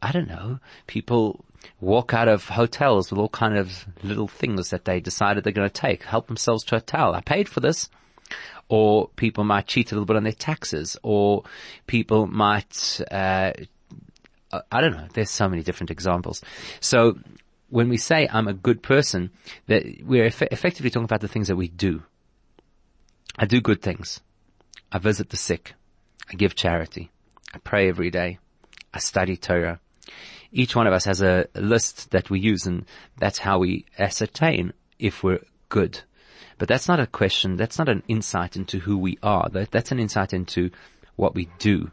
I 0.00 0.12
don't 0.12 0.28
know, 0.28 0.60
people 0.86 1.44
walk 1.80 2.14
out 2.14 2.28
of 2.28 2.48
hotels 2.48 3.10
with 3.10 3.18
all 3.18 3.28
kind 3.28 3.56
of 3.56 3.86
little 4.04 4.28
things 4.28 4.70
that 4.70 4.84
they 4.84 5.00
decided 5.00 5.42
they're 5.42 5.52
going 5.52 5.68
to 5.68 5.80
take, 5.80 6.04
help 6.04 6.28
themselves 6.28 6.62
to 6.64 6.76
a 6.76 6.80
towel. 6.80 7.14
I 7.14 7.22
paid 7.22 7.48
for 7.48 7.58
this 7.58 7.88
or 8.68 9.08
people 9.16 9.44
might 9.44 9.66
cheat 9.66 9.92
a 9.92 9.94
little 9.94 10.06
bit 10.06 10.16
on 10.16 10.24
their 10.24 10.32
taxes, 10.32 10.96
or 11.02 11.44
people 11.86 12.26
might, 12.26 13.00
uh, 13.10 13.52
I 14.70 14.80
don't 14.80 14.92
know, 14.92 15.08
there's 15.12 15.30
so 15.30 15.48
many 15.48 15.62
different 15.62 15.90
examples. 15.90 16.42
So 16.80 17.18
when 17.68 17.88
we 17.88 17.96
say 17.96 18.28
I'm 18.32 18.48
a 18.48 18.54
good 18.54 18.82
person, 18.82 19.30
that 19.66 19.84
we're 20.04 20.26
eff- 20.26 20.42
effectively 20.42 20.90
talking 20.90 21.04
about 21.04 21.20
the 21.20 21.28
things 21.28 21.48
that 21.48 21.56
we 21.56 21.68
do. 21.68 22.02
I 23.36 23.46
do 23.46 23.60
good 23.60 23.82
things. 23.82 24.20
I 24.92 24.98
visit 24.98 25.30
the 25.30 25.36
sick. 25.36 25.74
I 26.30 26.34
give 26.34 26.54
charity. 26.54 27.10
I 27.52 27.58
pray 27.58 27.88
every 27.88 28.10
day. 28.10 28.38
I 28.92 29.00
study 29.00 29.36
Torah. 29.36 29.80
Each 30.52 30.76
one 30.76 30.86
of 30.86 30.92
us 30.92 31.04
has 31.04 31.20
a 31.20 31.48
list 31.54 32.12
that 32.12 32.30
we 32.30 32.38
use 32.38 32.64
and 32.64 32.84
that's 33.18 33.40
how 33.40 33.58
we 33.58 33.86
ascertain 33.98 34.72
if 35.00 35.24
we're 35.24 35.44
good. 35.68 36.00
But 36.58 36.68
that's 36.68 36.88
not 36.88 37.00
a 37.00 37.06
question, 37.06 37.56
that's 37.56 37.78
not 37.78 37.88
an 37.88 38.02
insight 38.08 38.56
into 38.56 38.78
who 38.78 38.96
we 38.98 39.18
are. 39.22 39.48
That, 39.50 39.70
that's 39.70 39.92
an 39.92 39.98
insight 39.98 40.32
into 40.32 40.70
what 41.16 41.34
we 41.34 41.48
do. 41.58 41.90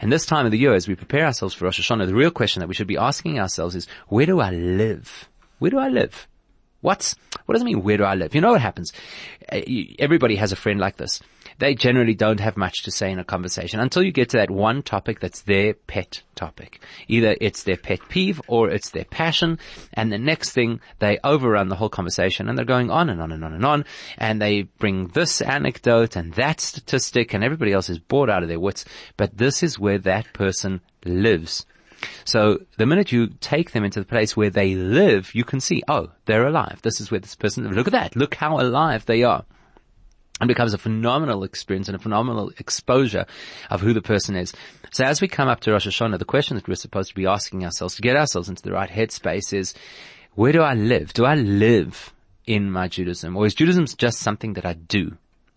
And 0.00 0.12
this 0.12 0.26
time 0.26 0.46
of 0.46 0.52
the 0.52 0.58
year, 0.58 0.74
as 0.74 0.86
we 0.86 0.94
prepare 0.94 1.26
ourselves 1.26 1.54
for 1.54 1.64
Rosh 1.64 1.80
Hashanah, 1.80 2.06
the 2.06 2.14
real 2.14 2.30
question 2.30 2.60
that 2.60 2.68
we 2.68 2.74
should 2.74 2.86
be 2.86 2.96
asking 2.96 3.40
ourselves 3.40 3.74
is, 3.74 3.86
where 4.08 4.26
do 4.26 4.40
I 4.40 4.50
live? 4.50 5.28
Where 5.58 5.70
do 5.70 5.78
I 5.78 5.88
live? 5.88 6.28
What's, 6.80 7.16
what 7.46 7.54
does 7.54 7.62
it 7.62 7.64
mean, 7.64 7.82
where 7.82 7.96
do 7.96 8.04
I 8.04 8.14
live? 8.14 8.34
You 8.34 8.40
know 8.40 8.52
what 8.52 8.60
happens? 8.60 8.92
Uh, 9.50 9.60
everybody 9.98 10.36
has 10.36 10.52
a 10.52 10.56
friend 10.56 10.78
like 10.78 10.96
this 10.96 11.20
they 11.58 11.74
generally 11.74 12.14
don't 12.14 12.40
have 12.40 12.56
much 12.56 12.82
to 12.82 12.90
say 12.90 13.10
in 13.10 13.18
a 13.18 13.24
conversation 13.24 13.80
until 13.80 14.02
you 14.02 14.12
get 14.12 14.30
to 14.30 14.38
that 14.38 14.50
one 14.50 14.82
topic 14.82 15.20
that's 15.20 15.42
their 15.42 15.74
pet 15.74 16.22
topic. 16.34 16.80
Either 17.08 17.36
it's 17.40 17.62
their 17.62 17.76
pet 17.76 18.00
peeve 18.08 18.40
or 18.46 18.70
it's 18.70 18.90
their 18.90 19.04
passion. 19.04 19.58
And 19.92 20.10
the 20.10 20.18
next 20.18 20.52
thing 20.52 20.80
they 20.98 21.18
overrun 21.22 21.68
the 21.68 21.76
whole 21.76 21.88
conversation 21.88 22.48
and 22.48 22.58
they're 22.58 22.64
going 22.64 22.90
on 22.90 23.08
and 23.08 23.20
on 23.20 23.32
and 23.32 23.44
on 23.44 23.54
and 23.54 23.64
on. 23.64 23.84
And 24.18 24.40
they 24.40 24.62
bring 24.62 25.08
this 25.08 25.40
anecdote 25.40 26.16
and 26.16 26.34
that 26.34 26.60
statistic 26.60 27.34
and 27.34 27.44
everybody 27.44 27.72
else 27.72 27.88
is 27.88 27.98
bored 27.98 28.30
out 28.30 28.42
of 28.42 28.48
their 28.48 28.60
wits. 28.60 28.84
But 29.16 29.36
this 29.36 29.62
is 29.62 29.78
where 29.78 29.98
that 29.98 30.32
person 30.32 30.80
lives. 31.04 31.66
So 32.24 32.58
the 32.76 32.86
minute 32.86 33.12
you 33.12 33.28
take 33.40 33.72
them 33.72 33.84
into 33.84 34.00
the 34.00 34.06
place 34.06 34.36
where 34.36 34.50
they 34.50 34.74
live, 34.74 35.34
you 35.34 35.44
can 35.44 35.60
see, 35.60 35.82
oh, 35.88 36.10
they're 36.26 36.46
alive. 36.46 36.80
This 36.82 37.00
is 37.00 37.10
where 37.10 37.20
this 37.20 37.34
person. 37.34 37.66
Look 37.70 37.86
at 37.86 37.92
that. 37.92 38.16
Look 38.16 38.34
how 38.34 38.60
alive 38.60 39.06
they 39.06 39.22
are 39.22 39.44
and 40.40 40.48
becomes 40.48 40.74
a 40.74 40.78
phenomenal 40.78 41.44
experience 41.44 41.88
and 41.88 41.94
a 41.94 42.00
phenomenal 42.00 42.50
exposure 42.58 43.24
of 43.70 43.80
who 43.80 43.92
the 43.92 44.02
person 44.02 44.34
is. 44.36 44.52
So 44.90 45.04
as 45.04 45.20
we 45.20 45.28
come 45.28 45.48
up 45.48 45.60
to 45.60 45.72
Rosh 45.72 45.86
Hashanah, 45.86 46.18
the 46.18 46.24
question 46.24 46.56
that 46.56 46.66
we're 46.66 46.74
supposed 46.74 47.10
to 47.10 47.14
be 47.14 47.26
asking 47.26 47.64
ourselves 47.64 47.94
to 47.96 48.02
get 48.02 48.16
ourselves 48.16 48.48
into 48.48 48.62
the 48.62 48.72
right 48.72 48.90
headspace 48.90 49.52
is, 49.52 49.74
where 50.34 50.52
do 50.52 50.60
I 50.62 50.74
live? 50.74 51.12
Do 51.12 51.24
I 51.24 51.34
live 51.36 52.12
in 52.46 52.70
my 52.70 52.88
Judaism? 52.88 53.36
Or 53.36 53.46
is 53.46 53.54
Judaism 53.54 53.86
just 53.86 54.18
something 54.18 54.54
that 54.54 54.66
I 54.66 54.72
do? 54.72 55.16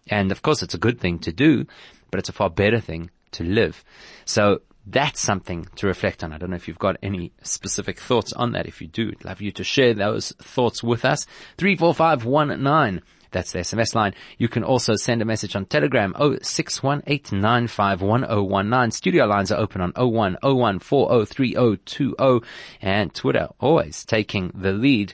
And 0.10 0.32
of 0.32 0.42
course 0.42 0.62
it's 0.62 0.76
a 0.76 0.80
good 0.80 1.00
thing 1.00 1.20
to 1.20 1.32
do, 1.32 1.66
but 2.12 2.20
it's 2.20 2.30
a 2.30 2.34
far 2.34 2.50
better 2.50 2.80
thing 2.80 3.10
to 3.32 3.44
live. 3.44 3.84
So 4.26 4.62
that's 4.86 5.20
something 5.20 5.68
to 5.78 5.88
reflect 5.88 6.24
on. 6.24 6.32
I 6.32 6.38
don't 6.38 6.52
know 6.52 6.56
if 6.56 6.68
you've 6.68 6.80
got 6.80 6.98
any 7.02 7.34
specific 7.42 8.00
thoughts 8.00 8.32
on 8.32 8.54
that. 8.54 8.68
If 8.68 8.82
you 8.82 8.88
do, 8.88 9.10
I'd 9.10 9.26
love 9.26 9.42
you 9.42 9.52
to 9.54 9.64
share 9.64 9.94
those 9.94 10.32
thoughts 10.40 10.82
with 10.84 11.04
us. 11.04 11.26
34519 11.58 13.02
that's 13.38 13.52
the 13.52 13.60
SMS 13.60 13.94
line. 13.94 14.16
You 14.40 14.48
can 14.48 14.64
also 14.64 14.96
send 14.96 15.22
a 15.22 15.26
message 15.26 15.56
on 15.56 15.68
Telegram, 15.68 16.14
0618951019. 16.14 18.92
Studio 18.92 19.28
lines 19.28 19.52
are 19.52 19.60
open 19.60 19.82
on 19.82 19.94
0101403020. 19.94 22.44
And 22.82 23.14
Twitter, 23.14 23.50
always 23.60 24.04
taking 24.06 24.50
the 24.56 24.74
lead, 24.74 25.14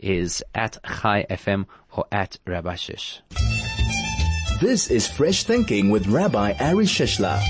is 0.00 0.42
at 0.52 0.78
Chai 0.84 1.26
FM 1.30 1.66
or 1.92 2.06
at 2.10 2.38
Rabbi 2.44 2.74
Shish. 2.74 3.20
This 4.60 4.90
is 4.90 5.06
Fresh 5.06 5.44
Thinking 5.44 5.90
with 5.90 6.08
Rabbi 6.08 6.54
Ari 6.58 6.86
Shishler. 6.86 7.40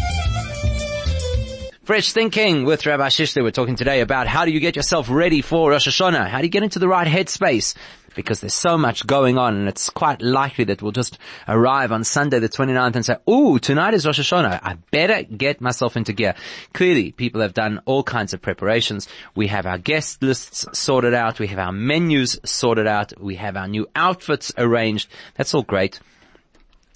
Fresh 1.82 2.12
Thinking 2.12 2.66
with 2.66 2.84
Rabbi 2.86 3.08
Shishler. 3.08 3.42
We're 3.42 3.50
talking 3.50 3.74
today 3.74 4.00
about 4.00 4.28
how 4.28 4.44
do 4.44 4.52
you 4.52 4.60
get 4.60 4.76
yourself 4.76 5.10
ready 5.10 5.42
for 5.42 5.70
Rosh 5.70 5.88
Hashanah? 5.88 6.28
How 6.28 6.38
do 6.38 6.44
you 6.44 6.50
get 6.50 6.62
into 6.62 6.78
the 6.78 6.86
right 6.86 7.08
headspace? 7.08 7.74
Because 8.14 8.40
there's 8.40 8.54
so 8.54 8.76
much 8.76 9.06
going 9.06 9.38
on 9.38 9.56
and 9.56 9.68
it's 9.68 9.90
quite 9.90 10.22
likely 10.22 10.64
that 10.64 10.82
we'll 10.82 10.92
just 10.92 11.18
arrive 11.48 11.92
on 11.92 12.04
Sunday 12.04 12.38
the 12.38 12.48
29th 12.48 12.96
and 12.96 13.04
say, 13.04 13.16
ooh, 13.28 13.58
tonight 13.58 13.94
is 13.94 14.06
Rosh 14.06 14.20
Hashanah. 14.20 14.60
I 14.62 14.74
better 14.90 15.22
get 15.22 15.60
myself 15.60 15.96
into 15.96 16.12
gear. 16.12 16.34
Clearly, 16.72 17.12
people 17.12 17.40
have 17.40 17.54
done 17.54 17.80
all 17.84 18.02
kinds 18.02 18.34
of 18.34 18.42
preparations. 18.42 19.08
We 19.34 19.46
have 19.48 19.66
our 19.66 19.78
guest 19.78 20.22
lists 20.22 20.66
sorted 20.72 21.14
out. 21.14 21.38
We 21.38 21.48
have 21.48 21.58
our 21.58 21.72
menus 21.72 22.38
sorted 22.44 22.86
out. 22.86 23.12
We 23.20 23.36
have 23.36 23.56
our 23.56 23.68
new 23.68 23.86
outfits 23.94 24.52
arranged. 24.58 25.08
That's 25.36 25.54
all 25.54 25.62
great. 25.62 26.00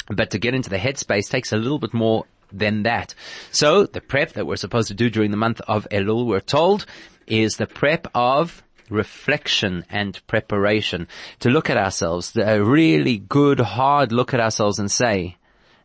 But 0.09 0.31
to 0.31 0.39
get 0.39 0.55
into 0.55 0.71
the 0.71 0.79
headspace 0.79 1.31
takes 1.31 1.53
a 1.53 1.57
little 1.57 1.79
bit 1.79 1.95
more 1.95 2.27
than 2.53 2.83
that. 2.85 3.15
So 3.51 3.87
the 3.87 4.01
prep 4.01 4.33
that 4.33 4.47
we're 4.47 4.57
supposed 4.57 4.89
to 4.89 4.95
do 4.95 5.11
during 5.11 5.31
the 5.31 5.37
month 5.37 5.61
of 5.67 5.87
Elul, 5.91 6.27
we're 6.27 6.41
told, 6.41 6.87
is 7.27 7.57
the 7.57 7.67
prep 7.67 8.07
of 8.15 8.63
reflection 8.91 9.85
and 9.91 10.21
preparation 10.27 11.09
to 11.41 11.51
look 11.51 11.71
at 11.71 11.77
ourselves, 11.77 12.37
a 12.37 12.63
really 12.63 13.19
good 13.19 13.61
hard 13.61 14.13
look 14.13 14.35
at 14.35 14.41
ourselves 14.41 14.79
and 14.79 14.91
say, 14.91 15.37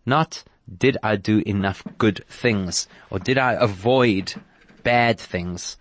not 0.06 0.44
did 0.78 0.98
I 1.02 1.16
do 1.16 1.42
enough 1.46 1.84
good 1.98 2.24
things 2.28 2.88
or 3.10 3.20
did 3.20 3.38
I 3.38 3.54
avoid 3.54 4.34
bad 4.84 5.20
things? 5.20 5.78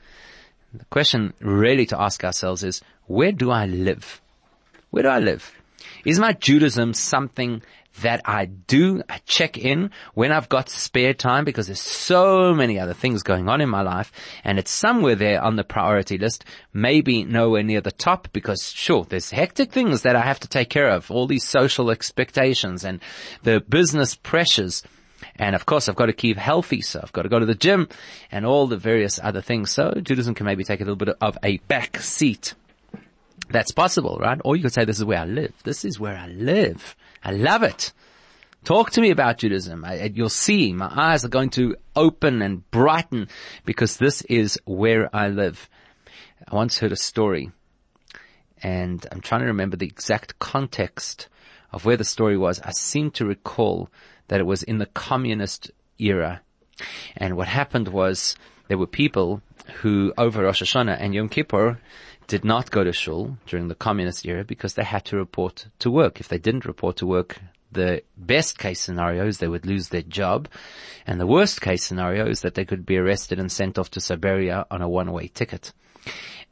The 0.73 0.85
question 0.87 1.35
really 1.41 1.87
to 1.87 2.01
ask 2.01 2.25
ourselves 2.25 2.63
is, 2.63 2.83
where 3.07 3.33
do 3.33 3.51
I 3.51 3.67
live? 3.67 4.21
Where 4.91 5.03
do 5.03 5.09
I 5.09 5.19
live? 5.19 5.53
Is 6.05 6.19
my 6.19 6.33
Judaism 6.33 6.95
something 6.95 7.63
that 8.03 8.21
I 8.25 8.47
do 8.47 9.03
I 9.09 9.19
check 9.27 9.59
in 9.59 9.91
when 10.15 10.33
I've 10.33 10.49
got 10.49 10.69
spare 10.69 11.15
time 11.15 11.45
because 11.45 11.67
there's 11.67 11.81
so 11.81 12.55
many 12.55 12.79
other 12.79 12.95
things 12.95 13.23
going 13.23 13.49
on 13.49 13.61
in 13.61 13.69
my 13.69 13.83
life 13.83 14.13
and 14.45 14.59
it's 14.59 14.71
somewhere 14.71 15.15
there 15.15 15.43
on 15.43 15.57
the 15.57 15.65
priority 15.65 16.19
list, 16.19 16.45
maybe 16.73 17.25
nowhere 17.25 17.63
near 17.63 17.81
the 17.81 17.93
top 17.93 18.29
because 18.33 18.73
sure, 18.73 19.05
there's 19.05 19.31
hectic 19.31 19.73
things 19.73 20.03
that 20.03 20.17
I 20.17 20.23
have 20.23 20.41
to 20.41 20.49
take 20.49 20.71
care 20.71 20.91
of, 20.91 21.11
all 21.11 21.27
these 21.27 21.45
social 21.45 21.91
expectations 21.91 22.85
and 22.85 23.01
the 23.43 23.61
business 23.61 24.15
pressures. 24.15 24.83
And 25.37 25.55
of 25.55 25.67
course, 25.67 25.89
I've 25.89 25.97
got 25.97 26.07
to 26.07 26.13
keep 26.13 26.37
healthy, 26.37 26.81
so 26.81 27.01
I've 27.03 27.13
got 27.13 27.23
to 27.23 27.29
go 27.29 27.39
to 27.39 27.47
the 27.47 27.55
gym 27.55 27.89
and 28.31 28.47
all 28.47 28.67
the 28.67 28.77
various 28.77 29.19
other 29.23 29.41
things. 29.41 29.71
So 29.71 29.95
Judaism 30.01 30.35
can 30.35 30.47
maybe 30.47 30.65
take 30.65 30.81
a 30.81 30.85
little 30.85 30.97
bit 30.97 31.17
of 31.21 31.37
a 31.43 31.59
back 31.59 31.99
seat. 31.99 32.55
That's 33.51 33.73
possible, 33.73 34.19
right? 34.21 34.41
Or 34.45 34.57
you 34.57 34.63
could 34.63 34.73
say, 34.73 34.85
this 34.85 34.99
is 34.99 35.05
where 35.05 35.21
I 35.21 35.25
live. 35.25 35.55
This 35.65 35.85
is 35.85 35.99
where 35.99 36.17
I 36.17 36.29
live. 36.29 36.97
I 37.29 37.33
love 37.33 37.63
it. 37.63 37.93
Talk 38.65 38.93
to 38.93 39.03
me 39.03 39.11
about 39.11 39.37
Judaism. 39.37 39.85
I, 39.85 40.05
you'll 40.05 40.31
see 40.31 40.73
my 40.73 40.91
eyes 40.91 41.27
are 41.27 41.29
going 41.29 41.51
to 41.51 41.77
open 41.95 42.41
and 42.41 42.69
brighten 42.71 43.29
because 43.67 43.99
this 43.99 44.23
is 44.23 44.59
where 44.65 45.15
I 45.15 45.29
live. 45.29 45.69
I 46.51 46.55
once 46.55 46.79
heard 46.79 46.91
a 46.91 46.97
story 46.97 47.51
and 48.63 49.07
I'm 49.13 49.21
trying 49.21 49.43
to 49.43 49.49
remember 49.49 49.77
the 49.77 49.85
exact 49.85 50.39
context 50.39 51.29
of 51.71 51.85
where 51.85 51.99
the 51.99 52.03
story 52.03 52.39
was. 52.39 52.61
I 52.61 52.71
seem 52.71 53.11
to 53.11 53.27
recall 53.27 53.91
that 54.29 54.41
it 54.41 54.47
was 54.47 54.63
in 54.63 54.79
the 54.79 54.87
communist 54.87 55.71
era. 55.99 56.41
And 57.15 57.37
what 57.37 57.49
happened 57.49 57.89
was 57.89 58.37
there 58.69 58.79
were 58.79 58.87
people 58.87 59.43
who 59.83 60.13
over 60.17 60.45
Rosh 60.45 60.63
Hashanah 60.63 60.97
and 61.01 61.15
Yom 61.15 61.29
Kippur 61.29 61.79
did 62.27 62.45
not 62.45 62.71
go 62.71 62.85
to 62.85 62.93
shul 62.93 63.39
during 63.47 63.69
the 63.69 63.75
communist 63.75 64.25
era 64.27 64.45
because 64.45 64.75
they 64.75 64.85
had 64.85 65.05
to 65.07 65.17
report 65.17 65.67
to 65.81 65.91
work. 65.91 66.21
If 66.21 66.29
they 66.29 66.39
didn't 66.39 66.67
report 66.67 66.99
to 66.99 67.07
work, 67.07 67.41
the 67.73 68.03
best 68.17 68.59
case 68.59 68.81
scenario 68.81 69.27
is 69.27 69.39
they 69.39 69.49
would 69.49 69.67
lose 69.67 69.89
their 69.89 70.03
job. 70.03 70.49
And 71.07 71.19
the 71.19 71.27
worst 71.27 71.61
case 71.61 71.85
scenario 71.85 72.27
is 72.27 72.43
that 72.43 72.55
they 72.55 72.65
could 72.65 72.85
be 72.85 72.99
arrested 72.99 73.39
and 73.39 73.51
sent 73.51 73.79
off 73.79 73.91
to 73.93 74.01
Siberia 74.01 74.67
on 74.71 74.83
a 74.83 74.89
one-way 74.89 75.29
ticket. 75.29 75.73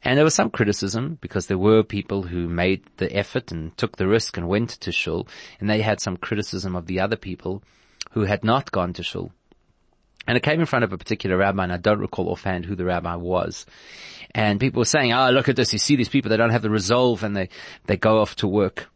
And 0.03 0.17
there 0.17 0.25
was 0.25 0.35
some 0.35 0.49
criticism 0.49 1.17
because 1.21 1.47
there 1.47 1.57
were 1.57 1.83
people 1.83 2.23
who 2.23 2.47
made 2.47 2.83
the 2.97 3.11
effort 3.15 3.51
and 3.51 3.75
took 3.77 3.97
the 3.97 4.07
risk 4.07 4.37
and 4.37 4.47
went 4.47 4.69
to 4.69 4.91
shul. 4.91 5.27
And 5.59 5.69
they 5.69 5.81
had 5.81 5.99
some 5.99 6.17
criticism 6.17 6.75
of 6.75 6.87
the 6.87 6.99
other 6.99 7.15
people 7.15 7.63
who 8.11 8.23
had 8.23 8.43
not 8.43 8.71
gone 8.71 8.93
to 8.93 9.03
shul. 9.03 9.31
And 10.27 10.35
it 10.35 10.43
came 10.43 10.59
in 10.59 10.65
front 10.65 10.83
of 10.83 10.91
a 10.91 10.97
particular 10.97 11.37
rabbi, 11.37 11.63
and 11.63 11.71
I 11.71 11.77
don't 11.77 11.99
recall 11.99 12.29
offhand 12.29 12.65
who 12.65 12.75
the 12.75 12.85
rabbi 12.85 13.15
was. 13.15 13.65
And 14.35 14.59
people 14.59 14.79
were 14.79 14.85
saying, 14.85 15.13
oh, 15.13 15.29
look 15.31 15.49
at 15.49 15.55
this. 15.55 15.73
You 15.73 15.79
see 15.79 15.95
these 15.95 16.09
people, 16.09 16.29
they 16.29 16.37
don't 16.37 16.51
have 16.51 16.61
the 16.61 16.69
resolve 16.69 17.23
and 17.23 17.35
they, 17.35 17.49
they 17.85 17.97
go 17.97 18.19
off 18.19 18.35
to 18.37 18.47
work. 18.47 18.89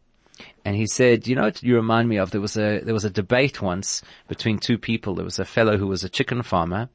And 0.64 0.76
he 0.76 0.86
said, 0.86 1.26
you 1.26 1.34
know 1.34 1.42
what 1.42 1.62
you 1.62 1.74
remind 1.74 2.08
me 2.08 2.18
of? 2.18 2.30
There 2.30 2.40
was 2.40 2.56
a, 2.56 2.80
there 2.80 2.94
was 2.94 3.04
a 3.04 3.10
debate 3.10 3.60
once 3.60 4.02
between 4.28 4.58
two 4.58 4.78
people. 4.78 5.14
There 5.14 5.24
was 5.24 5.38
a 5.38 5.44
fellow 5.44 5.76
who 5.76 5.86
was 5.86 6.04
a 6.04 6.08
chicken 6.08 6.42
farmer 6.42 6.88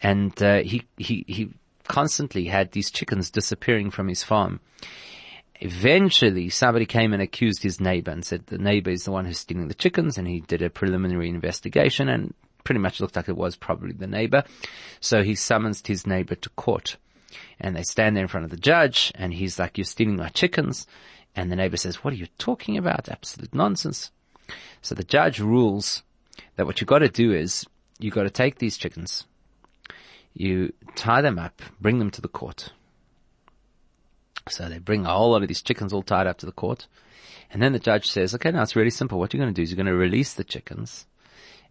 and, 0.00 0.40
uh, 0.42 0.58
he, 0.60 0.84
he, 0.96 1.24
he 1.28 1.50
constantly 1.86 2.46
had 2.46 2.72
these 2.72 2.90
chickens 2.90 3.30
disappearing 3.30 3.90
from 3.90 4.08
his 4.08 4.22
farm. 4.22 4.60
Eventually, 5.60 6.48
somebody 6.48 6.86
came 6.86 7.12
and 7.12 7.22
accused 7.22 7.62
his 7.62 7.80
neighbor 7.80 8.10
and 8.10 8.24
said 8.24 8.46
the 8.46 8.58
neighbor 8.58 8.90
is 8.90 9.04
the 9.04 9.12
one 9.12 9.26
who's 9.26 9.38
stealing 9.38 9.68
the 9.68 9.74
chickens 9.74 10.18
and 10.18 10.26
he 10.26 10.40
did 10.40 10.62
a 10.62 10.70
preliminary 10.70 11.28
investigation 11.28 12.08
and 12.08 12.34
pretty 12.64 12.80
much 12.80 13.00
looked 13.00 13.16
like 13.16 13.28
it 13.28 13.36
was 13.36 13.56
probably 13.56 13.92
the 13.92 14.06
neighbor. 14.06 14.44
So 15.00 15.22
he 15.22 15.34
summons 15.34 15.82
his 15.86 16.06
neighbor 16.06 16.34
to 16.34 16.48
court 16.50 16.96
and 17.60 17.76
they 17.76 17.82
stand 17.82 18.16
there 18.16 18.24
in 18.24 18.28
front 18.28 18.44
of 18.44 18.50
the 18.50 18.56
judge 18.56 19.12
and 19.14 19.32
he's 19.32 19.58
like, 19.58 19.78
you're 19.78 19.84
stealing 19.84 20.16
my 20.16 20.28
chickens. 20.28 20.86
And 21.34 21.50
the 21.50 21.56
neighbor 21.56 21.76
says, 21.76 22.04
what 22.04 22.12
are 22.12 22.16
you 22.16 22.26
talking 22.38 22.76
about? 22.76 23.08
Absolute 23.08 23.54
nonsense. 23.54 24.10
So 24.82 24.94
the 24.94 25.04
judge 25.04 25.40
rules 25.40 26.02
that 26.56 26.66
what 26.66 26.80
you 26.80 26.86
got 26.86 26.98
to 26.98 27.08
do 27.08 27.32
is 27.32 27.66
you 27.98 28.10
got 28.10 28.24
to 28.24 28.30
take 28.30 28.58
these 28.58 28.76
chickens, 28.76 29.24
you 30.34 30.72
tie 30.94 31.22
them 31.22 31.38
up, 31.38 31.62
bring 31.80 31.98
them 31.98 32.10
to 32.10 32.20
the 32.20 32.28
court. 32.28 32.72
So 34.48 34.68
they 34.68 34.78
bring 34.78 35.06
a 35.06 35.10
whole 35.10 35.30
lot 35.30 35.42
of 35.42 35.48
these 35.48 35.62
chickens 35.62 35.92
all 35.92 36.02
tied 36.02 36.26
up 36.26 36.38
to 36.38 36.46
the 36.46 36.52
court. 36.52 36.86
And 37.50 37.62
then 37.62 37.72
the 37.72 37.78
judge 37.78 38.10
says, 38.10 38.34
okay, 38.34 38.50
now 38.50 38.62
it's 38.62 38.76
really 38.76 38.90
simple. 38.90 39.18
What 39.18 39.32
you're 39.32 39.42
going 39.42 39.54
to 39.54 39.58
do 39.58 39.62
is 39.62 39.70
you're 39.70 39.76
going 39.76 39.86
to 39.86 39.94
release 39.94 40.34
the 40.34 40.44
chickens 40.44 41.06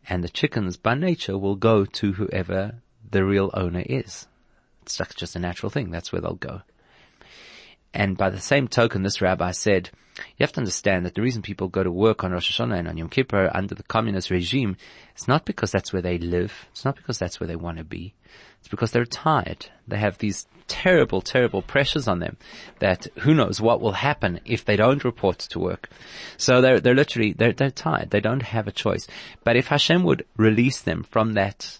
and 0.07 0.23
the 0.23 0.29
chickens 0.29 0.77
by 0.77 0.95
nature 0.95 1.37
will 1.37 1.55
go 1.55 1.85
to 1.85 2.13
whoever 2.13 2.75
the 3.09 3.23
real 3.23 3.51
owner 3.53 3.83
is. 3.85 4.27
It's 4.81 4.99
just 5.15 5.35
a 5.35 5.39
natural 5.39 5.69
thing. 5.69 5.91
That's 5.91 6.11
where 6.11 6.21
they'll 6.21 6.33
go. 6.33 6.61
And 7.93 8.17
by 8.17 8.30
the 8.30 8.39
same 8.39 8.67
token, 8.67 9.04
this 9.04 9.21
rabbi 9.21 9.51
said, 9.51 9.89
you 10.17 10.43
have 10.43 10.51
to 10.54 10.60
understand 10.60 11.06
that 11.06 11.15
the 11.15 11.21
reason 11.21 11.41
people 11.41 11.67
go 11.67 11.84
to 11.84 11.91
work 11.91 12.23
on 12.23 12.32
Rosh 12.32 12.60
Hashanah 12.60 12.80
and 12.80 12.88
on 12.88 12.97
Yom 12.97 13.10
Kippur 13.10 13.49
under 13.54 13.75
the 13.75 13.84
communist 13.84 14.30
regime, 14.30 14.77
it's 15.13 15.27
not 15.27 15.45
because 15.45 15.71
that's 15.71 15.93
where 15.93 16.01
they 16.01 16.17
live. 16.17 16.67
It's 16.71 16.86
not 16.86 16.95
because 16.95 17.17
that's 17.17 17.39
where 17.39 17.47
they 17.47 17.56
want 17.56 17.77
to 17.77 17.84
be. 17.84 18.13
It's 18.60 18.67
because 18.67 18.91
they're 18.91 19.06
tired. 19.06 19.67
They 19.88 19.97
have 19.97 20.17
these 20.17 20.47
terrible, 20.67 21.21
terrible 21.21 21.62
pressures 21.62 22.08
on 22.08 22.19
them 22.19 22.38
that 22.80 23.08
who 23.19 23.34
knows 23.34 23.60
what 23.60 23.82
will 23.82 23.93
happen 23.93 24.39
if 24.45 24.63
they 24.63 24.75
don't 24.75 25.04
report 25.04 25.39
to 25.39 25.60
work. 25.60 25.89
So 26.38 26.62
they're, 26.62 26.80
they're 26.80 26.95
literally, 26.95 27.34
they're, 27.34 27.54
they're 27.54 27.71
tired. 27.71 28.12
They 28.12 28.21
don't 28.21 28.43
have 28.43 28.67
a 28.67 28.71
choice. 28.71 29.08
But 29.43 29.58
if 29.58 29.67
Hashem 29.67 30.04
would 30.04 30.25
release 30.38 30.82
them 30.82 31.04
from 31.04 31.34
that 31.34 31.80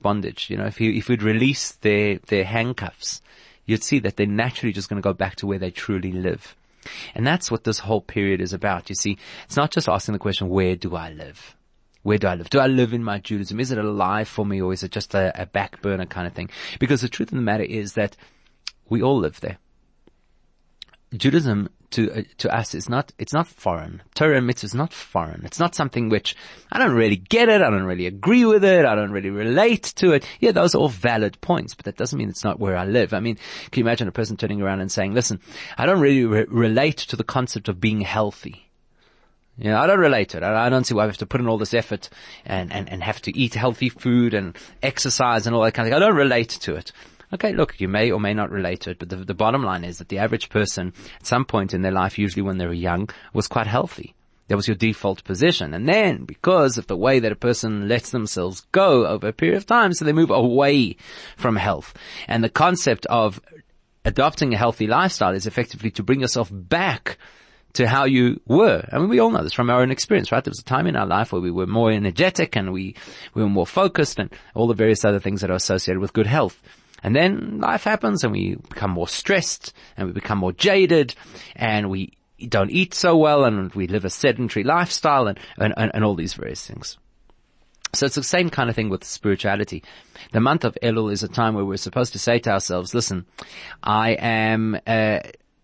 bondage, 0.00 0.48
you 0.48 0.56
know, 0.56 0.66
if 0.66 0.78
he, 0.78 0.98
if 0.98 1.08
we'd 1.08 1.22
release 1.22 1.72
their, 1.72 2.18
their 2.28 2.44
handcuffs, 2.44 3.20
you'd 3.66 3.84
see 3.84 3.98
that 4.00 4.16
they're 4.16 4.26
naturally 4.26 4.72
just 4.72 4.88
going 4.88 5.00
to 5.00 5.06
go 5.06 5.12
back 5.12 5.36
to 5.36 5.46
where 5.46 5.58
they 5.58 5.70
truly 5.70 6.12
live. 6.12 6.56
And 7.14 7.26
that's 7.26 7.50
what 7.50 7.64
this 7.64 7.78
whole 7.78 8.00
period 8.00 8.40
is 8.40 8.52
about. 8.52 8.88
You 8.88 8.96
see, 8.96 9.18
it's 9.44 9.56
not 9.56 9.70
just 9.70 9.88
asking 9.88 10.14
the 10.14 10.18
question, 10.18 10.48
where 10.48 10.76
do 10.76 10.96
I 10.96 11.10
live? 11.10 11.56
Where 12.02 12.18
do 12.18 12.26
I 12.26 12.34
live? 12.34 12.50
Do 12.50 12.58
I 12.58 12.66
live 12.66 12.92
in 12.92 13.04
my 13.04 13.18
Judaism? 13.18 13.60
Is 13.60 13.70
it 13.70 13.78
alive 13.78 14.28
for 14.28 14.44
me 14.44 14.60
or 14.60 14.72
is 14.72 14.82
it 14.82 14.90
just 14.90 15.14
a, 15.14 15.40
a 15.40 15.46
back 15.46 15.80
burner 15.80 16.06
kind 16.06 16.26
of 16.26 16.32
thing? 16.32 16.50
Because 16.80 17.00
the 17.00 17.08
truth 17.08 17.30
of 17.30 17.36
the 17.36 17.42
matter 17.42 17.62
is 17.62 17.92
that 17.94 18.16
we 18.88 19.00
all 19.00 19.18
live 19.18 19.40
there. 19.40 19.58
Judaism 21.14 21.68
to 21.92 22.10
uh, 22.12 22.22
to 22.38 22.54
us 22.54 22.74
is 22.74 22.88
not 22.88 23.12
it's 23.18 23.32
not 23.32 23.46
foreign. 23.46 24.02
Torah 24.14 24.38
and 24.38 24.46
mitzvah 24.46 24.66
is 24.66 24.74
not 24.74 24.92
foreign. 24.92 25.44
It's 25.44 25.58
not 25.58 25.74
something 25.74 26.08
which 26.08 26.36
I 26.70 26.78
don't 26.78 26.94
really 26.94 27.16
get 27.16 27.48
it. 27.48 27.62
I 27.62 27.70
don't 27.70 27.84
really 27.84 28.06
agree 28.06 28.44
with 28.44 28.64
it. 28.64 28.84
I 28.84 28.94
don't 28.94 29.12
really 29.12 29.30
relate 29.30 29.84
to 29.96 30.12
it. 30.12 30.26
Yeah, 30.40 30.52
those 30.52 30.74
are 30.74 30.78
all 30.78 30.88
valid 30.88 31.40
points, 31.40 31.74
but 31.74 31.84
that 31.86 31.96
doesn't 31.96 32.18
mean 32.18 32.28
it's 32.28 32.44
not 32.44 32.60
where 32.60 32.76
I 32.76 32.84
live. 32.84 33.14
I 33.14 33.20
mean, 33.20 33.36
can 33.70 33.80
you 33.80 33.84
imagine 33.84 34.08
a 34.08 34.12
person 34.12 34.36
turning 34.36 34.60
around 34.60 34.80
and 34.80 34.90
saying, 34.90 35.14
"Listen, 35.14 35.40
I 35.78 35.86
don't 35.86 36.00
really 36.00 36.24
re- 36.24 36.46
relate 36.48 36.98
to 36.98 37.16
the 37.16 37.24
concept 37.24 37.68
of 37.68 37.80
being 37.80 38.00
healthy." 38.00 38.68
Yeah, 39.58 39.80
I 39.80 39.86
don't 39.86 40.00
relate 40.00 40.30
to 40.30 40.38
it. 40.38 40.42
I, 40.42 40.70
don't 40.70 40.84
see 40.84 40.94
why 40.94 41.04
I 41.04 41.06
have 41.06 41.18
to 41.18 41.26
put 41.26 41.40
in 41.40 41.46
all 41.46 41.58
this 41.58 41.74
effort 41.74 42.08
and, 42.46 42.72
and, 42.72 42.88
and 42.88 43.02
have 43.02 43.20
to 43.22 43.38
eat 43.38 43.52
healthy 43.52 43.90
food 43.90 44.32
and 44.32 44.56
exercise 44.82 45.46
and 45.46 45.54
all 45.54 45.62
that 45.62 45.74
kind 45.74 45.86
of 45.86 45.92
thing. 45.92 46.02
I 46.02 46.06
don't 46.06 46.16
relate 46.16 46.48
to 46.48 46.74
it. 46.74 46.90
Okay, 47.34 47.52
look, 47.52 47.80
you 47.80 47.88
may 47.88 48.10
or 48.10 48.20
may 48.20 48.34
not 48.34 48.50
relate 48.50 48.80
to 48.82 48.90
it, 48.90 48.98
but 48.98 49.08
the, 49.08 49.16
the 49.16 49.34
bottom 49.34 49.62
line 49.62 49.84
is 49.84 49.98
that 49.98 50.08
the 50.08 50.18
average 50.18 50.50
person 50.50 50.92
at 51.18 51.26
some 51.26 51.44
point 51.44 51.72
in 51.72 51.82
their 51.82 51.92
life, 51.92 52.18
usually 52.18 52.42
when 52.42 52.58
they 52.58 52.66
were 52.66 52.72
young, 52.74 53.08
was 53.32 53.48
quite 53.48 53.66
healthy. 53.66 54.14
That 54.48 54.56
was 54.56 54.68
your 54.68 54.76
default 54.76 55.24
position. 55.24 55.72
And 55.72 55.88
then 55.88 56.24
because 56.24 56.76
of 56.76 56.86
the 56.86 56.96
way 56.96 57.20
that 57.20 57.32
a 57.32 57.36
person 57.36 57.88
lets 57.88 58.10
themselves 58.10 58.66
go 58.72 59.06
over 59.06 59.28
a 59.28 59.32
period 59.32 59.56
of 59.56 59.64
time, 59.64 59.94
so 59.94 60.04
they 60.04 60.12
move 60.12 60.30
away 60.30 60.96
from 61.36 61.56
health. 61.56 61.94
And 62.28 62.44
the 62.44 62.50
concept 62.50 63.06
of 63.06 63.40
adopting 64.04 64.52
a 64.52 64.58
healthy 64.58 64.86
lifestyle 64.86 65.32
is 65.32 65.46
effectively 65.46 65.90
to 65.92 66.02
bring 66.02 66.20
yourself 66.20 66.50
back 66.52 67.16
to 67.74 67.88
how 67.88 68.04
you 68.04 68.40
were. 68.46 68.86
I 68.92 68.98
mean, 68.98 69.08
we 69.08 69.20
all 69.20 69.30
know 69.30 69.42
this 69.42 69.54
from 69.54 69.70
our 69.70 69.80
own 69.80 69.90
experience, 69.90 70.30
right? 70.30 70.44
There 70.44 70.50
was 70.50 70.58
a 70.58 70.64
time 70.64 70.86
in 70.86 70.96
our 70.96 71.06
life 71.06 71.32
where 71.32 71.40
we 71.40 71.50
were 71.50 71.66
more 71.66 71.90
energetic 71.90 72.54
and 72.54 72.72
we, 72.72 72.94
we 73.32 73.42
were 73.42 73.48
more 73.48 73.66
focused 73.66 74.18
and 74.18 74.30
all 74.54 74.66
the 74.66 74.74
various 74.74 75.04
other 75.04 75.20
things 75.20 75.40
that 75.40 75.50
are 75.50 75.54
associated 75.54 76.00
with 76.00 76.12
good 76.12 76.26
health. 76.26 76.60
And 77.02 77.16
then 77.16 77.58
life 77.58 77.84
happens 77.84 78.22
and 78.24 78.32
we 78.32 78.56
become 78.68 78.90
more 78.90 79.08
stressed 79.08 79.72
and 79.96 80.06
we 80.06 80.12
become 80.12 80.38
more 80.38 80.52
jaded 80.52 81.14
and 81.56 81.90
we 81.90 82.12
don't 82.48 82.70
eat 82.70 82.94
so 82.94 83.16
well 83.16 83.44
and 83.44 83.72
we 83.74 83.86
live 83.86 84.04
a 84.04 84.10
sedentary 84.10 84.64
lifestyle 84.64 85.28
and, 85.28 85.38
and, 85.58 85.74
and 85.76 86.04
all 86.04 86.14
these 86.14 86.34
various 86.34 86.66
things. 86.66 86.98
So 87.94 88.06
it's 88.06 88.14
the 88.14 88.22
same 88.22 88.48
kind 88.48 88.70
of 88.70 88.76
thing 88.76 88.88
with 88.88 89.04
spirituality. 89.04 89.84
The 90.32 90.40
month 90.40 90.64
of 90.64 90.78
Elul 90.82 91.12
is 91.12 91.22
a 91.22 91.28
time 91.28 91.54
where 91.54 91.64
we're 91.64 91.76
supposed 91.76 92.14
to 92.14 92.18
say 92.18 92.38
to 92.40 92.50
ourselves, 92.50 92.94
listen, 92.94 93.26
I 93.82 94.12
am, 94.12 94.78
uh, 94.86 95.18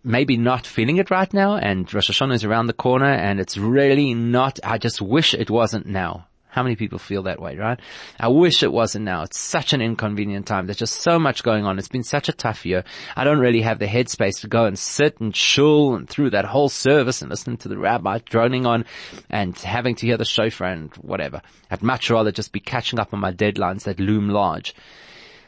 maybe 0.04 0.36
not 0.36 0.66
feeling 0.66 0.98
it 0.98 1.10
right 1.10 1.32
now 1.32 1.56
and 1.56 1.92
Rosh 1.92 2.10
Hashanah 2.10 2.34
is 2.34 2.44
around 2.44 2.66
the 2.66 2.72
corner 2.72 3.10
and 3.12 3.40
it's 3.40 3.56
really 3.56 4.14
not, 4.14 4.60
I 4.62 4.78
just 4.78 5.00
wish 5.00 5.34
it 5.34 5.50
wasn't 5.50 5.86
now. 5.86 6.27
How 6.50 6.62
many 6.62 6.76
people 6.76 6.98
feel 6.98 7.24
that 7.24 7.40
way, 7.40 7.56
right? 7.56 7.78
I 8.18 8.28
wish 8.28 8.62
it 8.62 8.72
wasn't 8.72 9.04
now. 9.04 9.22
It's 9.22 9.38
such 9.38 9.72
an 9.72 9.82
inconvenient 9.82 10.46
time. 10.46 10.66
There's 10.66 10.78
just 10.78 11.02
so 11.02 11.18
much 11.18 11.42
going 11.42 11.64
on. 11.64 11.78
It's 11.78 11.88
been 11.88 12.02
such 12.02 12.28
a 12.28 12.32
tough 12.32 12.64
year. 12.64 12.84
I 13.16 13.24
don't 13.24 13.38
really 13.38 13.60
have 13.60 13.78
the 13.78 13.86
headspace 13.86 14.40
to 14.40 14.48
go 14.48 14.64
and 14.64 14.78
sit 14.78 15.20
and 15.20 15.36
shul 15.36 15.94
and 15.94 16.08
through 16.08 16.30
that 16.30 16.46
whole 16.46 16.70
service 16.70 17.20
and 17.20 17.30
listen 17.30 17.58
to 17.58 17.68
the 17.68 17.78
rabbi 17.78 18.18
droning 18.24 18.66
on 18.66 18.86
and 19.28 19.56
having 19.58 19.94
to 19.96 20.06
hear 20.06 20.16
the 20.16 20.24
shofar 20.24 20.68
and 20.68 20.94
whatever. 20.96 21.42
I'd 21.70 21.82
much 21.82 22.10
rather 22.10 22.32
just 22.32 22.52
be 22.52 22.60
catching 22.60 22.98
up 22.98 23.12
on 23.12 23.20
my 23.20 23.32
deadlines 23.32 23.84
that 23.84 24.00
loom 24.00 24.30
large. 24.30 24.74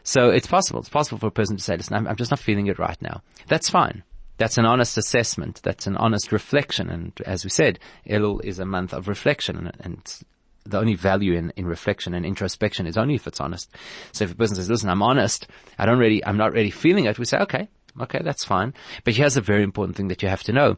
So 0.03 0.29
it's 0.29 0.47
possible. 0.47 0.81
It's 0.81 0.89
possible 0.89 1.19
for 1.19 1.29
a 1.29 1.33
person 1.33 1.57
to 1.57 1.63
say, 1.63 1.77
listen, 1.77 1.97
I'm, 1.97 2.07
I'm 2.07 2.17
just 2.17 2.31
not 2.31 2.41
feeling 2.41 2.67
it 2.67 2.79
right 2.79 3.01
now. 3.01 3.23
That's 3.49 3.71
fine. 3.71 4.03
That's 4.37 4.59
an 4.59 4.65
honest 4.65 4.97
assessment. 4.97 5.61
That's 5.63 5.87
an 5.87 5.97
honest 5.97 6.33
reflection. 6.33 6.89
And 6.89 7.13
as 7.27 7.45
we 7.45 7.51
said, 7.51 7.79
Elul 8.09 8.43
is 8.45 8.59
a 8.59 8.65
month 8.65 8.93
of 8.93 9.09
reflection 9.09 9.57
and, 9.57 9.77
and 9.81 10.21
the 10.65 10.79
only 10.79 10.95
value 10.95 11.35
in, 11.35 11.53
in 11.57 11.67
reflection 11.67 12.15
and 12.15 12.25
introspection 12.25 12.87
is 12.87 12.97
only 12.97 13.15
if 13.15 13.27
it's 13.27 13.41
honest. 13.41 13.71
So 14.13 14.25
if 14.25 14.33
a 14.33 14.35
person 14.35 14.57
says, 14.57 14.71
listen, 14.71 14.89
I'm 14.89 15.03
honest, 15.03 15.47
I 15.79 15.87
don't 15.87 15.99
really, 15.99 16.25
I'm 16.25 16.37
not 16.37 16.53
really 16.53 16.71
feeling 16.71 17.07
it, 17.07 17.19
we 17.19 17.25
say, 17.25 17.39
okay, 17.39 17.69
okay, 18.01 18.21
that's 18.23 18.45
fine. 18.45 18.75
But 19.05 19.15
here's 19.15 19.37
a 19.37 19.41
very 19.41 19.63
important 19.63 19.97
thing 19.97 20.09
that 20.09 20.23
you 20.23 20.29
have 20.29 20.43
to 20.45 20.53
know. 20.53 20.77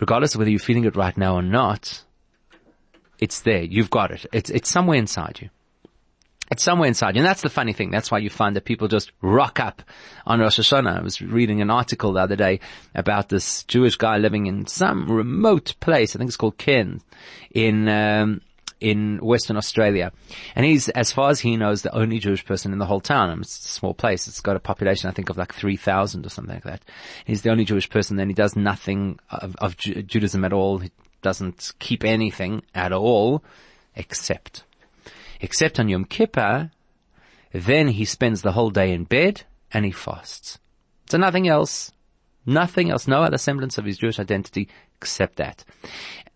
Regardless 0.00 0.34
of 0.34 0.38
whether 0.38 0.50
you're 0.50 0.58
feeling 0.58 0.84
it 0.84 0.96
right 0.96 1.16
now 1.16 1.36
or 1.36 1.42
not, 1.42 2.04
it's 3.18 3.40
there. 3.40 3.62
You've 3.62 3.90
got 3.90 4.10
it. 4.10 4.26
It's, 4.32 4.50
it's 4.50 4.70
somewhere 4.70 4.98
inside 4.98 5.40
you. 5.40 5.50
It's 6.50 6.64
somewhere 6.64 6.88
inside 6.88 7.14
you. 7.14 7.20
And 7.20 7.26
that's 7.26 7.40
the 7.40 7.48
funny 7.48 7.72
thing. 7.72 7.90
That's 7.90 8.10
why 8.10 8.18
you 8.18 8.28
find 8.28 8.56
that 8.56 8.64
people 8.64 8.88
just 8.88 9.12
rock 9.22 9.58
up 9.58 9.80
on 10.26 10.40
Rosh 10.40 10.58
Hashanah. 10.58 10.98
I 10.98 11.02
was 11.02 11.22
reading 11.22 11.62
an 11.62 11.70
article 11.70 12.12
the 12.12 12.20
other 12.20 12.36
day 12.36 12.60
about 12.94 13.28
this 13.28 13.64
Jewish 13.64 13.96
guy 13.96 14.18
living 14.18 14.46
in 14.46 14.66
some 14.66 15.10
remote 15.10 15.74
place. 15.80 16.14
I 16.14 16.18
think 16.18 16.28
it's 16.28 16.36
called 16.36 16.58
Cairns 16.58 17.02
in, 17.52 17.88
um, 17.88 18.42
in 18.82 19.18
Western 19.18 19.56
Australia. 19.56 20.12
And 20.54 20.66
he's, 20.66 20.88
as 20.90 21.12
far 21.12 21.30
as 21.30 21.40
he 21.40 21.56
knows, 21.56 21.82
the 21.82 21.94
only 21.94 22.18
Jewish 22.18 22.44
person 22.44 22.72
in 22.72 22.78
the 22.78 22.86
whole 22.86 23.00
town. 23.00 23.30
And 23.30 23.42
it's 23.42 23.64
a 23.64 23.68
small 23.68 23.94
place. 23.94 24.28
It's 24.28 24.40
got 24.40 24.56
a 24.56 24.60
population, 24.60 25.08
I 25.08 25.12
think, 25.12 25.30
of 25.30 25.38
like 25.38 25.54
3,000 25.54 26.26
or 26.26 26.28
something 26.28 26.54
like 26.54 26.64
that. 26.64 26.82
He's 27.24 27.42
the 27.42 27.50
only 27.50 27.64
Jewish 27.64 27.88
person. 27.88 28.18
and 28.18 28.30
he 28.30 28.34
does 28.34 28.56
nothing 28.56 29.18
of, 29.30 29.56
of 29.56 29.76
Judaism 29.76 30.44
at 30.44 30.52
all. 30.52 30.78
He 30.78 30.90
doesn't 31.22 31.72
keep 31.78 32.04
anything 32.04 32.62
at 32.74 32.92
all 32.92 33.42
except 33.94 34.64
except 35.42 35.78
on 35.78 35.88
Yom 35.88 36.04
Kippur, 36.04 36.70
then 37.52 37.88
he 37.88 38.04
spends 38.06 38.40
the 38.40 38.52
whole 38.52 38.70
day 38.70 38.92
in 38.92 39.04
bed 39.04 39.42
and 39.72 39.84
he 39.84 39.90
fasts. 39.90 40.58
So 41.10 41.18
nothing 41.18 41.48
else, 41.48 41.92
nothing 42.46 42.90
else, 42.90 43.06
no 43.06 43.22
other 43.22 43.36
semblance 43.36 43.76
of 43.76 43.84
his 43.84 43.98
Jewish 43.98 44.18
identity 44.18 44.68
except 45.02 45.36
that. 45.36 45.64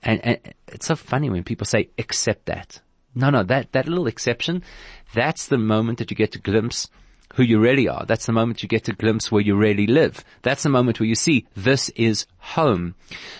And, 0.02 0.24
and 0.24 0.38
it's 0.68 0.86
so 0.86 0.96
funny 0.96 1.30
when 1.30 1.44
people 1.44 1.66
say 1.66 1.88
accept 1.98 2.46
that. 2.46 2.80
No, 3.14 3.30
no, 3.30 3.42
that, 3.44 3.72
that 3.72 3.88
little 3.88 4.06
exception, 4.06 4.62
that's 5.14 5.46
the 5.46 5.56
moment 5.56 5.98
that 5.98 6.10
you 6.10 6.16
get 6.16 6.32
to 6.32 6.38
glimpse 6.38 6.88
who 7.34 7.42
you 7.42 7.58
really 7.58 7.88
are. 7.88 8.04
That's 8.06 8.26
the 8.26 8.32
moment 8.32 8.62
you 8.62 8.68
get 8.68 8.84
to 8.84 8.92
glimpse 8.92 9.30
where 9.30 9.42
you 9.42 9.56
really 9.56 9.86
live. 9.86 10.24
That's 10.42 10.62
the 10.62 10.68
moment 10.68 11.00
where 11.00 11.08
you 11.08 11.14
see 11.14 11.46
this 11.54 11.88
is 11.90 12.26
home. 12.46 12.94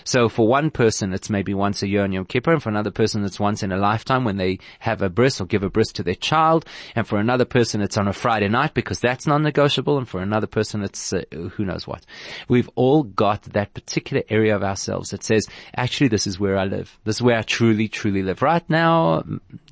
So 0.05 0.29
for 0.29 0.49
one 0.49 0.71
person, 0.71 1.13
it's 1.13 1.31
maybe 1.31 1.55
once 1.55 1.83
a 1.83 1.89
year 1.89 2.03
on 2.03 2.13
Yom 2.13 2.25
Kippur, 2.25 2.53
and 2.53 2.63
for 2.63 2.69
another 2.69 2.91
person, 2.91 3.25
it's 3.25 3.39
once 3.39 3.63
in 3.63 3.71
a 3.71 3.77
lifetime 3.77 4.25
when 4.25 4.37
they 4.37 4.59
have 4.81 5.01
a 5.01 5.09
bris 5.09 5.41
or 5.41 5.47
give 5.47 5.63
a 5.63 5.71
bris 5.71 5.93
to 5.93 6.03
their 6.03 6.15
child, 6.15 6.67
and 6.95 7.07
for 7.07 7.19
another 7.19 7.45
person, 7.45 7.81
it's 7.81 7.97
on 7.97 8.09
a 8.09 8.13
Friday 8.13 8.49
night 8.49 8.75
because 8.75 8.99
that's 8.99 9.27
non-negotiable, 9.27 9.97
and 9.97 10.09
for 10.09 10.21
another 10.21 10.47
person, 10.47 10.83
it's 10.83 11.13
uh, 11.13 11.23
who 11.53 11.65
knows 11.65 11.87
what. 11.87 12.05
We've 12.49 12.69
all 12.75 13.05
got 13.05 13.43
that 13.43 13.75
particular 13.75 14.25
area 14.29 14.57
of 14.57 14.65
ourselves 14.65 15.11
that 15.11 15.23
says, 15.23 15.47
actually, 15.77 16.09
this 16.09 16.27
is 16.27 16.41
where 16.41 16.59
I 16.59 16.65
live. 16.65 16.99
This 17.05 17.17
is 17.17 17.23
where 17.23 17.39
I 17.39 17.43
truly, 17.43 17.89
truly 17.89 18.23
live. 18.23 18.43
Right 18.43 18.69
now, 18.69 19.23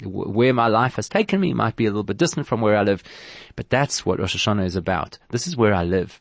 where 0.05 0.55
my 0.55 0.68
life 0.68 0.95
has 0.95 1.09
taken 1.09 1.41
me 1.41 1.53
might 1.55 1.76
be 1.76 1.87
a 1.87 1.91
little 1.91 2.05
bit 2.05 2.18
distant 2.18 2.47
from 2.47 2.61
where 2.61 2.76
I 2.76 2.82
live, 2.82 3.03
but 3.57 3.68
that's 3.68 4.07
what 4.07 4.20
Rosh 4.20 4.37
Hashanah 4.37 4.64
is 4.64 4.76
about. 4.76 5.18
This 5.30 5.47
is 5.47 5.57
where 5.57 5.74
I 5.74 5.85
live. 5.85 6.20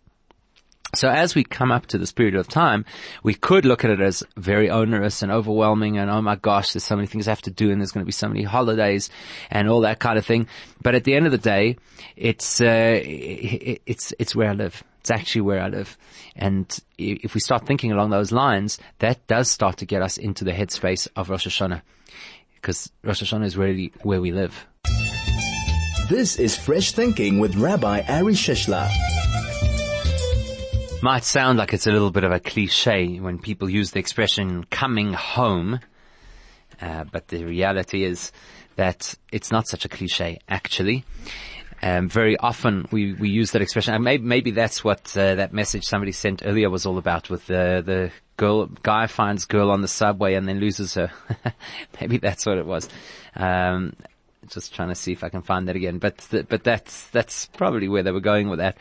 So 0.96 1.10
as 1.10 1.34
we 1.34 1.44
come 1.44 1.72
up 1.72 1.88
to 1.88 1.98
this 1.98 2.12
period 2.12 2.36
of 2.36 2.48
time, 2.48 2.86
we 3.24 3.34
could 3.34 3.66
look 3.66 3.84
at 3.84 3.90
it 3.90 4.00
as 4.00 4.24
very 4.38 4.70
onerous 4.70 5.24
and 5.24 5.32
overwhelming 5.32 5.98
and 5.98 6.10
oh 6.10 6.22
my 6.22 6.36
gosh, 6.36 6.74
there's 6.74 6.84
so 6.84 6.96
many 6.96 7.08
things 7.08 7.28
I 7.28 7.32
have 7.32 7.42
to 7.44 7.52
do 7.52 7.72
and 7.72 7.82
there's 7.82 7.92
going 7.92 8.04
to 8.04 8.06
be 8.06 8.12
so 8.12 8.28
many 8.28 8.44
holidays 8.44 9.10
and 9.50 9.68
all 9.70 9.82
that 9.82 9.98
kind 9.98 10.20
of 10.20 10.26
thing. 10.26 10.48
But 10.84 10.94
at 10.94 11.04
the 11.04 11.16
end 11.16 11.26
of 11.26 11.32
the 11.32 11.40
day, 11.40 11.78
it's, 12.16 12.62
uh, 12.62 13.00
it's, 13.04 14.14
it's 14.20 14.36
where 14.36 14.52
I 14.52 14.54
live. 14.54 14.84
It's 15.00 15.10
actually 15.10 15.42
where 15.42 15.62
I 15.62 15.70
live. 15.70 15.98
And 16.36 16.80
if 17.00 17.34
we 17.34 17.40
start 17.40 17.66
thinking 17.66 17.92
along 17.92 18.12
those 18.12 18.32
lines, 18.32 18.78
that 19.00 19.26
does 19.26 19.50
start 19.50 19.78
to 19.78 19.86
get 19.86 20.04
us 20.04 20.18
into 20.18 20.44
the 20.44 20.52
headspace 20.52 21.08
of 21.16 21.32
Rosh 21.32 21.48
Hashanah. 21.48 21.82
Because 22.54 22.92
Rosh 23.04 23.24
Hashanah 23.24 23.46
is 23.46 23.58
really 23.58 23.92
where 24.04 24.22
we 24.22 24.32
live. 24.32 24.68
This 26.08 26.38
is 26.38 26.56
Fresh 26.56 26.92
Thinking 26.92 27.40
with 27.40 27.56
Rabbi 27.56 28.02
Ari 28.08 28.34
Shishler. 28.34 28.90
Might 31.04 31.26
sound 31.26 31.58
like 31.58 31.74
it's 31.74 31.86
a 31.86 31.92
little 31.92 32.12
bit 32.12 32.24
of 32.24 32.32
a 32.32 32.40
cliche 32.40 33.20
when 33.20 33.38
people 33.38 33.70
use 33.70 33.92
the 33.92 34.00
expression 34.00 34.64
coming 34.64 35.12
home, 35.12 35.82
uh, 36.82 37.04
but 37.04 37.28
the 37.28 37.44
reality 37.44 38.06
is 38.06 38.32
that 38.78 39.14
it's 39.30 39.52
not 39.52 39.68
such 39.68 39.84
a 39.84 39.90
cliche 39.90 40.40
actually. 40.48 41.04
Um, 41.82 42.08
very 42.08 42.38
often 42.38 42.88
we, 42.90 43.16
we 43.16 43.28
use 43.28 43.52
that 43.52 43.62
expression. 43.62 43.94
And 43.94 44.02
maybe, 44.02 44.24
maybe 44.24 44.52
that's 44.52 44.82
what 44.82 45.18
uh, 45.18 45.36
that 45.36 45.52
message 45.52 45.84
somebody 45.84 46.14
sent 46.14 46.42
earlier 46.46 46.70
was 46.70 46.86
all 46.86 46.98
about 46.98 47.30
with 47.30 47.48
the, 47.48 47.84
the 47.86 48.12
girl, 48.38 48.68
guy 48.68 49.08
finds 49.08 49.44
girl 49.44 49.72
on 49.72 49.82
the 49.82 49.90
subway 49.90 50.36
and 50.36 50.48
then 50.48 50.62
loses 50.62 50.94
her. 50.94 51.12
maybe 52.00 52.16
that's 52.16 52.46
what 52.46 52.58
it 52.58 52.66
was. 52.66 52.88
Um, 53.36 53.98
just 54.48 54.74
trying 54.74 54.88
to 54.88 54.96
see 54.96 55.12
if 55.12 55.26
I 55.26 55.28
can 55.28 55.42
find 55.42 55.68
that 55.68 55.76
again. 55.76 55.98
But 55.98 56.20
th- 56.32 56.48
but 56.48 56.64
that's 56.64 57.10
that's 57.10 57.48
probably 57.48 57.90
where 57.90 58.04
they 58.04 58.12
were 58.12 58.22
going 58.22 58.50
with 58.50 58.60
that. 58.60 58.78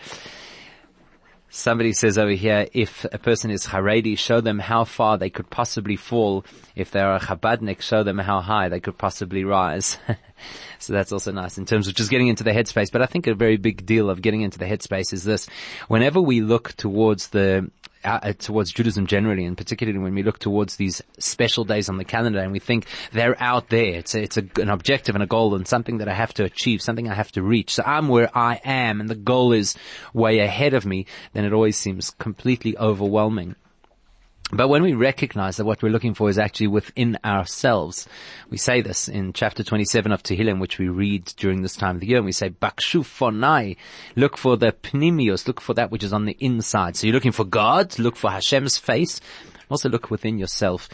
Somebody 1.55 1.93
says 1.93 2.17
over 2.17 2.31
here, 2.31 2.67
if 2.73 3.05
a 3.13 3.19
person 3.19 3.51
is 3.51 3.67
Haredi, 3.67 4.17
show 4.17 4.41
them 4.41 4.59
how 4.59 4.85
far 4.85 5.19
they 5.19 5.29
could 5.29 5.51
possibly 5.51 5.97
fall. 5.97 6.47
If 6.75 6.93
they 6.93 7.01
are 7.01 7.15
a 7.15 7.21
Chabadnik, 7.21 7.83
show 7.83 8.03
them 8.03 8.17
how 8.17 8.41
high 8.41 8.71
they 8.71 8.81
could 8.81 8.97
possibly 8.97 9.45
rise. 9.45 9.99
so 10.79 10.95
that's 10.95 11.13
also 11.13 11.31
nice 11.31 11.59
in 11.59 11.67
terms 11.67 11.89
of 11.89 11.95
just 11.95 12.09
getting 12.09 12.29
into 12.29 12.43
the 12.43 12.53
headspace. 12.53 12.91
But 12.91 13.03
I 13.03 13.07
think 13.07 13.27
a 13.27 13.35
very 13.35 13.59
big 13.59 13.85
deal 13.85 14.09
of 14.09 14.23
getting 14.23 14.41
into 14.41 14.59
the 14.59 14.65
headspace 14.65 15.13
is 15.13 15.25
this. 15.25 15.47
Whenever 15.89 16.23
we 16.23 16.41
look 16.41 16.73
towards 16.73 17.29
the 17.29 17.71
uh, 18.05 18.33
towards 18.35 18.73
Judaism 18.73 19.07
generally, 19.07 19.45
and 19.45 19.57
particularly 19.57 19.99
when 19.99 20.15
we 20.15 20.23
look 20.23 20.39
towards 20.39 20.77
these 20.77 21.03
special 21.19 21.65
days 21.65 21.89
on 21.89 21.97
the 21.97 22.05
calendar 22.05 22.41
and 22.41 22.53
we 22.53 22.59
think 22.59 22.87
they're 23.13 23.41
out 23.41 23.69
there. 23.69 23.95
It's 23.95 24.15
a, 24.15 24.23
it's 24.23 24.37
a, 24.37 24.45
an 24.61 24.69
objective 24.69 25.15
and 25.15 25.23
a 25.23 25.27
goal 25.27 25.55
and 25.55 25.67
something 25.67 25.99
that 25.99 26.09
I 26.09 26.15
have 26.15 26.35
to 26.35 26.45
achieve, 26.45 26.83
something 26.83 27.09
I 27.09 27.15
have 27.15 27.33
to 27.33 27.43
reach. 27.43 27.75
So 27.75 27.83
I'm 27.85 28.09
where 28.09 28.31
I 28.37 28.61
am 28.65 29.01
and 29.01 29.09
the 29.09 29.15
goal 29.15 29.53
is 29.53 29.75
way 30.13 30.41
ahead 30.41 30.75
of 30.75 30.87
me, 30.87 31.07
then 31.33 31.45
it 31.45 31.53
always 31.53 31.77
seems 31.77 32.11
completely 32.11 32.77
overwhelming. 32.79 33.57
But 34.55 34.69
when 34.69 34.83
we 34.83 34.93
recognize 34.93 35.57
that 35.57 35.65
what 35.65 35.83
we're 35.83 35.89
looking 35.89 36.13
for 36.13 36.29
is 36.29 36.39
actually 36.39 36.67
within 36.67 37.17
ourselves, 37.25 38.07
we 38.51 38.59
say 38.59 38.83
this 38.83 39.09
in 39.09 39.33
chapter 39.33 39.65
27 39.65 40.13
of 40.13 40.23
Tehillim, 40.23 40.61
which 40.61 40.79
we 40.79 40.89
read 40.89 41.25
during 41.39 41.63
this 41.63 41.75
time 41.75 41.97
of 41.97 42.01
the 42.03 42.07
year, 42.09 42.19
and 42.19 42.27
we 42.27 42.33
say, 42.33 42.51
Bakshu 42.51 43.01
fonai, 43.01 43.79
look 44.15 44.37
for 44.37 44.59
the 44.59 44.73
pnimios, 44.73 45.47
look 45.47 45.59
for 45.59 45.73
that 45.73 45.91
which 45.91 46.05
is 46.05 46.13
on 46.13 46.27
the 46.27 46.37
inside. 46.39 46.97
So 46.97 47.07
you're 47.07 47.15
looking 47.15 47.33
for 47.33 47.47
God, 47.47 47.99
look 47.99 48.15
for 48.15 48.29
Hashem's 48.29 48.77
face, 48.77 49.23
also 49.71 49.89
look 49.89 50.11
within 50.11 50.39
yourself. 50.39 50.91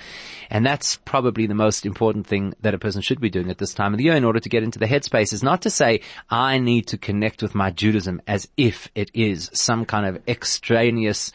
And 0.51 0.65
that's 0.65 0.95
probably 0.99 1.49
the 1.49 1.55
most 1.55 1.85
important 1.85 2.29
thing 2.29 2.55
that 2.61 2.75
a 2.75 2.79
person 2.79 3.03
should 3.03 3.21
be 3.21 3.29
doing 3.29 3.51
at 3.51 3.59
this 3.59 3.75
time 3.75 3.93
of 3.93 3.99
the 3.99 4.05
year 4.05 4.15
in 4.15 4.23
order 4.23 4.39
to 4.39 4.49
get 4.49 4.63
into 4.63 4.79
the 4.79 4.87
headspace 4.87 5.33
is 5.33 5.43
not 5.43 5.63
to 5.63 5.71
say, 5.71 6.03
I 6.31 6.59
need 6.59 6.87
to 6.89 6.97
connect 6.97 7.43
with 7.43 7.57
my 7.57 7.73
Judaism 7.73 8.23
as 8.29 8.47
if 8.57 8.89
it 8.95 9.11
is 9.15 9.51
some 9.53 9.85
kind 9.85 10.07
of 10.07 10.23
extraneous 10.29 11.33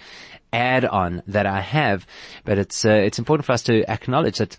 add-on 0.54 1.24
that 1.28 1.45
I 1.45 1.60
have, 1.62 2.06
but 2.45 2.58
it's 2.58 2.86
uh, 2.86 2.89
it's 2.89 3.20
important 3.20 3.45
for 3.45 3.51
us 3.51 3.64
to 3.64 3.84
acknowledge 3.91 4.38
that 4.38 4.56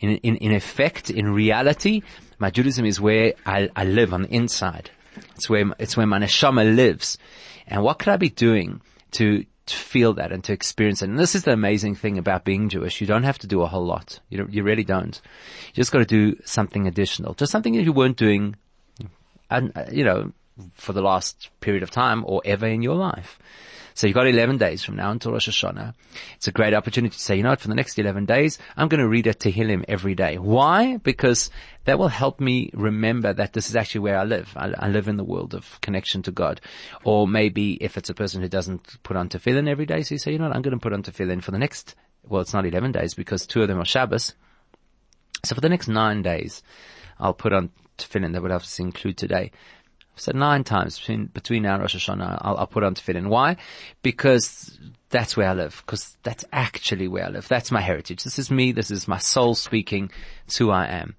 in 0.00 0.16
in 0.18 0.36
in 0.36 0.52
effect, 0.52 1.10
in 1.10 1.32
reality, 1.32 2.02
my 2.38 2.50
Judaism 2.50 2.84
is 2.84 3.00
where 3.00 3.34
I, 3.46 3.70
I 3.74 3.84
live 3.84 4.12
on 4.12 4.22
the 4.22 4.34
inside. 4.34 4.90
It's 5.34 5.48
where 5.48 5.64
it's 5.78 5.96
where 5.96 6.06
my 6.06 6.18
neshama 6.18 6.74
lives, 6.74 7.18
and 7.66 7.82
what 7.82 7.98
could 7.98 8.08
I 8.08 8.16
be 8.16 8.28
doing 8.28 8.82
to 9.12 9.44
to 9.66 9.76
feel 9.76 10.14
that 10.14 10.30
and 10.30 10.44
to 10.44 10.52
experience 10.52 11.02
it. 11.02 11.08
And 11.08 11.18
this 11.18 11.34
is 11.34 11.42
the 11.42 11.52
amazing 11.52 11.96
thing 11.96 12.18
about 12.18 12.44
being 12.44 12.68
Jewish. 12.68 13.00
You 13.00 13.06
don't 13.06 13.24
have 13.24 13.38
to 13.40 13.48
do 13.48 13.62
a 13.62 13.66
whole 13.66 13.84
lot. 13.84 14.20
You 14.28 14.46
you 14.50 14.62
really 14.62 14.84
don't. 14.84 15.20
You 15.68 15.74
just 15.74 15.92
got 15.92 15.98
to 15.98 16.04
do 16.04 16.36
something 16.44 16.86
additional, 16.86 17.34
just 17.34 17.52
something 17.52 17.74
that 17.74 17.82
you 17.82 17.92
weren't 17.92 18.16
doing, 18.16 18.56
and 19.50 19.72
you 19.90 20.04
know, 20.04 20.32
for 20.74 20.92
the 20.92 21.02
last 21.02 21.50
period 21.60 21.82
of 21.82 21.90
time 21.90 22.24
or 22.26 22.42
ever 22.44 22.66
in 22.66 22.82
your 22.82 22.96
life. 22.96 23.38
So 23.96 24.06
you've 24.06 24.14
got 24.14 24.28
11 24.28 24.58
days 24.58 24.84
from 24.84 24.96
now 24.96 25.10
until 25.10 25.32
Rosh 25.32 25.48
Hashanah. 25.48 25.94
It's 26.34 26.46
a 26.46 26.52
great 26.52 26.74
opportunity 26.74 27.14
to 27.14 27.18
say, 27.18 27.36
you 27.36 27.42
know 27.42 27.48
what, 27.48 27.62
for 27.62 27.68
the 27.68 27.74
next 27.74 27.98
11 27.98 28.26
days, 28.26 28.58
I'm 28.76 28.88
going 28.88 29.00
to 29.00 29.08
read 29.08 29.26
a 29.26 29.32
Tehillim 29.32 29.86
every 29.88 30.14
day. 30.14 30.36
Why? 30.36 30.98
Because 30.98 31.48
that 31.86 31.98
will 31.98 32.08
help 32.08 32.38
me 32.38 32.68
remember 32.74 33.32
that 33.32 33.54
this 33.54 33.70
is 33.70 33.74
actually 33.74 34.02
where 34.02 34.18
I 34.18 34.24
live. 34.24 34.52
I, 34.54 34.74
I, 34.78 34.88
live 34.88 35.08
in 35.08 35.16
the 35.16 35.24
world 35.24 35.54
of 35.54 35.80
connection 35.80 36.22
to 36.24 36.30
God. 36.30 36.60
Or 37.04 37.26
maybe 37.26 37.82
if 37.82 37.96
it's 37.96 38.10
a 38.10 38.14
person 38.14 38.42
who 38.42 38.48
doesn't 38.48 39.02
put 39.02 39.16
on 39.16 39.30
tefillin 39.30 39.66
every 39.66 39.86
day, 39.86 40.02
so 40.02 40.14
you 40.14 40.18
say, 40.18 40.32
you 40.32 40.38
know 40.38 40.48
what, 40.48 40.54
I'm 40.54 40.60
going 40.60 40.76
to 40.76 40.82
put 40.82 40.92
on 40.92 41.02
tefillin 41.02 41.42
for 41.42 41.52
the 41.52 41.58
next, 41.58 41.94
well, 42.28 42.42
it's 42.42 42.52
not 42.52 42.66
11 42.66 42.92
days 42.92 43.14
because 43.14 43.46
two 43.46 43.62
of 43.62 43.68
them 43.68 43.80
are 43.80 43.86
Shabbos. 43.86 44.34
So 45.42 45.54
for 45.54 45.62
the 45.62 45.70
next 45.70 45.88
nine 45.88 46.20
days, 46.20 46.62
I'll 47.18 47.32
put 47.32 47.54
on 47.54 47.70
tefillin. 47.96 48.34
That 48.34 48.42
would 48.42 48.50
obviously 48.50 48.84
include 48.84 49.16
today. 49.16 49.52
Said 50.16 50.34
nine 50.34 50.64
times 50.64 50.98
between, 50.98 51.26
between 51.26 51.62
now 51.62 51.74
and 51.74 51.82
Rosh 51.82 51.94
Hashanah, 51.94 52.38
I'll, 52.40 52.56
I'll 52.56 52.66
put 52.66 52.82
on 52.82 52.94
tefillin. 52.94 53.28
Why? 53.28 53.56
Because 54.02 54.78
that's 55.10 55.36
where 55.36 55.48
I 55.48 55.52
live. 55.52 55.82
Because 55.84 56.16
that's 56.22 56.44
actually 56.52 57.06
where 57.06 57.26
I 57.26 57.28
live. 57.28 57.46
That's 57.48 57.70
my 57.70 57.82
heritage. 57.82 58.24
This 58.24 58.38
is 58.38 58.50
me. 58.50 58.72
This 58.72 58.90
is 58.90 59.06
my 59.06 59.18
soul 59.18 59.54
speaking. 59.54 60.10
It's 60.46 60.56
who 60.56 60.70
I 60.70 60.86
am. 60.86 61.16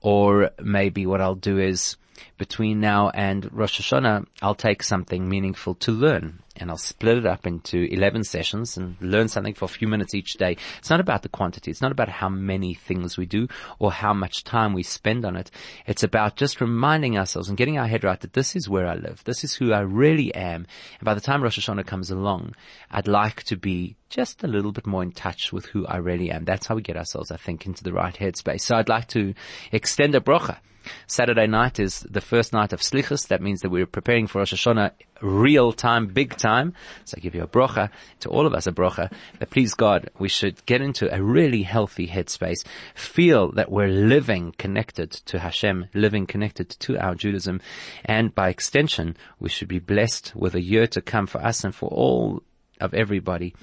Or 0.00 0.50
maybe 0.62 1.04
what 1.04 1.20
I'll 1.20 1.34
do 1.34 1.58
is 1.58 1.96
between 2.36 2.80
now 2.80 3.10
and 3.10 3.50
Rosh 3.52 3.80
Hashanah, 3.80 4.26
I'll 4.42 4.54
take 4.54 4.82
something 4.82 5.28
meaningful 5.28 5.74
to 5.76 5.92
learn 5.92 6.42
and 6.60 6.70
I'll 6.70 6.76
split 6.76 7.18
it 7.18 7.26
up 7.26 7.46
into 7.46 7.84
11 7.92 8.24
sessions 8.24 8.76
and 8.76 8.96
learn 9.00 9.28
something 9.28 9.54
for 9.54 9.64
a 9.64 9.68
few 9.68 9.88
minutes 9.88 10.14
each 10.14 10.34
day. 10.34 10.56
It's 10.78 10.90
not 10.90 11.00
about 11.00 11.22
the 11.22 11.28
quantity. 11.28 11.70
It's 11.70 11.82
not 11.82 11.92
about 11.92 12.08
how 12.08 12.28
many 12.28 12.74
things 12.74 13.16
we 13.16 13.26
do 13.26 13.48
or 13.78 13.92
how 13.92 14.12
much 14.12 14.44
time 14.44 14.72
we 14.72 14.82
spend 14.82 15.24
on 15.24 15.36
it. 15.36 15.50
It's 15.86 16.02
about 16.02 16.36
just 16.36 16.60
reminding 16.60 17.18
ourselves 17.18 17.48
and 17.48 17.58
getting 17.58 17.78
our 17.78 17.86
head 17.86 18.04
right 18.04 18.20
that 18.20 18.32
this 18.32 18.56
is 18.56 18.68
where 18.68 18.86
I 18.86 18.94
live. 18.94 19.22
This 19.24 19.44
is 19.44 19.54
who 19.54 19.72
I 19.72 19.80
really 19.80 20.34
am. 20.34 20.66
And 20.98 21.04
by 21.04 21.14
the 21.14 21.20
time 21.20 21.42
Rosh 21.42 21.58
Hashanah 21.58 21.86
comes 21.86 22.10
along, 22.10 22.54
I'd 22.90 23.08
like 23.08 23.44
to 23.44 23.56
be 23.56 23.96
just 24.10 24.42
a 24.42 24.48
little 24.48 24.72
bit 24.72 24.86
more 24.86 25.02
in 25.02 25.12
touch 25.12 25.52
with 25.52 25.66
who 25.66 25.86
I 25.86 25.96
really 25.96 26.30
am. 26.30 26.44
That's 26.44 26.66
how 26.66 26.74
we 26.74 26.82
get 26.82 26.96
ourselves, 26.96 27.30
I 27.30 27.36
think, 27.36 27.66
into 27.66 27.84
the 27.84 27.92
right 27.92 28.14
headspace. 28.14 28.62
So 28.62 28.76
I'd 28.76 28.88
like 28.88 29.08
to 29.08 29.34
extend 29.70 30.14
a 30.14 30.20
brocha 30.20 30.58
Saturday 31.06 31.46
night 31.46 31.78
is 31.78 32.00
the 32.00 32.20
first 32.20 32.52
night 32.52 32.72
of 32.72 32.80
Slichus. 32.80 33.28
That 33.28 33.42
means 33.42 33.60
that 33.60 33.70
we're 33.70 33.86
preparing 33.86 34.26
for 34.26 34.38
Rosh 34.38 34.54
Hashanah 34.54 34.92
real 35.20 35.72
time, 35.72 36.06
big 36.06 36.36
time. 36.36 36.74
So 37.04 37.16
I 37.16 37.20
give 37.20 37.34
you 37.34 37.42
a 37.42 37.48
brocha, 37.48 37.90
to 38.20 38.28
all 38.28 38.46
of 38.46 38.54
us 38.54 38.66
a 38.66 38.72
brocha, 38.72 39.12
that 39.38 39.50
please 39.50 39.74
God, 39.74 40.10
we 40.18 40.28
should 40.28 40.64
get 40.66 40.80
into 40.80 41.12
a 41.12 41.22
really 41.22 41.62
healthy 41.62 42.06
headspace, 42.08 42.64
feel 42.94 43.52
that 43.52 43.70
we're 43.70 43.88
living 43.88 44.54
connected 44.58 45.10
to 45.10 45.38
Hashem, 45.38 45.86
living 45.94 46.26
connected 46.26 46.70
to 46.70 46.98
our 46.98 47.14
Judaism, 47.14 47.60
and 48.04 48.34
by 48.34 48.48
extension, 48.48 49.16
we 49.38 49.48
should 49.48 49.68
be 49.68 49.78
blessed 49.78 50.32
with 50.34 50.54
a 50.54 50.62
year 50.62 50.86
to 50.88 51.02
come 51.02 51.26
for 51.26 51.42
us 51.42 51.64
and 51.64 51.74
for 51.74 51.88
all 51.88 52.42
of 52.80 52.94
everybody. 52.94 53.54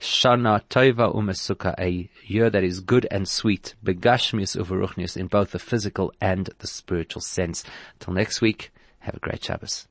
Shana 0.00 0.62
Tova 0.70 1.14
Umesuka, 1.14 1.74
a 1.78 2.08
year 2.26 2.50
that 2.50 2.62
is 2.64 2.80
good 2.80 3.06
and 3.10 3.28
sweet, 3.28 3.74
Begashmius 3.84 4.56
Uveruchnius 4.56 5.16
in 5.16 5.26
both 5.26 5.50
the 5.50 5.58
physical 5.58 6.12
and 6.20 6.50
the 6.58 6.66
spiritual 6.66 7.22
sense. 7.22 7.64
Till 8.00 8.14
next 8.14 8.40
week, 8.40 8.70
have 9.00 9.14
a 9.14 9.20
great 9.20 9.44
Shabbos. 9.44 9.82